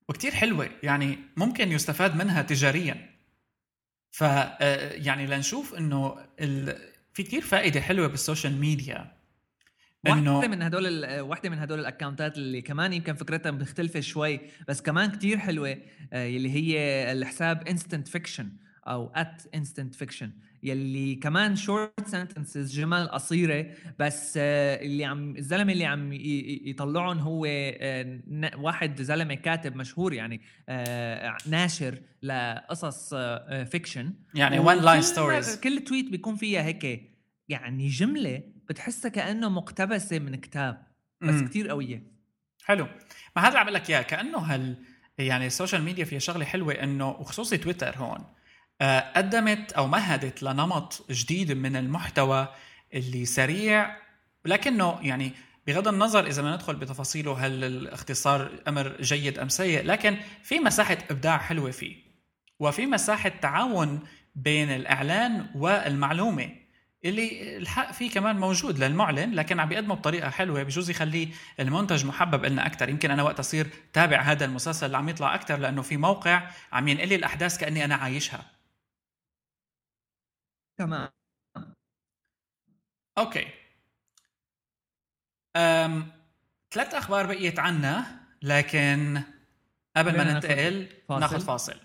وكتير 0.08 0.32
حلوة. 0.32 0.68
يعني 0.82 1.18
ممكن 1.36 1.72
يستفاد 1.72 2.16
منها 2.16 2.42
تجاريا. 2.42 3.10
ف 4.10 4.22
آه، 4.22 4.92
يعني 4.92 5.26
لنشوف 5.26 5.74
إنه 5.74 6.16
ال... 6.40 6.78
في 7.12 7.22
كتير 7.22 7.40
فائدة 7.40 7.80
حلوة 7.80 8.06
بال 8.06 8.20
social 8.20 8.60
media. 8.60 9.20
إنه 10.06 10.36
واحدة 10.36 10.48
من 10.48 10.62
هدول 10.62 11.20
واحدة 11.20 11.50
من 11.50 11.58
هدول 11.58 11.80
الاكونتات 11.80 12.38
اللي 12.38 12.62
كمان 12.62 12.92
يمكن 12.92 13.14
فكرتها 13.14 13.50
مختلفة 13.50 14.00
شوي 14.00 14.40
بس 14.68 14.82
كمان 14.82 15.10
كتير 15.10 15.38
حلوة 15.38 15.78
آه، 16.12 16.28
اللي 16.28 16.50
هي 16.50 16.78
الحساب 17.12 17.68
Instant 17.68 18.08
Fiction 18.08 18.52
أو 18.86 19.12
at 19.14 19.42
Instant 19.54 19.94
Fiction 19.94 20.30
يلي 20.62 21.14
كمان 21.14 21.56
short 21.56 22.06
sentences 22.08 22.72
جمل 22.72 23.08
قصيرة 23.08 23.66
بس 23.98 24.34
آه، 24.36 24.82
اللي 24.82 25.04
عم 25.04 25.36
الزلمة 25.36 25.72
اللي 25.72 25.84
عم 25.84 26.12
يطلعهم 26.12 27.18
هو 27.18 27.44
آه، 27.48 28.20
واحد 28.56 29.02
زلمة 29.02 29.34
كاتب 29.34 29.76
مشهور 29.76 30.12
يعني 30.12 30.40
آه، 30.68 31.36
ناشر 31.46 31.98
لقصص 32.22 33.14
fiction 33.70 34.12
يعني 34.34 34.58
one 34.58 34.78
line 34.78 35.02
stories 35.02 35.60
كل 35.60 35.84
tweet 35.84 36.10
بيكون 36.10 36.36
فيها 36.36 36.62
هيك 36.62 37.10
يعني 37.48 37.88
جملة 37.88 38.42
بتحسها 38.68 39.08
كأنه 39.08 39.48
مقتبسة 39.48 40.18
من 40.18 40.34
كتاب 40.34 40.82
بس 41.20 41.42
كتير 41.42 41.68
قوية. 41.68 42.02
حلو. 42.64 42.86
ما 43.36 43.42
هذا 43.42 43.48
اللي 43.48 43.58
عم 43.58 43.68
قلك 43.68 43.90
إياه 43.90 44.02
كأنه 44.02 44.38
هال 44.38 44.76
يعني 45.18 45.46
ال 45.46 45.51
social 45.51 45.82
media 45.82 46.04
فيها 46.04 46.18
شغلة 46.18 46.44
حلوة 46.44 46.72
إنه 46.72 47.08
وخصوصي 47.08 47.56
تويتر 47.56 47.96
هون 47.96 48.24
قدمت 49.16 49.72
أو 49.72 49.86
مهدت 49.86 50.42
لنمط 50.42 51.06
جديد 51.10 51.52
من 51.52 51.76
المحتوى 51.76 52.48
اللي 52.94 53.26
سريع 53.26 53.96
لكنه 54.44 54.98
يعني 55.02 55.32
بغض 55.66 55.88
النظر 55.88 56.26
إذا 56.26 56.42
ما 56.42 56.54
ندخل 56.54 56.76
بتفاصيله 56.76 57.46
هل 57.46 57.64
الاختصار 57.64 58.50
أمر 58.68 58.96
جيد 59.00 59.38
أم 59.38 59.48
سيء 59.48 59.84
لكن 59.84 60.16
في 60.42 60.58
مساحة 60.58 60.98
إبداع 61.10 61.38
حلوة 61.38 61.70
فيه 61.70 61.96
وفي 62.58 62.86
مساحة 62.86 63.28
تعاون 63.28 64.00
بين 64.34 64.70
الإعلان 64.70 65.46
والمعلومة 65.54 66.50
اللي 67.04 67.56
الحق 67.56 67.92
فيه 67.92 68.10
كمان 68.10 68.36
موجود 68.36 68.78
للمعلن 68.78 69.34
لكن 69.34 69.60
عم 69.60 69.68
بيقدمه 69.68 69.94
بطريقة 69.94 70.30
حلوة 70.30 70.62
بجوز 70.62 70.90
يخليه 70.90 71.28
المنتج 71.60 72.06
محبب 72.06 72.44
لنا 72.44 72.66
أكثر 72.66 72.88
يمكن 72.88 73.10
أنا 73.10 73.22
وقت 73.22 73.38
أصير 73.38 73.66
تابع 73.92 74.20
هذا 74.20 74.44
المسلسل 74.44 74.86
اللي 74.86 74.96
عم 74.96 75.08
يطلع 75.08 75.34
أكثر 75.34 75.56
لأنه 75.56 75.82
في 75.82 75.96
موقع 75.96 76.42
عم 76.72 76.88
ينقل 76.88 77.08
لي 77.08 77.14
الأحداث 77.14 77.58
كأني 77.58 77.84
أنا 77.84 77.94
عايشها. 77.94 78.59
تمام 80.80 81.08
أوكي. 83.18 83.52
أم... 85.56 86.12
ثلاث 86.70 86.94
أخبار 86.94 87.26
بقيت 87.26 87.58
عنا 87.58 88.20
لكن 88.42 89.22
قبل 89.96 90.16
ما 90.16 90.24
ننتقل 90.34 90.88
ناخذ 91.10 91.40
فاصل. 91.40 91.80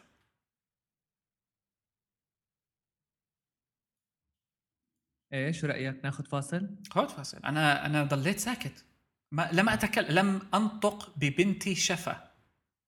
إيه 5.33 5.51
شو 5.51 5.67
رأيك؟ 5.67 6.05
ناخذ 6.05 6.25
فاصل؟ 6.25 6.75
خذ 6.89 7.09
فاصل. 7.09 7.37
أنا 7.37 7.85
أنا 7.85 8.03
ضليت 8.03 8.39
ساكت. 8.39 8.85
ما 9.31 9.49
لم 9.53 9.69
اتكلم 9.69 10.19
لم 10.19 10.49
أنطق 10.53 11.17
ببنت 11.17 11.75
شفة. 11.75 12.35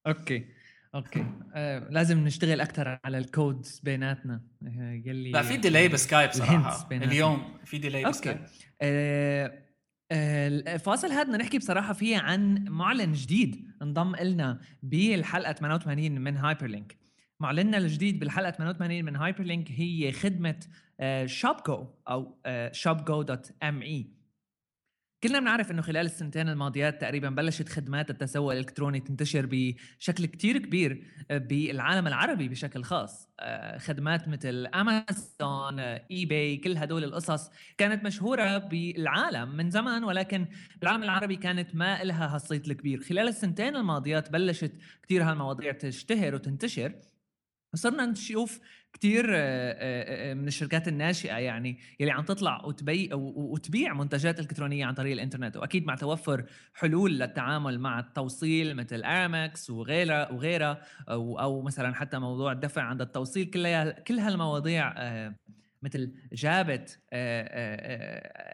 okay. 0.07 0.56
okay. 0.97 1.25
آه، 1.55 1.87
لازم 1.89 2.25
نشتغل 2.25 2.61
أكثر 2.61 2.99
على 3.05 3.17
ال 3.17 3.27
codes 3.27 3.79
بيناتنا. 3.83 4.41
آه، 4.63 5.01
يلي 5.05 5.31
لا 5.31 5.41
في 5.41 5.57
delay 5.57 5.87
بسكايب 5.87 6.31
صراحة. 6.31 6.87
اليوم 6.91 7.57
في 7.65 7.77
delay 7.77 8.05
بسكايب. 8.05 8.37
آه 8.81 9.67
الفاصل 10.11 11.07
هذا 11.07 11.23
بدنا 11.23 11.37
نحكي 11.37 11.57
بصراحة 11.57 11.93
فيه 11.93 12.17
عن 12.17 12.65
معلن 12.69 13.13
جديد 13.13 13.67
انضم 13.81 14.15
لنا 14.15 14.59
بالحلقة 14.83 15.53
88 15.53 16.21
من 16.21 16.37
هايبر 16.37 16.67
لينك 16.67 16.97
معلننا 17.39 17.77
الجديد 17.77 18.19
بالحلقة 18.19 18.51
88 18.51 19.05
من 19.05 19.15
هايبر 19.15 19.43
لينك 19.43 19.71
هي 19.71 20.11
خدمة 20.11 20.59
ShopGo 21.25 21.87
أو 22.09 22.37
ShopGo 22.71 23.21
dot 23.21 23.51
me 23.63 24.16
كلنا 25.23 25.39
بنعرف 25.39 25.71
إنه 25.71 25.81
خلال 25.81 26.05
السنتين 26.05 26.49
الماضيات 26.49 27.01
تقريبا 27.01 27.29
بلشت 27.29 27.69
خدمات 27.69 28.09
التسوق 28.09 28.51
الإلكتروني 28.51 28.99
تنتشر 28.99 29.45
بشكل 29.51 30.25
كتير 30.25 30.57
كبير 30.57 31.03
آه، 31.31 31.37
بالعالم 31.37 32.07
العربي 32.07 32.47
بشكل 32.47 32.83
خاص. 32.83 33.29
آه، 33.39 33.77
خدمات 33.77 34.27
مثل 34.27 34.67
امازون 34.75 35.79
eBay 35.79 36.57
كل 36.57 36.77
هدول 36.77 37.03
القصص 37.03 37.49
كانت 37.77 38.03
مشهورة 38.03 38.57
بالعالم 38.57 39.57
من 39.57 39.69
زمان 39.69 40.03
ولكن 40.03 40.47
بالعالم 40.81 41.03
العربي 41.03 41.35
كانت 41.35 41.75
ما 41.75 42.03
لها 42.03 42.35
هالصيت 42.35 42.67
الكبير. 42.67 43.01
خلال 43.01 43.27
السنتين 43.27 43.75
الماضيات 43.75 44.31
بلشت 44.31 44.71
كثير 45.03 45.23
هالمواضيع 45.23 45.71
تشتهر 45.71 46.35
وتنتشر. 46.35 46.93
صرنا 47.73 48.05
نشوف 48.05 48.59
كثير 48.93 49.25
آه، 49.29 49.35
آه، 49.35 50.31
آه، 50.31 50.33
من 50.33 50.47
الشركات 50.47 50.87
الناشئة 50.87 51.37
يعني 51.37 51.79
يلي 51.99 52.11
عم 52.11 52.23
تطلع 52.23 52.65
وتبي 52.65 53.09
وتبيع 53.13 53.93
منتجات 53.93 54.39
إلكترونية 54.39 54.85
عن 54.85 54.93
طريق 54.93 55.13
الإنترنت. 55.13 55.57
وأكيد 55.57 55.85
مع 55.85 55.95
توفر 55.95 56.45
حلول 56.73 57.19
للتعامل 57.19 57.79
مع 57.79 57.99
التوصيل 57.99 58.75
مثل 58.75 59.03
ارامكس 59.03 59.69
وغيرها 59.69 60.31
وغيرها 60.31 60.81
أو, 61.09 61.39
أو 61.39 61.61
مثلا 61.61 61.95
حتى 61.95 62.19
موضوع 62.19 62.51
الدفع 62.51 62.81
عند 62.81 63.01
التوصيل. 63.01 63.45
كل 63.45 63.91
كل 63.91 64.19
هالمواضيع 64.19 64.93
مثل 65.81 66.13
جابت 66.33 66.99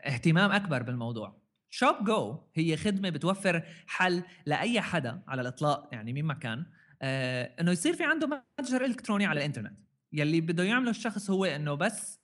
اهتمام 0.05 0.51
أكبر 0.51 0.83
بالموضوع. 0.83 1.43
ShopGo 1.69 2.39
هي 2.53 2.77
خدمة 2.77 3.09
بتوفر 3.09 3.63
حل 3.87 4.23
لأي 4.45 4.81
حدا 4.81 5.21
على 5.27 5.41
الإطلاق 5.41 5.89
يعني 5.91 6.13
مين 6.13 6.25
ما 6.25 6.33
كان. 6.33 6.65
إنه 7.01 7.71
يصير 7.71 7.93
في 7.93 8.03
عنده 8.03 8.43
متجر 8.59 8.85
إلكتروني 8.85 9.25
على 9.25 9.39
الإنترنت. 9.39 9.79
يلي 10.13 10.41
بده 10.41 10.63
يعمله 10.63 10.89
الشخص 10.89 11.29
هو 11.29 11.45
إنه 11.45 11.73
بس 11.73 12.19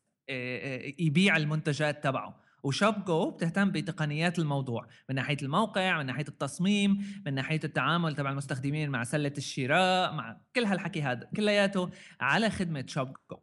يبيع 1.00 1.38
المنتجات 1.38 2.04
تبعه. 2.04 2.50
و 2.64 3.06
ShopGo 3.06 3.32
بتهتم 3.32 3.72
بتقنيات 3.72 4.40
الموضوع. 4.40 4.88
من 5.10 5.16
ناحية 5.16 5.38
الموقع 5.42 5.98
من 5.98 6.06
ناحية 6.06 6.26
التصميم 6.28 7.22
من 7.26 7.34
ناحية 7.34 7.60
التعامل 7.64 8.16
تبع 8.16 8.32
المستخدمين 8.32 8.90
مع 8.90 9.04
سلة 9.04 9.34
الشراء 9.38 10.14
مع 10.14 10.42
كل 10.56 10.64
هالحكي 10.66 11.02
هذا 11.02 11.30
كلياته 11.36 11.90
على 12.22 12.50
خدمة 12.50 12.86
ShopGo. 12.88 13.38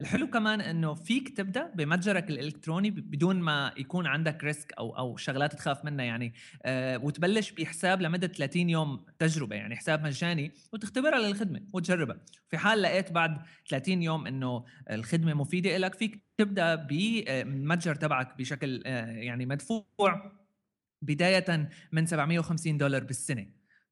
الحلو 0.00 0.26
كمان 0.26 0.60
إنه 0.60 0.94
فيك 0.94 1.36
تبدأ 1.36 1.66
بمتجرك 1.74 2.30
الإلكتروني 2.30 2.90
بدون 2.90 3.36
ما 3.40 3.72
يكون 3.76 4.06
عندك 4.06 4.44
risk 4.44 4.72
أو 4.78 4.98
أو 4.98 5.16
شغلات 5.16 5.54
تخاف 5.54 5.84
منها 5.84 6.04
يعني. 6.04 6.34
آه 6.62 6.98
وتبلش 6.98 7.50
بحساب 7.50 8.02
لمدة 8.02 8.26
30 8.26 8.70
يوم 8.70 9.04
تجربة 9.18 9.56
يعني 9.56 9.76
حساب 9.76 10.02
مجاني 10.02 10.52
وتختبرها 10.72 11.18
للخدمة 11.18 11.60
وتجربها. 11.72 12.16
في 12.48 12.58
حال 12.58 12.82
لقيت 12.82 13.12
بعد 13.12 13.38
30 13.68 14.02
يوم 14.02 14.26
إنه 14.26 14.64
الخدمة 14.90 15.34
مفيدة 15.34 15.78
لك 15.78 15.94
فيك 15.94 16.20
تبدأ 16.36 16.74
بالمتجر 16.74 17.94
تبعك 17.94 18.38
بشكل 18.38 18.82
آه 18.86 19.06
يعني 19.06 19.46
مدفوع 19.46 20.32
بداية 21.02 21.68
من 21.92 22.06
750 22.06 22.78
دولار 22.78 23.04
بالسنة. 23.04 23.46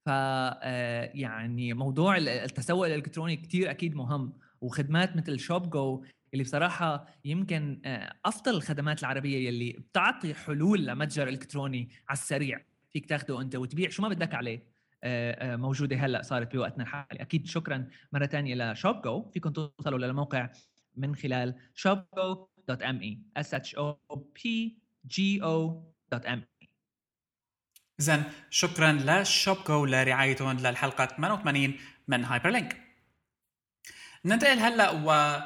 ف 0.06 0.10
آه، 0.10 1.10
يعني 1.14 1.74
موضوع 1.74 2.16
التسوق 2.16 2.86
الإلكتروني 2.86 3.36
كتير 3.36 3.70
أكيد 3.70 3.94
مهم. 3.94 4.32
وخدمات 4.60 5.16
مثل 5.16 5.38
شوب 5.38 5.70
جو 5.70 6.04
اللي 6.32 6.44
بصراحة 6.44 7.06
يمكن 7.24 7.80
آه، 7.84 8.14
أفضل 8.24 8.54
الخدمات 8.54 9.00
العربية 9.00 9.48
يلي 9.48 9.72
بتعطي 9.72 10.34
حلول 10.34 10.86
لمتجر 10.86 11.28
إلكتروني 11.28 11.88
على 12.08 12.16
السريع. 12.16 12.64
فيك 12.90 13.06
تاخده 13.06 13.40
أنت 13.40 13.56
وتبيع. 13.56 13.88
شو 13.88 14.02
ما 14.02 14.08
بدك 14.08 14.34
عليه 14.34 14.62
آه، 15.04 15.56
موجودة 15.56 15.96
هلأ 15.96 16.22
صارت 16.22 16.52
بوقتنا 16.52 16.82
الحالي. 16.82 17.22
أكيد 17.22 17.46
شكرا 17.46 17.88
مرة 18.12 18.26
ثانية 18.26 18.72
ل 18.72 19.02
ShopGo 19.02 19.30
فيكم 19.30 19.50
توصلوا 19.50 19.98
للموقع 19.98 20.50
من 20.96 21.16
خلال 21.16 21.54
shopgo.me 21.74 23.18
s 23.38 23.54
h 23.54 23.74
o 23.78 24.16
p 24.38 24.42
g 25.14 25.40
o.me 25.42 26.58
اذا 28.00 28.22
شكرا 28.50 28.92
ل 28.92 29.56
ShopGo 29.68 29.84
لرعايتهم 29.84 30.56
للحلقة 30.56 31.06
88 31.06 31.74
من 32.08 32.24
هايبر 32.24 32.50
لينك 32.50 32.87
ننتقل 34.28 34.58
هلا 34.58 34.90
و 34.90 35.40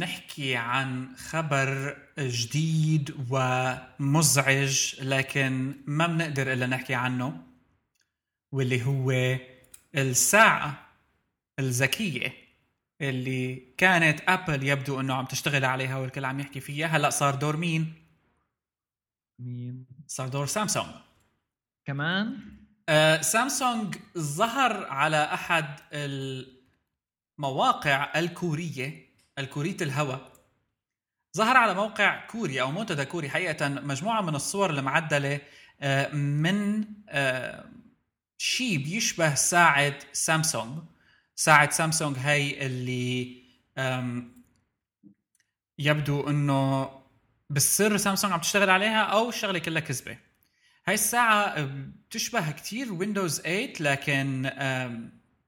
نحكي 0.00 0.56
عن 0.56 1.16
خبر 1.16 1.98
جديد 2.18 3.26
ومزعج 3.30 4.94
لكن 5.00 5.74
ما 5.86 6.06
بنقدر 6.06 6.52
إلا 6.52 6.66
نحكي 6.66 6.94
عنه 6.94 7.42
واللي 8.52 8.86
هو 8.86 9.38
الساعة 9.94 10.86
الذكية 11.58 12.32
اللي 13.00 13.62
كانت 13.78 14.20
ابل 14.28 14.68
يبدو 14.68 15.00
إنه 15.00 15.14
عم 15.14 15.24
تشتغل 15.24 15.64
عليها 15.64 15.98
والكل 15.98 16.24
عم 16.24 16.40
يحكي 16.40 16.60
فيها 16.60 16.86
هلا 16.86 17.10
صار 17.10 17.34
دور 17.34 17.56
مين؟ 17.56 17.92
مين؟ 19.38 19.86
صار 20.06 20.28
دور 20.28 20.46
سامسونج 20.46 20.86
كمان 21.84 22.38
آه 22.88 23.20
سامسونج 23.20 23.96
ظهر 24.18 24.86
على 24.86 25.24
أحد 25.34 25.80
المواقع 25.92 26.59
الكورية 28.16 29.10
الكورية 29.38 29.76
الهواء 29.80 30.32
ظهر 31.36 31.56
على 31.56 31.74
موقع 31.74 32.26
كوري 32.26 32.60
أو 32.60 32.70
منتدى 32.70 33.04
كوري 33.04 33.30
حقيقة 33.30 33.68
مجموعة 33.68 34.20
من 34.20 34.34
الصور 34.34 34.70
المعدلة 34.70 35.40
آه 35.80 36.14
من 36.14 36.84
آه 37.08 37.64
شيء 38.38 38.78
بيشبه 38.78 39.34
ساعة 39.34 39.94
سامسونج. 40.12 40.82
ساعة 41.36 41.70
سامسونج 41.70 42.16
هي 42.18 42.66
اللي 42.66 43.42
يبدو 45.78 46.28
إنه 46.30 46.90
بالسر 47.50 47.96
سامسونج 47.96 48.32
عم 48.32 48.40
تشتغل 48.40 48.70
عليها 48.70 49.02
أو 49.02 49.28
الشغلة 49.28 49.58
كلها 49.58 49.80
كذبة. 49.80 50.18
هاي 50.86 50.94
الساعة 50.94 51.64
بتشبه 51.64 52.50
كتير 52.50 52.92
ويندوز 52.92 53.40
8 53.40 53.72
لكن 53.80 54.50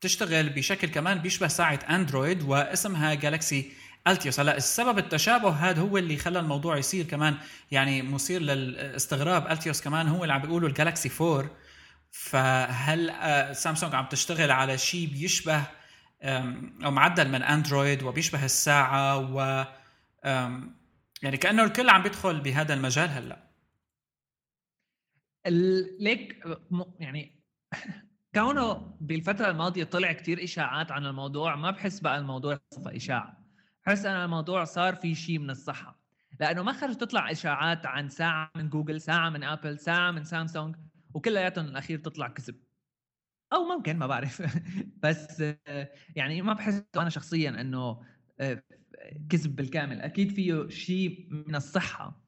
بتشتغل 0.03 0.49
بشكل 0.49 0.89
كمان 0.89 1.19
بيشبه 1.19 1.49
ساعة 1.49 1.79
اندرويد 1.91 2.43
واسمها 2.43 3.15
Galaxy 3.15 3.73
Altius 4.09 4.41
هلا 4.41 4.57
السبب 4.57 4.99
التشابه 4.99 5.51
هذا 5.51 5.81
هو 5.81 5.99
اللي 5.99 6.17
خلى 6.17 6.39
الموضوع 6.39 6.77
يصير 6.77 7.05
كمان 7.05 7.37
يعني 7.71 8.03
مثير 8.03 8.41
للاستغراب. 8.41 9.51
التيوس 9.51 9.83
كمان 9.83 10.09
هو 10.09 10.23
اللي 10.23 10.35
عم 10.35 10.43
بيقولوا 10.43 10.69
الجالكسي 10.69 11.11
4 11.21 11.51
فهل 12.11 13.11
آه، 13.11 13.53
سامسونج 13.53 13.95
عم 13.95 14.07
تشتغل 14.07 14.51
على 14.51 14.79
شيء 14.79 15.09
بيشبه 15.09 15.65
أو 16.85 16.91
معدل 16.91 17.29
من 17.29 17.43
اندرويد 17.43 18.03
وبيشبه 18.03 18.45
الساعة 18.45 19.17
و 19.35 19.65
يعني 21.23 21.37
كأنه 21.37 21.65
الكل 21.65 21.91
عم 21.91 22.03
بيدخل 22.03 22.41
بهذا 22.41 22.75
المجال 22.75 23.09
هلا؟ 23.09 23.53
ليك 26.01 26.45
يعني 27.01 27.43
كونه 28.35 28.97
بالفترة 29.01 29.51
الماضية 29.51 29.85
طلع 29.85 30.13
كتير 30.13 30.45
إشاعات 30.45 30.93
عن 30.93 31.07
الموضوع 31.07 31.57
ما 31.57 31.71
بحس 31.71 32.01
بقى 32.01 32.19
الموضوع 32.19 32.59
صفى 32.71 32.97
إشاعة. 32.97 33.45
بحس 33.87 34.07
أن 34.07 34.25
الموضوع 34.25 34.65
صار 34.65 34.95
في 34.95 35.15
شيء 35.15 35.39
من 35.39 35.51
الصحة. 35.51 36.03
لأنه 36.41 36.63
ما 36.63 36.73
خرج 36.73 36.95
تطلع 36.97 37.31
إشاعات 37.31 37.87
عن 37.87 38.09
ساعة 38.09 38.51
من 38.57 38.69
جوجل 38.69 39.01
ساعة 39.01 39.31
من 39.31 39.45
أبل 39.45 39.79
ساعة 39.79 40.11
من 40.11 40.25
سامسونج 40.25 40.77
وكلياتهم 41.15 41.65
الأخير 41.65 41.99
تطلع 41.99 42.29
كذب 42.29 42.57
أو 43.53 43.65
ممكن 43.65 43.97
ما 43.97 44.07
بعرف. 44.07 44.43
بس 45.05 45.45
يعني 46.17 46.43
ما 46.43 46.53
بحس 46.53 46.85
أنا 46.97 47.11
شخصيا 47.11 47.51
أنه 47.61 48.03
آه، 48.41 48.63
كذب 49.31 49.57
بالكامل. 49.57 50.01
أكيد 50.01 50.31
فيه 50.33 50.69
شيء 50.69 51.27
من 51.31 51.55
الصحة. 51.55 52.23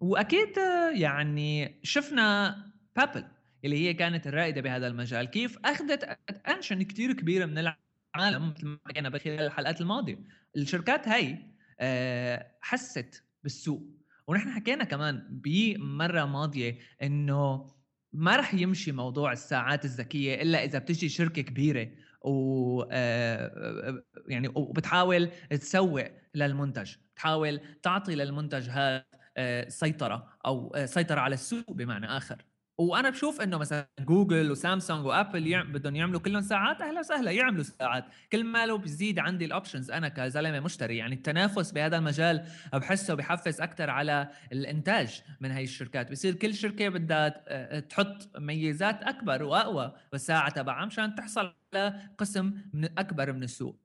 وأكيد 0.00 0.56
يعني 0.94 1.80
شفنا 1.82 2.56
Pebble 2.96 3.35
اللي 3.66 3.88
هي 3.88 3.94
كانت 3.94 4.26
الرائدة 4.26 4.60
بهذا 4.60 4.86
المجال. 4.86 5.24
كيف 5.24 5.58
أخذت 5.64 6.18
attention 6.28 6.82
كثير 6.82 7.12
كبيرة 7.12 7.46
من 7.46 7.58
العالم 7.58 8.48
مثل 8.48 8.66
ما 8.66 8.78
حكينا 8.86 9.18
خلال 9.18 9.40
الحلقات 9.40 9.80
الماضية. 9.80 10.18
الشركات 10.56 11.08
هي 11.08 11.38
آه، 11.80 12.46
حست 12.60 13.24
بالسوق. 13.42 13.82
ونحن 14.26 14.50
حكينا 14.50 14.84
كمان 14.84 15.26
بمرة 15.30 16.24
ماضية 16.24 16.78
إنه 17.02 17.70
ما 18.12 18.36
رح 18.36 18.54
يمشي 18.54 18.92
موضوع 18.92 19.32
الساعات 19.32 19.84
الذكية 19.84 20.42
إلا 20.42 20.64
إذا 20.64 20.78
بتجي 20.78 21.08
شركة 21.08 21.42
كبيرة 21.42 21.88
و 22.22 22.82
آه، 22.90 24.02
يعني 24.28 24.48
وبتحاول 24.48 25.30
تسوق 25.50 26.04
للمنتج 26.34 26.94
تحاول 27.16 27.60
تعطي 27.82 28.14
للمنتج 28.14 28.70
هذا 28.70 29.04
آه، 29.36 29.68
سيطرة 29.68 30.38
أو 30.46 30.74
آه، 30.74 30.86
سيطرة 30.86 31.20
على 31.20 31.34
السوق 31.34 31.72
بمعنى 31.72 32.06
آخر. 32.06 32.44
وأنا 32.78 33.10
بشوف 33.10 33.40
إنه 33.40 33.58
مثلا 33.58 33.88
جوجل 34.00 34.50
وسامسونج 34.50 35.06
وأبل 35.06 35.46
يعم 35.46 35.72
بدهم 35.72 35.96
يعملوا 35.96 36.20
كلهم 36.20 36.42
ساعات 36.42 36.80
أهلا 36.80 37.00
وسهلا 37.00 37.30
يعملوا 37.30 37.62
ساعات. 37.62 38.04
كل 38.32 38.44
ما 38.44 38.66
لو 38.66 38.78
بزيد 38.78 39.18
عندي 39.18 39.44
الاوبشنز 39.44 39.90
أنا 39.90 40.08
كزلمة 40.08 40.60
مشتري 40.60 40.96
يعني 40.96 41.14
التنافس 41.14 41.72
بهذا 41.72 41.98
المجال 41.98 42.46
بحسه 42.72 43.14
بحفز 43.14 43.60
أكثر 43.60 43.90
على 43.90 44.30
الإنتاج 44.52 45.22
من 45.40 45.50
هي 45.50 45.64
الشركات. 45.64 46.10
بصير 46.10 46.34
كل 46.34 46.54
شركة 46.54 46.88
بدها 46.88 47.44
آه، 47.48 47.80
تحط 47.80 48.38
ميزات 48.38 49.02
أكبر 49.02 49.42
وأقوى 49.42 49.94
بالساعة 50.12 50.50
تبعها 50.50 50.86
مشان 50.86 51.14
تحصل 51.14 51.54
على 51.74 52.10
قسم 52.18 52.54
من 52.72 52.98
أكبر 52.98 53.32
من 53.32 53.42
السوق. 53.42 53.78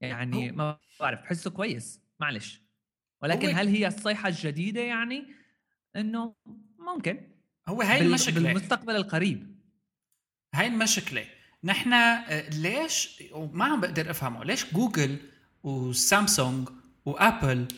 يعني 0.00 0.52
ما 0.52 0.78
بعرف 1.00 1.20
بحسه 1.22 1.50
كويس. 1.50 2.00
معلش. 2.20 2.62
ولكن 3.22 3.48
هل 3.54 3.68
هي 3.68 3.86
الصيحة 3.86 4.28
الجديدة 4.28 4.80
يعني؟ 4.80 5.26
إنه 5.96 6.34
ممكن. 6.78 7.33
هو 7.68 7.82
هاي 7.82 8.00
المشكلة. 8.00 8.34
بالمستقبل 8.34 8.96
القريب. 8.96 9.54
هاي 10.54 10.66
المشكلة. 10.66 11.26
نحن 11.64 11.92
آه، 11.92 12.48
ليش 12.50 13.22
وما 13.32 13.64
عم 13.64 13.80
بقدر 13.80 14.10
أفهمه. 14.10 14.44
ليش 14.44 14.72
جوجل 14.72 15.18
وسامسونج 15.62 16.68
وأبل 17.04 17.68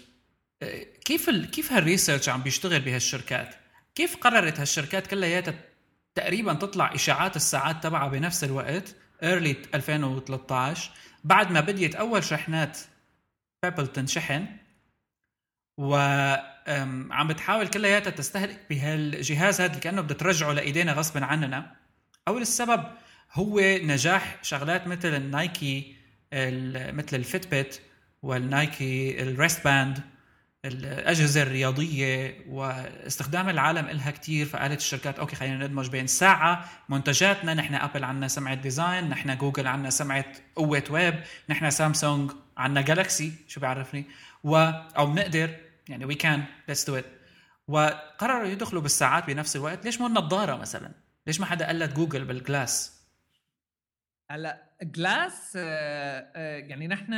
آه، 0.62 0.82
كيف 1.04 1.28
ال... 1.28 1.50
كيف 1.50 1.72
هال 1.72 1.84
research 1.84 2.28
عم 2.28 2.42
بيشتغل 2.42 2.80
بهالشركات؟ 2.80 3.54
كيف 3.94 4.16
قررت 4.16 4.60
هالشركات 4.60 5.06
كلياتها 5.06 5.54
تقريبا 6.14 6.54
تطلع 6.54 6.94
إشاعات 6.94 7.36
الساعات 7.36 7.82
تبعها 7.82 8.08
بنفس 8.08 8.44
الوقت 8.44 8.94
early 9.22 9.56
2013 9.74 10.90
بعد 11.24 11.52
ما 11.52 11.60
بديت 11.60 11.94
أول 11.94 12.24
شحنات 12.24 12.78
Pebble 13.62 13.86
تنشحن 13.86 14.46
وعم 16.68 17.28
بتحاول 17.28 17.68
كلياتها 17.68 18.10
تستهلك 18.10 18.60
بهالجهاز 18.70 19.60
هذا 19.60 19.78
كأنه 19.78 20.00
بدها 20.00 20.16
ترجعه 20.16 20.52
لإيدينا 20.52 20.92
غصبا 20.92 21.24
عننا. 21.24 21.72
اول 22.28 22.42
السبب 22.42 22.84
هو 23.32 23.60
نجاح 23.60 24.36
شغلات 24.42 24.86
مثل 24.86 25.14
النايكي 25.14 25.96
مثل 26.92 27.16
ال 27.16 27.46
Fitbit 27.46 27.80
والنايكي 28.22 29.22
ال 29.22 29.64
wristband 29.64 30.00
الأجهزة 30.64 31.42
الرياضية 31.42 32.36
واستخدام 32.48 33.48
العالم 33.48 33.86
لها 33.86 34.10
كثير 34.10 34.46
فقالت 34.46 34.80
الشركات 34.80 35.18
okay 35.18 35.36
خلينا 35.36 35.66
ندمج 35.66 35.88
بين 35.88 36.06
ساعة 36.06 36.70
منتجاتنا 36.88 37.54
نحن 37.54 37.74
أبل 37.74 38.04
عندنا 38.04 38.28
سمعه 38.28 38.54
design 38.54 39.08
نحن 39.08 39.36
جوجل 39.36 39.66
عندنا 39.66 39.90
سمعه 39.90 40.24
قوة 40.56 40.84
ويب 40.90 41.14
نحن 41.48 41.70
سامسونج 41.70 42.32
عندنا 42.56 42.80
جالكسي 42.80 43.32
شو 43.48 43.60
بيعرفني؟ 43.60 44.04
و 44.44 44.56
أو 44.96 45.06
بنقدر 45.06 45.50
يعني 45.88 46.04
we 46.04 46.14
can 46.14 46.44
let's 46.68 46.86
do 46.86 46.96
it 46.96 47.04
وقرروا 47.68 48.48
يدخلوا 48.48 48.82
بالساعات 48.82 49.26
بنفس 49.26 49.56
الوقت. 49.56 49.84
ليش 49.84 50.00
مو 50.00 50.06
النظارة 50.06 50.56
مثلا؟ 50.56 50.92
ليش 51.26 51.40
ما 51.40 51.46
حدا 51.46 51.68
قلت 51.68 51.92
جوجل 51.92 52.24
بال 52.24 52.45
Glass 52.45 52.96
هلا 54.30 54.76
Glass 54.82 55.52
آه، 55.56 56.32
آه، 56.36 56.58
يعني 56.58 56.88
نحن 56.88 57.14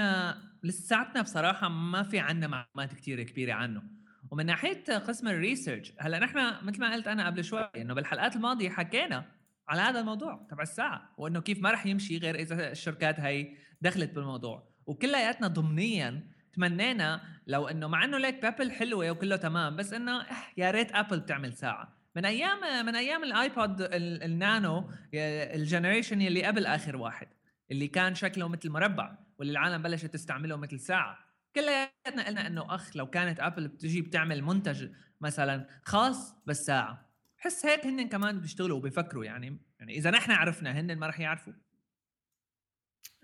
لساتنا 0.62 1.22
بصراحة 1.22 1.68
ما 1.68 2.02
في 2.02 2.18
عندنا 2.18 2.46
معلومات 2.46 2.94
كثير 2.94 3.22
كبيرة 3.22 3.52
عنه. 3.52 3.82
ومن 4.30 4.46
ناحية 4.46 4.84
قسم 4.98 5.28
ال 5.28 5.35
research 5.35 5.92
هلا 5.98 6.18
نحن 6.18 6.66
مثل 6.66 6.80
ما 6.80 6.92
قلت 6.92 7.08
أنا 7.08 7.26
قبل 7.26 7.44
شوي 7.44 7.70
إنه 7.76 7.94
بالحلقات 7.94 8.36
الماضية 8.36 8.70
حكينا 8.70 9.24
على 9.68 9.80
هذا 9.80 10.00
الموضوع 10.00 10.46
تبع 10.50 10.62
الساعة 10.62 11.14
وإنه 11.18 11.40
كيف 11.40 11.62
ما 11.62 11.70
رح 11.70 11.86
يمشي 11.86 12.18
غير 12.18 12.34
إذا 12.34 12.70
الشركات 12.70 13.20
هي 13.20 13.56
دخلت 13.80 14.10
بالموضوع. 14.10 14.68
وكلياتنا 14.86 15.48
ضمنيا 15.48 16.30
تمنينا 16.58 17.20
لو 17.46 17.68
إنه 17.68 17.88
مع 17.88 18.04
إنه 18.04 18.18
ليك 18.18 18.42
Pebble 18.42 18.72
حلوة 18.72 19.10
وكله 19.10 19.36
تمام 19.36 19.76
بس 19.76 19.92
إنه 19.92 20.26
يا 20.56 20.70
ريت 20.70 20.94
أبل 20.94 21.26
تعمل 21.26 21.52
ساعة. 21.52 21.98
من 22.16 22.24
أيام 22.24 22.86
من 22.86 22.96
أيام 22.96 23.24
ال 23.24 23.35
iPod 23.35 23.76
ال 23.92 24.12
Nano 24.12 24.90
ال 25.14 25.24
generation 25.24 26.22
اللي 26.22 26.44
قبل 26.44 26.66
آخر 26.66 26.96
واحد 26.96 27.28
اللي 27.70 27.88
كان 27.88 28.14
شكله 28.14 28.48
مثل 28.48 28.70
مربع 28.70 29.18
واللي 29.38 29.50
العالم 29.50 29.82
بلشت 29.82 30.06
تستعمله 30.06 30.56
مثل 30.56 30.80
ساعة. 30.80 31.18
كلياتنا 31.54 32.26
قلنا 32.26 32.46
إنه 32.46 32.74
أخ 32.74 32.96
لو 32.96 33.10
كانت 33.10 33.40
أبل 33.40 33.68
بتجي 33.68 34.02
بتعمل 34.02 34.42
منتج 34.42 34.88
مثلا 35.20 35.68
خاص 35.84 36.34
بالساعة 36.46 37.08
حس 37.36 37.66
هيك 37.66 37.86
هن 37.86 38.08
كمان 38.08 38.40
بيشتغلوا 38.40 38.76
وبيفكروا 38.76 39.24
يعني 39.24 39.58
يعني 39.80 39.96
إذا 39.96 40.10
نحن 40.10 40.30
عرفنا 40.30 40.80
هن 40.80 40.96
ما 40.96 41.06
رح 41.06 41.20
يعرفوا. 41.20 41.52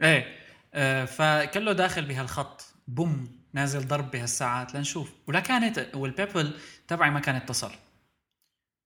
إيه 0.03 0.37
آه 0.75 1.05
فكله 1.05 1.73
داخل 1.73 2.05
بهالخط. 2.05 2.74
بوم 2.89 3.45
نازل 3.53 3.89
ضرب 3.89 4.11
بهالساعات 4.11 4.75
لنشوف. 4.75 5.15
ولا 5.27 5.41
كانت 5.41 5.97
والبيبل 5.97 6.55
تبعي 6.89 7.11
ما 7.11 7.21
كان 7.21 7.35
اتصل 7.35 7.71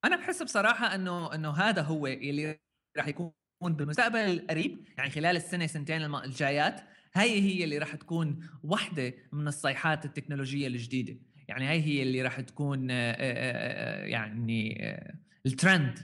أنا 0.04 0.16
بحس 0.16 0.42
بصراحة 0.42 0.94
إنه 0.94 1.34
إنه 1.34 1.50
هذا 1.50 1.82
هو 1.82 2.06
اللي 2.06 2.58
راح 2.96 3.08
يكون 3.08 3.32
بالمستقبل 3.62 4.18
القريب 4.18 4.84
يعني 4.98 5.10
خلال 5.10 5.36
السنة 5.36 5.66
سنتين 5.66 6.14
الجايات 6.14 6.80
هي 7.14 7.40
هي 7.40 7.64
اللي 7.64 7.78
راح 7.78 7.94
تكون 7.96 8.48
واحدة 8.62 9.14
من 9.32 9.48
الصيحات 9.48 10.04
التكنولوجية 10.04 10.66
الجديدة. 10.66 11.16
يعني 11.48 11.68
هي 11.68 11.80
هي 11.82 12.02
اللي 12.02 12.22
راح 12.22 12.40
تكون 12.40 12.90
آه، 12.90 12.94
آه، 12.94 13.14
آه، 13.18 14.04
يعني 14.04 14.78
الترند 15.46 15.98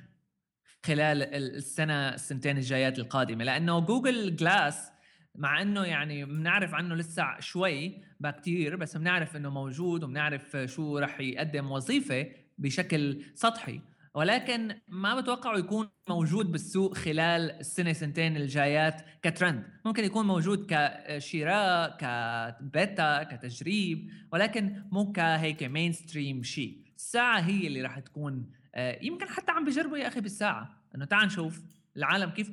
خلال 0.84 1.22
السنة 1.22 2.08
السنتين 2.08 2.56
الجايات 2.56 2.98
القادمة. 2.98 3.44
لأنه 3.44 3.78
Google 3.78 4.36
Glass 4.36 4.90
مع 5.34 5.62
إنه 5.62 5.84
يعني 5.84 6.24
بنعرف 6.24 6.74
عنه 6.74 6.94
لسه 6.94 7.40
شوي 7.40 8.02
ما 8.20 8.30
كثير 8.30 8.76
بس 8.76 8.96
بنعرف 8.96 9.36
إنه 9.36 9.50
موجود 9.50 10.04
وبنعرف 10.04 10.56
شو 10.64 10.98
رح 10.98 11.20
يقدم 11.20 11.70
وظيفة 11.70 12.26
بشكل 12.58 13.22
سطحي. 13.34 13.80
ولكن 14.14 14.74
ما 14.88 15.20
بتوقعه 15.20 15.58
يكون 15.58 15.88
موجود 16.08 16.52
بالسوق 16.52 16.94
خلال 16.94 17.50
السنة 17.50 17.92
سنتين 17.92 18.36
الجايات 18.36 19.02
كترند. 19.22 19.64
ممكن 19.84 20.04
يكون 20.04 20.26
موجود 20.26 20.66
كشراء 20.68 21.96
كبيتا 21.96 23.22
كتجريب 23.22 24.10
ولكن 24.32 24.82
مو 24.92 25.12
كهيك 25.12 25.62
mainstream 25.62 26.42
شيء. 26.42 26.78
الساعة 26.96 27.40
هي 27.40 27.66
اللي 27.66 27.82
راح 27.82 27.98
تكون 27.98 28.50
آه، 28.74 28.98
يمكن 29.02 29.28
حتى 29.28 29.52
عم 29.52 29.64
بجربوا 29.64 29.98
يا 29.98 30.08
أخي 30.08 30.20
بالساعة. 30.20 30.82
إنه 30.94 31.04
تعال 31.04 31.26
نشوف 31.26 31.62
العالم 31.96 32.30
كيف 32.30 32.50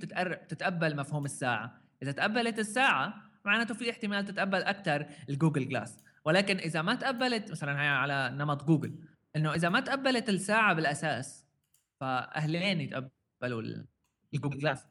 تتقبل 0.47 0.95
مفهوم 0.95 1.25
الساعة. 1.25 1.80
إذا 2.03 2.11
تقبلت 2.11 2.59
الساعة 2.59 3.31
معناته 3.45 3.73
في 3.73 3.89
احتمال 3.89 4.25
تتقبل 4.25 4.63
أكثر 4.63 5.05
ال 5.29 5.35
Google 5.35 5.69
Glass. 5.69 5.97
ولكن 6.25 6.57
إذا 6.57 6.81
ما 6.81 6.95
تقبلت 6.95 7.51
مثلا 7.51 7.81
هي 7.81 7.87
على 7.87 8.29
نمط 8.33 8.63
جوجل 8.63 8.99
إنه 9.35 9.53
إذا 9.53 9.69
ما 9.69 9.79
تقبلت 9.79 10.29
الساعة 10.29 10.73
بالأساس 10.73 11.45
فأهلين 11.99 12.81
يتقبلوا 12.81 13.85
ال 14.33 14.37
Google 14.37 14.59
Glass. 14.59 14.87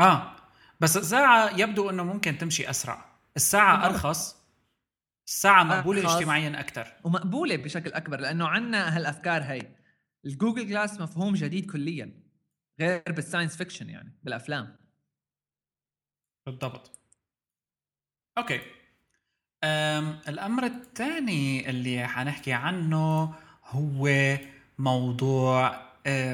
آه 0.00 0.36
بس 0.80 0.96
الساعة 0.96 1.58
يبدو 1.60 1.90
إنه 1.90 2.02
ممكن 2.02 2.38
تمشي 2.38 2.70
أسرع. 2.70 3.14
الساعة 3.36 3.86
أرخص 3.86 4.44
الساعة 5.26 5.64
مقبولة 5.64 6.16
اجتماعيا 6.16 6.60
أكثر 6.60 6.94
ومقبولة 7.04 7.56
بشكل 7.56 7.92
أكبر 7.92 8.20
لأنه 8.20 8.48
عندنا 8.48 8.96
هالأفكار 8.96 9.42
هي 9.42 9.76
ال 10.24 10.30
Google 10.30 10.68
Glass 10.68 11.00
مفهوم 11.00 11.34
جديد 11.34 11.70
كليا 11.70 12.22
غير 12.80 13.02
بال 13.08 13.19
science 13.19 13.56
fiction 13.56 13.90
يعني 13.90 14.18
بالأفلام. 14.22 14.76
بالضبط. 16.46 16.90
okay. 18.38 18.60
أم 19.64 20.18
الأمر 20.28 20.66
الثاني 20.66 21.70
اللي 21.70 22.08
حنحكي 22.08 22.52
عنه 22.52 23.34
هو 23.64 24.36
موضوع 24.78 25.82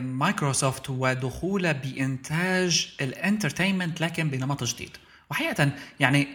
مايكروسوفت 0.00 0.90
ودخولها 0.90 1.72
بإنتاج 1.72 2.96
ال 3.00 3.07
entertainment 3.07 4.00
لكن 4.00 4.30
بنمط 4.30 4.64
جديد. 4.64 4.96
وحقيقة 5.30 5.72
يعني 6.00 6.28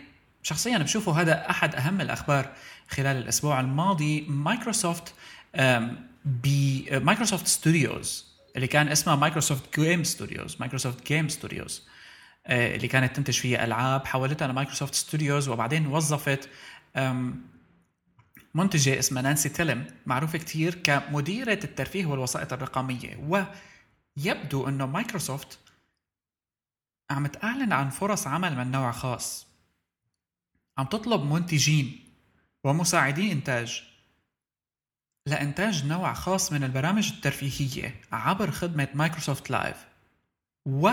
شخصيا 0.44 0.78
بشوفه 0.78 1.22
هذا 1.22 1.50
أحد 1.50 1.76
أهم 1.76 2.02
الأخبار. 2.02 2.56
خلال 2.88 3.18
الأسبوع 3.18 3.60
الماضي 3.60 4.22
مايكروسوفت 4.22 5.14
ب 6.26 6.38
Microsoft 6.38 7.48
Studios 7.48 8.36
اللي 8.56 8.68
كان 8.68 8.88
اسمها 8.88 9.16
Microsoft 9.16 9.80
Game 9.80 10.04
Studios 10.04 10.58
Microsoft 10.60 11.08
Game 11.08 11.30
Studios. 11.30 11.88
اللي 12.48 12.88
كانت 12.88 13.16
تنتج 13.16 13.40
فيها 13.40 13.66
ألعاب 13.66 14.06
حولتها 14.06 14.48
ل 14.48 14.52
Microsoft 14.52 14.96
Studios 14.96 15.50
وبعدين 15.50 15.88
وظفت 15.88 16.50
منتجة 18.54 19.00
اسمها 19.00 19.22
نانسي 19.22 19.50
تيلم 19.50 19.88
معروفة 20.06 20.38
كتير 20.38 20.76
كمديرة 20.76 21.60
الترفيه 21.64 22.06
والوسائط 22.06 22.54
الرقمية. 22.54 23.46
ويبدو 24.18 24.68
أنه 24.68 24.86
مايكروسوفت 24.86 25.60
عم 27.12 27.28
تعلن 27.28 27.74
عن 27.74 27.90
فرص 27.90 28.28
عمل 28.28 28.58
من 28.58 28.72
نوع 28.72 28.92
خاص. 28.92 29.48
عم 30.78 30.86
تطلب 30.86 31.24
منتجين 31.24 32.00
ومساعدين 32.64 33.32
إنتاج 33.32 33.84
لإنتاج 35.28 35.86
نوع 35.86 36.14
خاص 36.14 36.52
من 36.52 36.64
البرامج 36.64 37.12
الترفيهية 37.14 38.02
عبر 38.12 38.52
خدمة 38.52 38.88
Microsoft 38.94 39.50
Live 39.50 39.86
و 40.66 40.90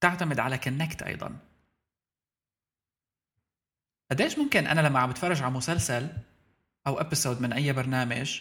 تعتمد 0.00 0.40
على 0.40 0.58
Kinect 0.58 1.02
أيضا. 1.02 1.36
قديش 4.10 4.38
ممكن 4.38 4.66
أنا 4.66 4.80
لما 4.80 4.98
عم 4.98 5.10
بتفرج 5.10 5.42
على 5.42 5.52
مسلسل 5.52 6.08
أو 6.86 7.00
episode 7.00 7.40
من 7.40 7.52
أي 7.52 7.72
برنامج 7.72 8.40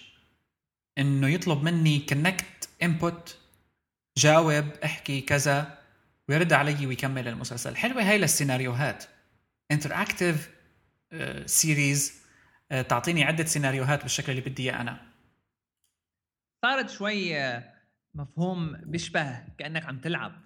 إنه 0.98 1.28
يطلب 1.28 1.64
مني 1.64 2.00
Kinect 2.00 2.70
input 2.84 3.38
جاوب 4.18 4.66
احكي 4.84 5.22
كذا 5.22 5.80
ويرد 6.30 6.54
علي 6.54 6.88
ويكمل 6.88 7.28
المسلسل. 7.28 7.76
حلوة 7.76 8.10
هاي 8.10 8.18
للسيناريوهات. 8.18 9.04
interactive 9.72 10.50
series 11.46 12.14
uh, 12.74 12.88
تعطيني 12.88 13.24
عدة 13.24 13.46
سيناريوهات 13.46 14.02
بالشكل 14.02 14.32
اللي 14.32 14.42
بدي 14.42 14.64
إياه 14.64 14.82
أنا. 14.82 15.12
صارت 16.62 16.90
شوي 16.90 17.40
آه، 17.40 17.74
مفهوم 18.14 18.78
بيشبه 18.84 19.44
كأنك 19.58 19.86
عم 19.86 20.00
تلعب. 20.00 20.42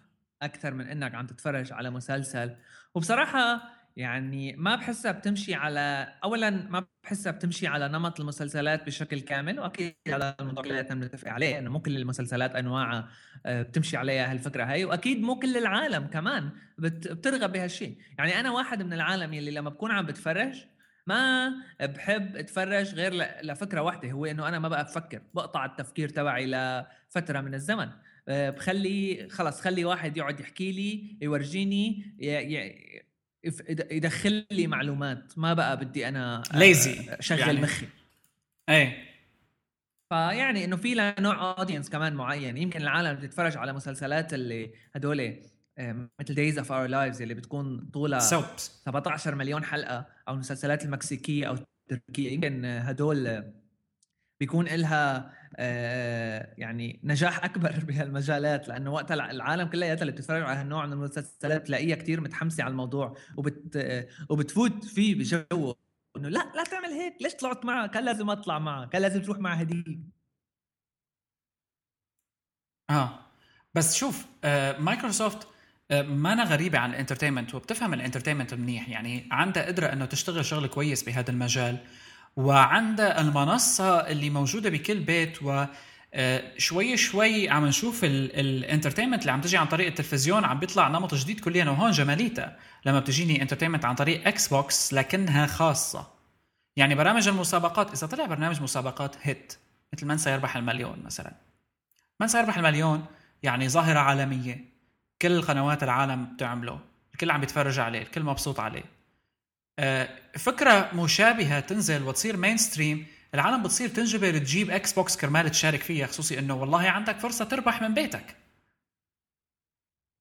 أكثر 0.45 0.73
من 0.73 0.87
إنك 0.87 1.15
عم 1.15 1.25
تتفرج 1.27 1.73
على 1.73 1.89
مسلسل. 1.89 2.55
وبصراحة 2.95 3.61
يعني 3.95 4.55
ما 4.55 4.75
بحسها 4.75 5.11
بتمشي 5.11 5.55
على 5.55 6.13
اولا 6.23 6.49
ما 6.49 6.85
بحسها 7.03 7.31
بتمشي 7.31 7.67
على 7.67 7.87
نمط 7.87 8.19
المسلسلات 8.19 8.85
بشكل 8.85 9.19
كامل 9.19 9.59
وأكيد 9.59 9.95
هذا 10.07 10.35
الموضوع 10.39 10.63
كلياتنا 10.63 10.95
بنتفق 10.99 11.27
عليه 11.27 11.59
إنه 11.59 11.69
مو 11.69 11.79
كل 11.79 11.97
المسلسلات 11.97 12.55
أنواعها 12.55 13.09
آه، 13.45 13.61
بتمشي 13.61 13.97
عليها 13.97 14.31
هالفكرة 14.31 14.63
هاي. 14.63 14.85
وأكيد 14.85 15.21
مو 15.21 15.39
كل 15.39 15.57
العالم 15.57 16.07
كمان 16.07 16.49
بترغب 16.77 17.51
بهالشيء 17.51 17.97
يعني 18.17 18.39
أنا 18.39 18.51
واحد 18.51 18.83
من 18.83 18.93
العالم 18.93 19.33
يلي 19.33 19.51
لما 19.51 19.69
بكون 19.69 19.91
عم 19.91 20.05
بتفرج 20.05 20.65
ما 21.07 21.51
بحب 21.81 22.35
أتفرج 22.35 22.95
غير 22.95 23.13
لفكرة 23.43 23.81
واحدة 23.81 24.11
هو 24.11 24.25
إنه 24.25 24.47
أنا 24.47 24.59
ما 24.59 24.69
بقى 24.69 24.83
بفكر 24.83 25.21
بقطع 25.33 25.65
التفكير 25.65 26.09
تبعي 26.09 26.45
لفترة 26.45 27.41
من 27.41 27.53
الزمن. 27.53 27.89
بخلي 28.27 29.27
خلص 29.29 29.61
خلي 29.61 29.85
واحد 29.85 30.17
يقعد 30.17 30.39
يحكي 30.39 30.71
لي 30.71 31.17
يورجيني 31.21 32.15
يدخل 33.91 34.45
لي 34.51 34.67
معلومات. 34.67 35.37
ما 35.37 35.53
بقى 35.53 35.77
بدي 35.77 36.07
أنا 36.07 36.43
ليزي 36.53 37.09
آه، 37.09 37.17
شغل 37.19 37.39
يعني. 37.39 37.61
مخي. 37.61 37.87
إيه. 38.69 38.97
فيعني 40.09 40.65
إنه 40.65 40.75
في 40.75 40.93
له 40.93 41.15
نوع 41.19 41.57
audience 41.57 41.89
كمان 41.89 42.13
معين. 42.13 42.57
يمكن 42.57 42.81
العالم 42.81 43.13
بتتفرج 43.19 43.57
على 43.57 43.73
مسلسلات 43.73 44.33
اللي 44.33 44.73
هدول 44.95 45.35
آه، 45.77 46.09
مثل 46.19 46.33
Days 46.33 46.57
of 46.57 46.71
Our 46.71 46.87
Lives 46.87 47.21
اللي 47.21 47.33
بتكون 47.33 47.89
طولها 47.93 48.19
17 48.19 49.35
مليون 49.35 49.63
حلقة 49.63 50.05
أو 50.27 50.33
المسلسلات 50.33 50.85
المكسيكية 50.85 51.47
أو 51.47 51.57
التركية. 51.91 52.31
يمكن 52.31 52.65
هدول 52.65 53.43
بيكون 54.39 54.67
إلها 54.67 55.17
آه، 55.17 55.31
يعني 56.57 56.99
نجاح 57.03 57.43
أكبر 57.43 57.71
بهالمجالات 57.87 58.67
لأنه 58.67 58.91
وقت 58.93 59.11
العالم 59.11 59.67
كلها 59.69 59.93
اللي 59.93 60.11
بتتفرج 60.11 60.43
على 60.43 60.59
هالنوع 60.59 60.85
من 60.85 60.93
المسلسلات 60.93 61.67
تلاقيها 61.67 61.95
كثير 61.95 62.21
متحمسة 62.21 62.63
على 62.63 62.71
الموضوع 62.71 63.17
وبت 63.37 63.77
وبتفوت 64.29 64.85
فيه 64.85 65.15
بجو 65.15 65.73
إنه 66.17 66.29
لا 66.29 66.51
لا 66.55 66.63
تعمل 66.63 66.89
هيك 66.89 67.13
ليش 67.21 67.33
طلعت 67.35 67.65
معها؟ 67.65 67.87
كان 67.87 68.05
لازم 68.05 68.29
أطلع 68.29 68.59
معها 68.59 68.85
كان 68.85 69.01
لازم 69.01 69.21
تروح 69.21 69.39
مع 69.39 69.53
هديك. 69.53 69.99
آه. 72.89 73.19
بس 73.75 73.95
شوف 73.95 74.25
آه 74.43 74.79
مايكروسوفت 74.79 75.47
مانا 75.91 76.43
غريبة 76.43 76.79
عن 76.79 76.89
ال 76.89 76.94
entertainment 76.94 77.55
وبتفهم 77.55 77.93
ال 77.93 77.98
entertainment 77.98 78.53
منيح. 78.53 78.89
يعني 78.89 79.27
عندها 79.31 79.65
قدرة 79.65 79.87
إنه 79.93 80.05
تشتغل 80.05 80.45
شغل 80.45 80.67
كويس 80.67 81.03
بهذا 81.03 81.31
المجال. 81.31 81.77
وعندها 82.35 83.21
المنصة 83.21 83.99
اللي 83.99 84.29
موجودة 84.29 84.69
بكل 84.69 84.99
بيت 84.99 85.43
و 85.43 85.65
شوي 86.57 86.97
شوي 86.97 87.49
عم 87.49 87.65
نشوف 87.65 88.03
ال 88.03 88.12
entertainment 88.12 89.21
اللي 89.21 89.31
عم 89.31 89.41
تجي 89.41 89.57
عن 89.57 89.65
طريق 89.65 89.87
التلفزيون 89.87 90.45
عم 90.45 90.59
بيطلع 90.59 90.87
نمط 90.87 91.15
جديد 91.15 91.39
كليا 91.39 91.65
وهون 91.65 91.91
جماليتها 91.91 92.57
لما 92.85 92.99
بتجيني 92.99 93.41
entertainment 93.41 93.85
عن 93.85 93.95
طريق 93.95 94.27
إكس 94.27 94.47
بوكس 94.47 94.93
لكنها 94.93 95.45
خاصة. 95.45 96.07
يعني 96.75 96.95
برامج 96.95 97.27
المسابقات 97.27 97.91
إذا 97.91 98.07
طلع 98.07 98.25
برنامج 98.25 98.61
مسابقات 98.61 99.15
hit 99.21 99.53
مثل 99.93 100.05
من 100.05 100.17
سيربح 100.17 100.55
المليون 100.55 100.99
مثلا. 101.05 101.33
من 102.19 102.27
سيربح 102.27 102.57
المليون؟ 102.57 103.05
يعني 103.43 103.69
ظاهرة 103.69 103.99
عالمية. 103.99 104.65
كل 105.21 105.41
قنوات 105.41 105.83
العالم 105.83 106.25
بتعمله. 106.25 106.79
الكل 107.13 107.31
عم 107.31 107.39
بيتفرج 107.39 107.79
عليه 107.79 108.01
الكل 108.01 108.23
مبسوط 108.23 108.59
عليه. 108.59 108.83
آه، 108.83 108.85
فكرة 110.37 110.89
مشابهة 110.95 111.59
تنزل 111.59 112.03
وتصير 112.03 112.37
mainstream 112.37 113.07
العالم 113.33 113.63
بتصير 113.63 113.89
تنجبر 113.89 114.37
تجيب 114.37 114.69
إكس 114.69 114.93
بوكس 114.93 115.17
كرمال 115.17 115.49
تشارك 115.49 115.79
فيها 115.81 116.07
خصوصي 116.07 116.39
إنه 116.39 116.53
والله 116.55 116.89
عندك 116.89 117.19
فرصة 117.19 117.45
تربح 117.45 117.81
من 117.81 117.93
بيتك. 117.93 118.37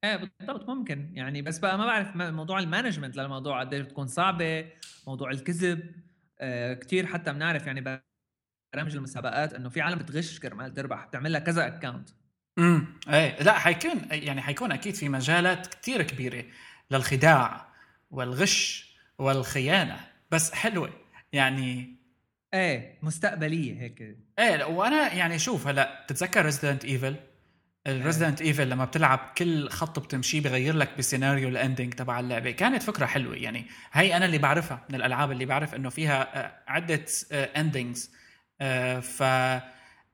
إيه 0.04 0.16
بالضبط 0.16 0.68
ممكن. 0.68 1.10
يعني 1.14 1.42
بس 1.42 1.58
بقى 1.58 1.78
ما 1.78 1.86
بعرف 1.86 2.16
موضوع 2.16 2.58
ال 2.58 2.63
management 2.63 3.16
للموضوع 3.16 3.60
قد 3.60 3.74
إيش 3.74 3.82
بتكون 3.82 4.06
صعبة 4.06 4.70
موضوع 5.06 5.30
الكذب. 5.30 5.92
آه 6.40 6.74
كثير 6.74 7.06
حتى 7.06 7.32
بنعرف 7.32 7.66
يعني 7.66 8.02
برامج 8.74 8.96
المسابقات 8.96 9.54
إنه 9.54 9.68
في 9.68 9.80
عالم 9.80 9.98
بتغش 9.98 10.38
كرمال 10.38 10.74
تربح 10.74 11.04
بتعمل 11.06 11.32
لها 11.32 11.40
كذا 11.40 11.66
account 11.66 12.08
امم 12.58 12.86
إيه 13.08 13.42
لا 13.42 13.52
حيكون 13.58 14.00
يعني 14.10 14.40
حيكون 14.42 14.72
أكيد 14.72 14.94
في 14.94 15.08
مجالات 15.08 15.66
كثير 15.66 16.02
كبيرة 16.02 16.44
للخداع 16.90 17.68
والغش. 18.10 18.91
والخيانة. 19.22 20.00
بس 20.30 20.52
حلوة. 20.52 20.90
يعني 21.32 21.96
إيه 22.54 22.98
مستقبلية 23.02 23.80
هيك. 23.80 24.16
إيه 24.38 24.64
وأنا 24.64 25.12
يعني 25.12 25.38
شوف 25.38 25.66
هلأ 25.66 26.02
بتتذكر 26.04 26.44
ريزدنت 26.44 26.84
ايفل 26.84 27.16
الريزدنت 27.86 28.42
ايفل 28.42 28.70
لما 28.70 28.84
بتلعب 28.84 29.32
كل 29.38 29.68
خط 29.68 29.98
بتمشيه 29.98 30.40
بغير 30.40 30.74
لك 30.76 30.98
بسيناريو 30.98 31.48
ال 31.48 31.55
ending 31.55 31.94
تبع 31.94 32.20
اللعبة. 32.20 32.50
كانت 32.50 32.82
فكرة 32.82 33.06
حلوة. 33.06 33.36
يعني 33.36 33.66
هي 33.92 34.16
أنا 34.16 34.24
اللي 34.24 34.38
بعرفها 34.38 34.84
من 34.88 34.94
الألعاب 34.94 35.30
اللي 35.32 35.44
بعرف 35.44 35.74
إنه 35.74 35.90
فيها 35.90 36.46
آه، 36.46 36.62
عدة 36.68 37.04
endings 37.32 38.10
آه، 38.60 39.00
ف 39.00 39.22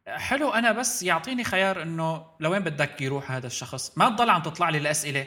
حلو. 0.08 0.50
أنا 0.50 0.72
بس 0.72 1.02
يعطيني 1.02 1.44
خيار 1.44 1.82
إنه 1.82 2.26
لوين 2.40 2.60
بدك 2.60 3.00
يروح 3.00 3.32
هذا 3.32 3.46
الشخص؟ 3.46 3.98
ما 3.98 4.08
تضل 4.08 4.30
عم 4.30 4.42
تطلع 4.42 4.68
لي 4.68 4.78
الأسئلة. 4.78 5.26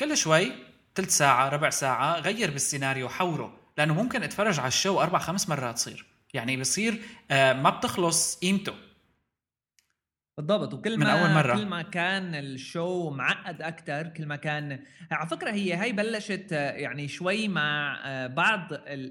كل 0.00 0.16
شوي 0.16 0.52
ثلث 0.96 1.10
ساعة 1.10 1.48
ربع 1.48 1.70
ساعة 1.70 2.20
غير 2.20 2.50
بالسيناريو 2.50 3.08
حوره 3.08 3.58
لأنه 3.78 3.94
ممكن 3.94 4.22
أتفرج 4.22 4.58
على 4.58 4.68
ال 4.68 4.74
show 4.74 5.00
أربع 5.00 5.18
خمس 5.18 5.48
مرات 5.48 5.74
تصير 5.74 6.06
يعني 6.34 6.56
بصير 6.56 7.02
آه، 7.30 7.52
ما 7.52 7.70
بتخلص 7.70 8.38
قيمته. 8.38 8.74
بالضبط. 10.38 10.74
وكل 10.74 10.98
ما 10.98 11.22
أول 11.22 11.30
مرة. 11.30 11.54
كل 11.54 11.66
ما 11.66 11.82
كان 11.82 12.34
ال 12.34 12.49
show 12.49 13.10
معقد 13.10 13.62
أكثر 13.62 14.08
كل 14.08 14.26
ما 14.26 14.36
كان 14.36 14.82
على 15.10 15.28
فكرة 15.28 15.50
هي 15.50 15.74
هي 15.74 15.92
بلشت 15.92 16.52
آه، 16.52 16.70
يعني 16.70 17.08
شوي 17.08 17.48
مع 17.48 18.00
آه، 18.04 18.26
بعض 18.26 18.68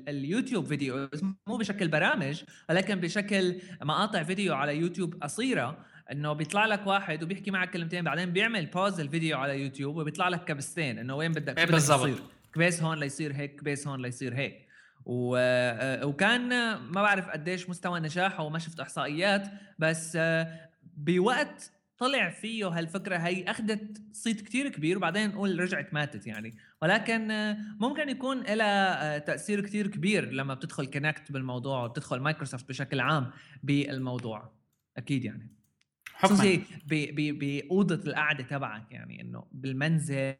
اليوتيوب 0.08 0.66
videos 0.66 1.24
مو 1.48 1.58
بشكل 1.58 1.88
برامج 1.88 2.44
ولكن 2.70 2.96
بشكل 2.96 3.62
مقاطع 3.82 4.24
فيديو 4.24 4.56
على 4.56 4.78
يوتيوب 4.78 5.24
قصيرة. 5.24 5.86
إنه 6.12 6.34
بيطلع 6.34 6.66
لك 6.66 6.88
واحد 6.88 7.24
وبيحكي 7.24 7.52
معك 7.52 7.72
كلمتين 7.72 8.04
بعدين 8.04 8.32
بيعمل 8.32 8.66
pause 8.66 9.00
الفيديو 9.00 9.38
على 9.38 9.62
يوتيوب 9.64 9.96
وبيطلع 9.96 10.28
لك 10.28 10.44
كبستين 10.44 10.98
إنه 10.98 11.16
وين 11.16 11.32
بدك 11.32 11.60
شو 11.60 11.66
بدك 11.66 11.76
يصير 11.78 12.24
كبيس 12.54 12.84
هون 12.84 13.00
ليصير 13.00 13.34
هيك 13.34 13.56
كبيس 13.60 13.88
هون 13.88 14.02
ليصير 14.02 14.36
هيك. 14.36 14.66
و... 15.06 15.36
آه، 15.38 16.06
وكان 16.06 16.50
ما 16.76 17.02
بعرف 17.02 17.30
قديش 17.30 17.70
مستوى 17.70 18.00
نجاحه 18.00 18.44
وما 18.44 18.60
شفت 18.60 18.80
إحصائيات 18.80 19.48
بس 19.80 20.16
آه، 20.16 20.70
بوقت 20.98 21.72
طلع 21.98 22.30
فيه 22.30 22.68
هالفكرة 22.68 23.18
هي 23.18 23.44
أخذت 23.44 24.02
صيت 24.12 24.42
كتير 24.42 24.70
كبير 24.70 24.98
وبعدين 24.98 25.30
نقول 25.30 25.60
رجعت 25.60 25.94
ماتت 25.94 26.28
يعني. 26.28 26.58
ولكن 26.82 27.32
آه، 27.32 27.58
ممكن 27.80 28.10
يكون 28.10 28.42
لها 28.42 29.18
تأثير 29.18 29.62
كتير 29.62 29.88
كبير 29.88 30.32
لما 30.32 30.54
بتدخل 30.54 30.86
Kinect 30.86 31.32
بالموضوع 31.32 31.84
وبتدخل 31.84 32.20
مايكروسوفت 32.20 32.70
بشكل 32.70 33.00
عام 33.00 33.32
بالموضوع. 33.64 34.52
أكيد 34.98 35.26
يعني. 35.26 35.55
خصوصي 36.20 36.64
بأوضة 37.32 38.10
القعدة 38.10 38.44
تبعك 38.44 38.92
يعني 38.92 39.22
إنه 39.22 39.48
بالمنزل 39.52 40.36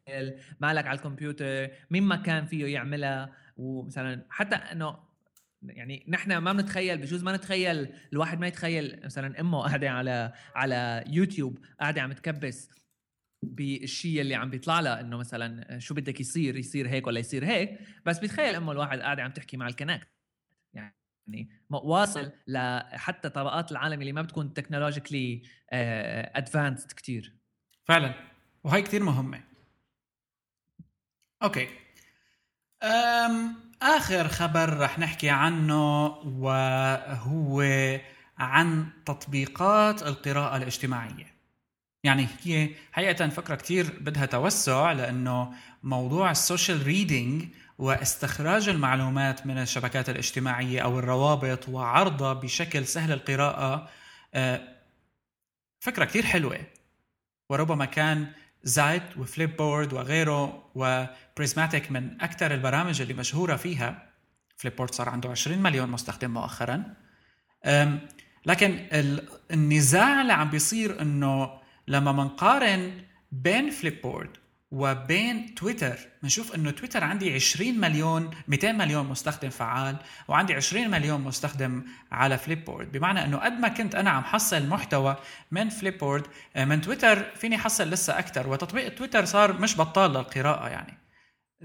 مالك 0.60 0.86
على 0.86 0.96
الكمبيوتر 0.96 1.68
مين 1.90 2.02
ما 2.02 2.16
كان 2.16 2.46
فيه 2.46 2.66
يعملها. 2.66 3.32
ومثلا 3.56 4.26
حتى 4.30 4.56
إنه 4.56 4.98
يعني 5.62 6.04
نحن 6.08 6.36
ما 6.36 6.52
بنتخيل 6.52 6.98
بجوز 6.98 7.22
ما 7.24 7.36
نتخيل 7.36 7.88
الواحد 8.12 8.40
ما 8.40 8.46
يتخيل 8.46 9.00
مثلا 9.04 9.40
أمه 9.40 9.60
قاعدة 9.62 9.90
على 9.90 10.32
على 10.54 11.04
يوتيوب 11.06 11.58
قاعدة 11.80 12.02
عم 12.02 12.12
تكبس 12.12 12.70
بالشيء 13.42 14.20
اللي 14.20 14.34
عم 14.34 14.50
بيطلع 14.50 14.80
لها 14.80 15.00
إنه 15.00 15.16
مثلا 15.16 15.78
شو 15.78 15.94
بدك 15.94 16.20
يصير 16.20 16.56
يصير 16.56 16.88
هيك 16.88 17.06
ولا 17.06 17.20
يصير 17.20 17.44
هيك. 17.46 17.78
بس 18.06 18.18
بيتخيل 18.18 18.54
أمه 18.54 18.72
الواحد 18.72 19.00
قاعدة 19.00 19.22
عم 19.22 19.30
تحكي 19.30 19.56
مع 19.56 19.66
يعني 19.66 20.15
واصل 21.70 22.32
لحتى 22.46 23.28
طبقات 23.28 23.72
العالم 23.72 24.00
اللي 24.00 24.12
ما 24.12 24.22
بتكون 24.22 24.54
تكنولوجيكلي 24.54 25.42
advanced 25.72 26.92
كثير 26.92 27.32
فعلا. 27.84 28.14
وهي 28.64 28.82
كثير 28.82 29.02
مهمة. 29.02 29.40
okay. 31.42 31.68
أم 32.82 33.56
آخر 33.82 34.28
خبر 34.28 34.78
رح 34.78 34.98
نحكي 34.98 35.30
عنه 35.30 36.06
وهو 36.24 37.62
عن 38.38 38.88
تطبيقات 39.06 40.02
القراءة 40.02 40.56
الاجتماعية. 40.56 41.36
يعني 42.04 42.26
هي 42.42 42.70
حقيقه 42.92 43.28
فكرة 43.28 43.54
كثير 43.54 43.98
بدها 44.00 44.26
توسع 44.26 44.92
لأنه 44.92 45.54
موضوع 45.82 46.30
ال 46.30 46.37
social 46.37 46.82
reading 46.82 47.44
واستخراج 47.78 48.68
المعلومات 48.68 49.46
من 49.46 49.58
الشبكات 49.58 50.08
الاجتماعية 50.08 50.80
أو 50.80 50.98
الروابط 50.98 51.68
وعرضها 51.68 52.32
بشكل 52.32 52.86
سهل 52.86 53.12
القراءة 53.12 53.88
آه، 54.34 54.60
فكرة 55.80 56.04
كثير 56.04 56.22
حلوة. 56.26 56.58
وربما 57.50 57.84
كان 57.84 58.32
زايت 58.62 59.18
وفليب 59.18 59.56
بورد 59.56 59.92
وغيره 59.92 60.70
وبريزماتيك 60.74 61.90
من 61.90 62.22
أكثر 62.22 62.54
البرامج 62.54 63.00
اللي 63.00 63.14
مشهورة 63.14 63.56
فيها. 63.56 64.12
فليب 64.56 64.76
بورد 64.76 64.94
صار 64.94 65.08
عنده 65.08 65.30
20 65.30 65.58
مليون 65.58 65.90
مستخدم 65.90 66.30
مؤخرا. 66.30 66.94
لكن 68.46 68.86
النزاع 69.50 70.22
اللي 70.22 70.32
عم 70.32 70.50
بيصير 70.50 71.02
إنه 71.02 71.60
لما 71.88 72.12
منقارن 72.12 73.04
بين 73.32 73.70
فليب 73.70 74.02
بورد 74.02 74.36
وبين 74.76 75.54
تويتر 75.54 75.98
بنشوف 76.22 76.54
إنه 76.54 76.70
تويتر 76.70 77.04
عندي 77.04 77.34
20 77.34 77.80
مليون 77.80 78.30
200 78.48 78.72
مليون 78.72 79.06
مستخدم 79.06 79.50
فعال 79.50 79.96
وعندي 80.28 80.54
20 80.54 80.90
مليون 80.90 81.20
مستخدم 81.20 81.84
على 82.12 82.38
فليب 82.38 82.64
بورد 82.64 82.92
بمعنى 82.92 83.24
إنه 83.24 83.36
قد 83.36 83.52
ما 83.52 83.68
كنت 83.68 83.94
أنا 83.94 84.10
عم 84.10 84.24
حصل 84.24 84.66
محتوى 84.66 85.16
من 85.50 85.68
فليب 85.68 85.98
بورد 85.98 86.26
آه، 86.56 86.64
من 86.64 86.80
تويتر 86.80 87.22
فيني 87.36 87.58
حصل 87.58 87.90
لسه 87.90 88.18
أكثر 88.18 88.48
وتطبيق 88.48 88.94
تويتر 88.94 89.24
صار 89.24 89.60
مش 89.60 89.78
بطال 89.78 90.10
للقراءة 90.10 90.68
يعني. 90.68 90.98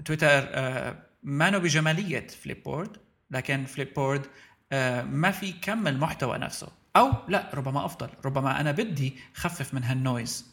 تويتر 0.04 0.28
آه، 0.28 0.96
ما 1.22 1.58
بجمالية 1.58 2.26
فليب 2.26 2.62
بورد 2.62 2.96
لكن 3.30 3.64
فليب 3.64 3.94
بورد 3.94 4.26
آه، 4.72 5.02
ما 5.02 5.30
في 5.30 5.52
كم 5.52 5.88
المحتوى 5.88 6.38
نفسه. 6.38 6.68
أو 6.96 7.12
لا 7.28 7.50
ربما 7.54 7.84
أفضل 7.84 8.08
ربما 8.24 8.60
أنا 8.60 8.72
بدي 8.72 9.16
خفف 9.34 9.74
من 9.74 9.84
هال 9.84 10.03
noise 10.03 10.51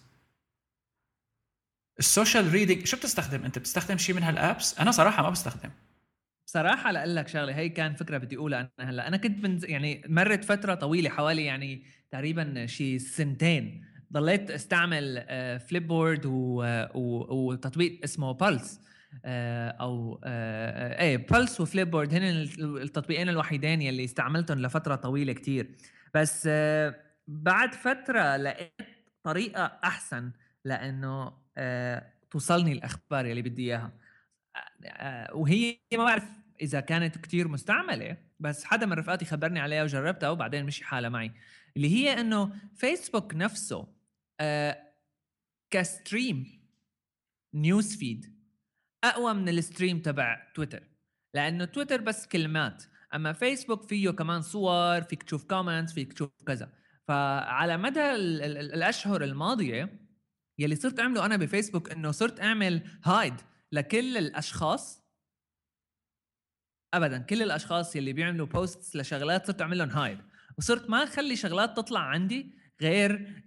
ال 1.99 2.07
social 2.07 2.51
reading 2.51 2.85
شو 2.85 2.97
بتستخدم 2.97 3.45
أنت؟ 3.45 3.59
بتستخدم 3.59 3.97
شيء 3.97 4.15
من 4.15 4.23
هال 4.23 4.39
apps؟ 4.39 4.79
أنا 4.79 4.91
صراحة 4.91 5.23
ما 5.23 5.29
بستخدم. 5.29 5.69
بصراحة 6.47 6.91
لاقول 6.91 7.15
لك 7.15 7.27
شغلة 7.27 7.55
هي 7.55 7.69
كان 7.69 7.93
فكرة 7.95 8.17
بدي 8.17 8.37
أقولها 8.37 8.71
أنا 8.79 8.89
هلأ. 8.89 9.07
أنا 9.07 9.17
كنت 9.17 9.39
بنز... 9.39 9.65
يعني 9.65 10.03
مرت 10.07 10.43
فترة 10.43 10.73
طويلة 10.73 11.09
حوالي 11.09 11.45
يعني 11.45 11.83
تقريبا 12.11 12.65
شي 12.65 12.99
سنتين. 12.99 13.85
ضليت 14.13 14.51
أستعمل 14.51 15.25
فليب 15.67 15.87
بورد 15.87 16.25
و... 16.25 16.63
و... 16.93 17.35
وتطبيق 17.35 17.99
اسمه 18.03 18.31
بالس 18.31 18.79
آه، 19.25 19.69
أو 19.69 20.21
آه، 20.23 21.01
إيه 21.01 21.17
بالس 21.17 21.61
وفليب 21.61 21.91
بورد 21.91 22.13
هن 22.13 22.23
التطبيقين 22.59 23.29
الوحيدين 23.29 23.81
يلي 23.81 24.03
استعملتهم 24.03 24.59
لفترة 24.59 24.95
طويلة 24.95 25.33
كتير. 25.33 25.75
بس 26.13 26.43
آه، 26.51 26.95
بعد 27.27 27.73
فترة 27.73 28.37
لقيت 28.37 28.71
طريقة 29.23 29.79
أحسن 29.83 30.31
لأنه 30.65 31.23
آه، 31.23 31.33
توصلني 32.31 32.71
الأخبار 32.71 33.25
اللي 33.25 33.41
بدي 33.41 33.63
إياها. 33.63 33.91
آه، 34.85 35.35
وهي 35.35 35.77
ما 35.93 36.03
بعرف 36.03 36.23
إذا 36.61 36.79
كانت 36.79 37.17
كتير 37.17 37.47
مستعملة 37.47 38.17
بس 38.39 38.63
حدا 38.63 38.85
من 38.85 38.93
رفقاتي 38.93 39.25
خبرني 39.25 39.59
عليها 39.59 39.83
وجربتها 39.83 40.29
وبعدين 40.29 40.65
مشي 40.65 40.83
حالها 40.85 41.09
معي. 41.09 41.31
اللي 41.77 41.89
هي 41.89 42.21
إنه 42.21 42.55
فيسبوك 42.75 43.35
نفسه 43.35 43.87
آه، 44.39 44.93
ك 45.71 45.84
stream 45.84 46.59
news 47.53 47.95
feed 47.95 48.39
أقوى 49.03 49.33
من 49.33 49.49
ال 49.49 49.56
stream 49.56 49.99
تبع 49.99 50.51
تويتر. 50.55 50.83
لأنه 51.33 51.65
تويتر 51.65 52.01
بس 52.01 52.27
كلمات 52.27 52.83
أما 53.13 53.33
فيسبوك 53.33 53.83
فيه 53.83 54.09
كمان 54.09 54.41
صور 54.41 55.01
فيك 55.01 55.23
تشوف 55.23 55.43
comments 55.43 55.93
فيك 55.93 56.13
تشوف 56.13 56.29
كذا. 56.45 56.71
فعلى 57.07 57.77
مدى 57.77 58.15
الأشهر 58.15 59.23
الماضية 59.23 60.08
يلي 60.59 60.75
صرت 60.75 60.99
أعمله 60.99 61.25
أنا 61.25 61.37
بفيسبوك 61.37 61.91
إنه 61.91 62.11
صرت 62.11 62.41
أعمل 62.41 62.81
hide 63.03 63.33
لكل 63.71 64.17
الأشخاص. 64.17 65.03
ابدا 66.93 67.17
كل 67.17 67.41
الأشخاص 67.41 67.95
يلي 67.95 68.13
بيعملوا 68.13 68.45
posts 68.45 68.95
لشغلات 68.95 69.47
صرت 69.47 69.61
أعمل 69.61 69.77
لهم 69.77 69.89
hide. 69.89 70.17
وصرت 70.57 70.89
ما 70.89 71.03
أخلي 71.03 71.35
شغلات 71.35 71.77
تطلع 71.77 71.99
عندي 71.99 72.59
غير 72.81 73.43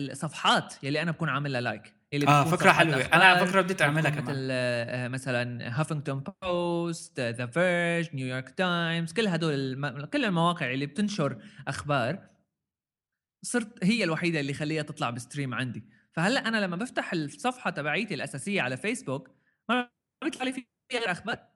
لصفحات 0.00 0.72
آه، 0.72 0.76
آه، 0.76 0.86
يلي 0.86 1.02
أنا 1.02 1.10
بكون 1.10 1.28
عامل 1.28 1.52
لها 1.52 1.60
like 1.60 1.94
اللي 2.12 2.26
آه 2.26 2.44
فكرة 2.44 2.72
حلوة. 2.72 2.96
أنا 2.96 3.24
على 3.24 3.46
فكرة 3.46 3.60
بديت 3.60 3.82
أعملها 3.82 4.10
كمان. 4.10 4.24
مثل 4.24 4.48
آه، 4.50 5.08
مثلا 5.08 5.80
هافنجتون 5.80 6.24
بوست 6.42 7.20
ذا 7.20 7.46
فيرج 7.46 8.14
نيويورك 8.14 8.50
تايمز 8.50 9.12
كل 9.12 9.26
هدول 9.26 9.54
الم... 9.54 10.04
كل 10.04 10.24
المواقع 10.24 10.72
اللي 10.72 10.86
بتنشر 10.86 11.36
أخبار. 11.68 12.31
صرت 13.42 13.84
هي 13.84 14.04
الوحيدة 14.04 14.40
اللي 14.40 14.54
خليها 14.54 14.82
تطلع 14.82 15.10
ب 15.10 15.16
stream 15.16 15.54
عندي. 15.54 15.84
فهلأ 16.12 16.48
أنا 16.48 16.56
لما 16.64 16.76
بفتح 16.76 17.12
الصفحة 17.12 17.70
تبعيتي 17.70 18.14
الأساسية 18.14 18.62
على 18.62 18.76
فيسبوك 18.76 19.30
ما 19.68 19.90
بيطلع 20.24 20.44
لي 20.44 20.52
فيها 20.52 20.64
غير 20.92 21.10
أخبار. 21.10 21.52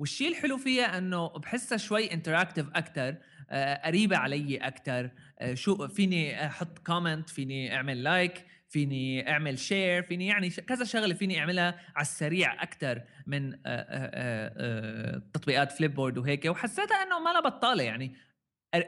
والشيء 0.00 0.28
الحلو 0.28 0.58
فيها 0.58 0.98
إنه 0.98 1.28
بحسها 1.28 1.78
شوي 1.78 2.12
interactive 2.12 2.68
أكثر 2.74 3.16
آه، 3.50 3.86
قريبة 3.86 4.16
علي 4.16 4.56
أكثر 4.56 5.10
آه، 5.38 5.54
شو 5.54 5.88
فيني 5.88 6.46
أحط 6.46 6.78
comment 6.78 7.30
فيني 7.30 7.74
أعمل 7.74 8.02
like 8.02 8.44
فيني 8.68 9.30
أعمل 9.30 9.58
share 9.58 10.02
فيني 10.02 10.26
يعني 10.26 10.50
كذا 10.50 10.84
شغلة 10.84 11.14
فيني 11.14 11.40
أعملها 11.40 11.80
على 11.96 12.02
السريع 12.02 12.62
أكثر 12.62 13.02
من 13.26 13.58
آه، 13.66 15.22
تطبيقات 15.32 15.72
فليب 15.72 15.94
بورد 15.94 16.18
وهيك. 16.18 16.44
وحسيتها 16.44 17.02
إنه 17.02 17.18
ما 17.18 17.30
لها 17.30 17.40
بطالة 17.40 17.82
يعني 17.82 18.16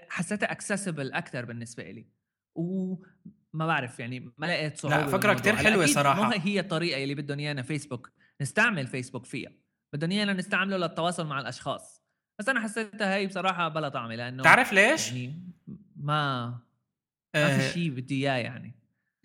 حسيتها 0.09 0.53
accessible 0.53 1.13
أكثر 1.13 1.45
بالنسبة 1.45 1.91
لي 1.91 2.20
وما 2.55 3.67
بعرف 3.67 4.01
يعني 4.01 4.33
ما 4.39 4.47
لقيت 4.47 4.77
صعوبة 4.77 4.97
لا 4.97 5.07
فكره 5.07 5.35
كثير 5.35 5.57
حلوة 5.57 5.87
صراحة. 5.87 6.23
مو 6.23 6.31
هي 6.31 6.61
الطريقة 6.61 7.03
اللي 7.03 7.15
بدهم 7.15 7.39
ايانا 7.39 7.63
فيسبوك 7.63 8.13
نستعمل 8.41 8.87
فيسبوك 8.87 9.27
فيها. 9.27 9.53
بدهم 9.93 10.11
ايانا 10.11 10.33
نستعمله 10.33 10.77
للتواصل 10.77 11.27
مع 11.27 11.41
الأشخاص. 11.41 12.03
بس 12.39 12.49
أنا 12.49 12.61
حسيتها 12.61 13.17
هي 13.17 13.27
بصراحة 13.27 13.69
بلا 13.69 13.89
طعمه 13.89 14.15
لأنه 14.15 14.43
تعرف 14.43 14.73
ليش؟ 14.73 15.13
يعني 15.13 15.43
ما 15.97 16.47
ما 17.35 17.59
في 17.59 17.65
آه، 17.69 17.73
شيء 17.73 17.91
بدي 17.91 18.15
إياه 18.15 18.37
يعني. 18.37 18.75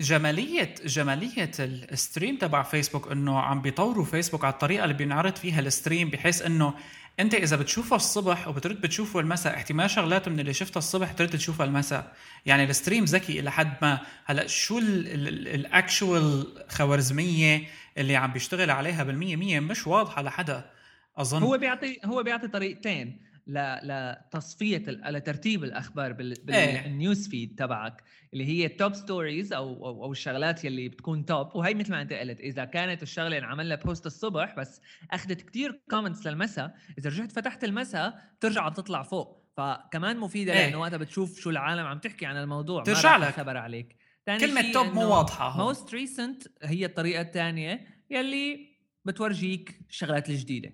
جمالية 0.02 0.76
جمالية 0.86 1.52
ال 1.60 1.71
stream 1.71 2.38
تبع 2.38 2.64
فيسبوك 2.64 3.12
إنه 3.12 3.40
عم 3.40 3.62
بيطوروا 3.62 4.06
فيسبوك 4.06 4.46
على 4.46 4.54
الطريقة 4.54 4.84
اللي 4.84 4.96
بينعرض 4.96 5.36
فيها 5.36 5.60
ال 5.60 5.67
stream 5.67 6.10
بحيث 6.10 6.42
إنه 6.42 6.74
أنت 7.20 7.34
إذا 7.34 7.56
بتشوفه 7.56 7.96
الصبح 7.96 8.48
وبترد 8.48 8.82
بتشوفه 8.82 9.20
المساء 9.20 9.56
احتمال 9.56 9.90
شغلات 9.90 10.30
من 10.30 10.40
اللي 10.40 10.54
شفتها 10.54 10.78
الصبح 10.78 11.12
ترد 11.12 11.30
تشوفها 11.30 11.66
المساء. 11.66 12.16
يعني 12.46 12.64
ال 12.64 12.69
stream 12.69 13.04
ذكي 13.04 13.40
إلى 13.40 13.52
حد 13.52 13.74
ما. 13.82 14.00
هلأ 14.26 14.48
شو 14.48 14.78
ال 14.78 15.02
actual 15.02 16.48
خوارزمية 16.70 17.68
اللي 17.98 18.16
عم 18.16 18.34
بيشتغل 18.34 18.72
عليها 18.72 19.04
بالمية 19.04 19.36
مية 19.36 19.60
مش 19.60 19.88
واضحة 19.88 20.22
لحدا 20.22 20.72
أظن. 21.18 21.44
هو 21.44 21.58
بيعطي 21.58 22.00
هو 22.06 22.24
بيعطي 22.24 22.48
طريقتين. 22.48 23.22
لتصفيه 23.48 24.78
لترتيب 24.88 25.64
الأخبار 25.64 26.14
بال 26.14 26.52
news 26.52 27.28
feed 27.28 27.56
تبعك 27.58 28.04
اللي 28.34 28.46
هي 28.46 28.66
ال 28.66 28.73
top 28.73 28.94
stories 28.94 29.54
أو 29.54 29.86
أو, 29.86 30.04
أو 30.04 30.12
الشغلات 30.12 30.66
يلي 30.66 30.90
بتكون 30.90 31.26
top 31.26 31.56
وهي 31.56 31.74
مثل 31.74 31.92
ما 31.92 32.02
أنت 32.02 32.14
قلت 32.14 32.40
إذا 32.40 32.66
كانت 32.66 33.04
الشغلة 33.04 33.38
اللي 33.38 33.48
عمل 33.48 33.70
لها 33.70 33.78
post 33.78 34.06
الصبح 34.06 34.56
بس 34.58 34.82
أخذت 35.12 35.42
كتير 35.42 35.82
comments 35.90 36.28
للمساء 36.28 36.76
إذا 36.98 37.10
رجعت 37.10 37.32
فتحت 37.32 37.64
المساء 37.64 38.22
بترجع 38.38 38.70
تطلع 38.70 39.04
فوق. 39.04 39.46
فكمان 39.58 40.18
مفيدة 40.18 40.54
إيه. 40.54 40.60
لأنه 40.60 40.80
وقتها 40.80 40.98
بتشوف 40.98 41.40
شو 41.40 41.50
العالم 41.50 41.86
عم 41.86 42.00
تحكي 42.00 42.26
عن 42.26 42.38
الموضوع 42.38 42.84
ترجع 42.84 43.18
لك. 43.18 43.34
خبر 43.34 43.58
عليك. 43.58 43.96
كلمة 44.26 44.72
top 44.74 44.86
مو 44.86 45.10
واضحة 45.10 45.58
most 45.58 45.94
recent 45.94 46.44
هي 46.64 46.86
الطريقة 46.86 47.22
الثانية 47.22 47.88
يلي 48.10 48.76
بتورجيك 49.06 49.80
الشغلات 49.90 50.30
الجديدة. 50.30 50.74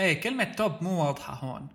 إيه 0.00 0.20
كلمة 0.20 0.44
top 0.44 0.82
مو 0.82 1.04
واضحة 1.04 1.34
هون. 1.34 1.68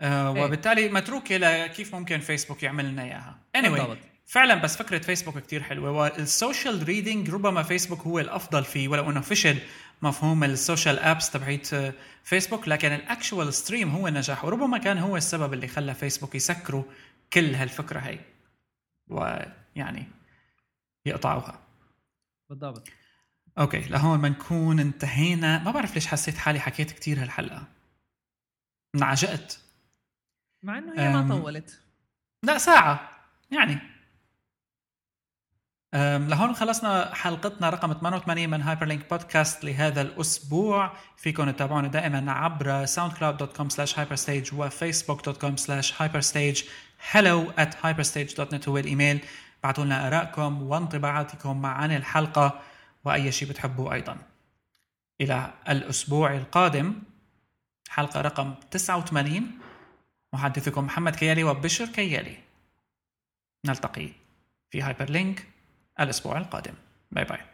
آه 0.00 0.34
إيه. 0.34 0.44
وبالتالي 0.44 0.88
متروكه 0.88 1.36
لكيف 1.36 1.94
ممكن 1.94 2.20
فيسبوك 2.20 2.62
يعمل 2.62 2.90
لنا 2.90 3.02
إياها. 3.02 3.38
Anyway 3.56 3.96
فعلا 4.26 4.54
بس 4.54 4.76
فكرة 4.76 4.98
فيسبوك 4.98 5.38
كتير 5.38 5.62
حلوة. 5.62 5.90
وال 5.90 6.13
social 6.13 6.82
reading 6.82 7.30
ربما 7.30 7.62
فيسبوك 7.62 8.00
هو 8.00 8.18
الأفضل 8.18 8.64
فيه 8.64 8.88
ولو 8.88 9.10
إنه 9.10 9.20
فشل 9.20 9.58
مفهوم 10.02 10.44
ال 10.44 10.52
social 10.52 10.98
apps 10.98 11.30
تبعيت 11.30 11.70
فيسبوك 12.24 12.68
لكن 12.68 12.92
ال 12.92 13.01
actual 13.01 13.54
stream 13.54 13.90
هو 13.90 14.08
النجاح 14.08 14.44
وربما 14.44 14.78
كان 14.78 14.98
هو 14.98 15.16
السبب 15.16 15.52
اللي 15.52 15.68
خلى 15.68 15.94
فيسبوك 15.94 16.34
يسكروا 16.34 16.84
كل 17.32 17.54
هالفكرة 17.54 18.00
هي 18.00 18.18
ويعني 19.08 20.06
يقطعوها. 21.06 21.60
بالضبط. 22.50 22.88
okay 23.58 23.80
لهون 23.80 24.20
بنكون 24.20 24.80
انتهينا. 24.80 25.58
ما 25.58 25.70
بعرف 25.70 25.94
ليش 25.94 26.06
حسيت 26.06 26.38
حالي 26.38 26.60
حكيت 26.60 26.90
كتير 26.90 27.22
هالحلقة. 27.22 27.68
انعجقت. 28.94 29.63
مع 30.64 30.78
إنه 30.78 30.92
هي 31.02 31.12
ما 31.12 31.28
طولت. 31.28 31.80
لا 32.42 32.58
ساعة 32.58 33.10
يعني. 33.50 33.78
لهون 36.28 36.54
خلصنا 36.54 37.14
حلقتنا 37.14 37.70
رقم 37.70 37.92
88 37.92 38.50
من 38.50 38.62
هايبر 38.62 38.86
لينك 38.86 39.10
بودكاست 39.10 39.64
لهذا 39.64 40.00
الأسبوع. 40.02 40.92
فيكم 41.16 41.50
تتابعونا 41.50 41.88
دائما 41.88 42.32
عبر 42.32 42.84
ساوند 42.84 43.12
كلاود 43.12 43.36
dot 43.36 43.56
com 43.56 43.68
slash 43.68 43.98
هايبر 43.98 44.14
ستيج 44.14 44.54
وفيسبوك 44.54 45.24
dot 45.24 45.40
com 45.40 45.56
slash 45.56 46.02
هايبر 46.02 46.20
ستيج 46.20 46.62
hello 47.12 47.52
at 47.58 47.74
hyperstage.net 47.84 48.68
هو 48.68 48.78
الإيميل. 48.78 49.24
بعثوا 49.62 49.84
لنا 49.84 50.06
آرائكم 50.06 50.62
وانطباعاتكم 50.62 51.66
عن 51.66 51.96
الحلقة 51.96 52.60
وأي 53.04 53.32
شيء 53.32 53.48
بتحبوه 53.48 53.94
أيضا. 53.94 54.18
إلى 55.20 55.54
الأسبوع 55.68 56.34
القادم. 56.34 57.02
حلقة 57.88 58.20
رقم 58.20 58.54
89 58.70 59.63
محدثكم 60.34 60.84
محمد 60.84 61.16
كيالي 61.16 61.44
وبشر 61.44 61.86
كيالي. 61.86 62.36
نلتقي 63.66 64.08
في 64.70 64.82
هايبر 64.82 65.10
لينك 65.10 65.48
الأسبوع 66.00 66.38
القادم. 66.38 66.74
باي 67.10 67.24
باي 67.24 67.53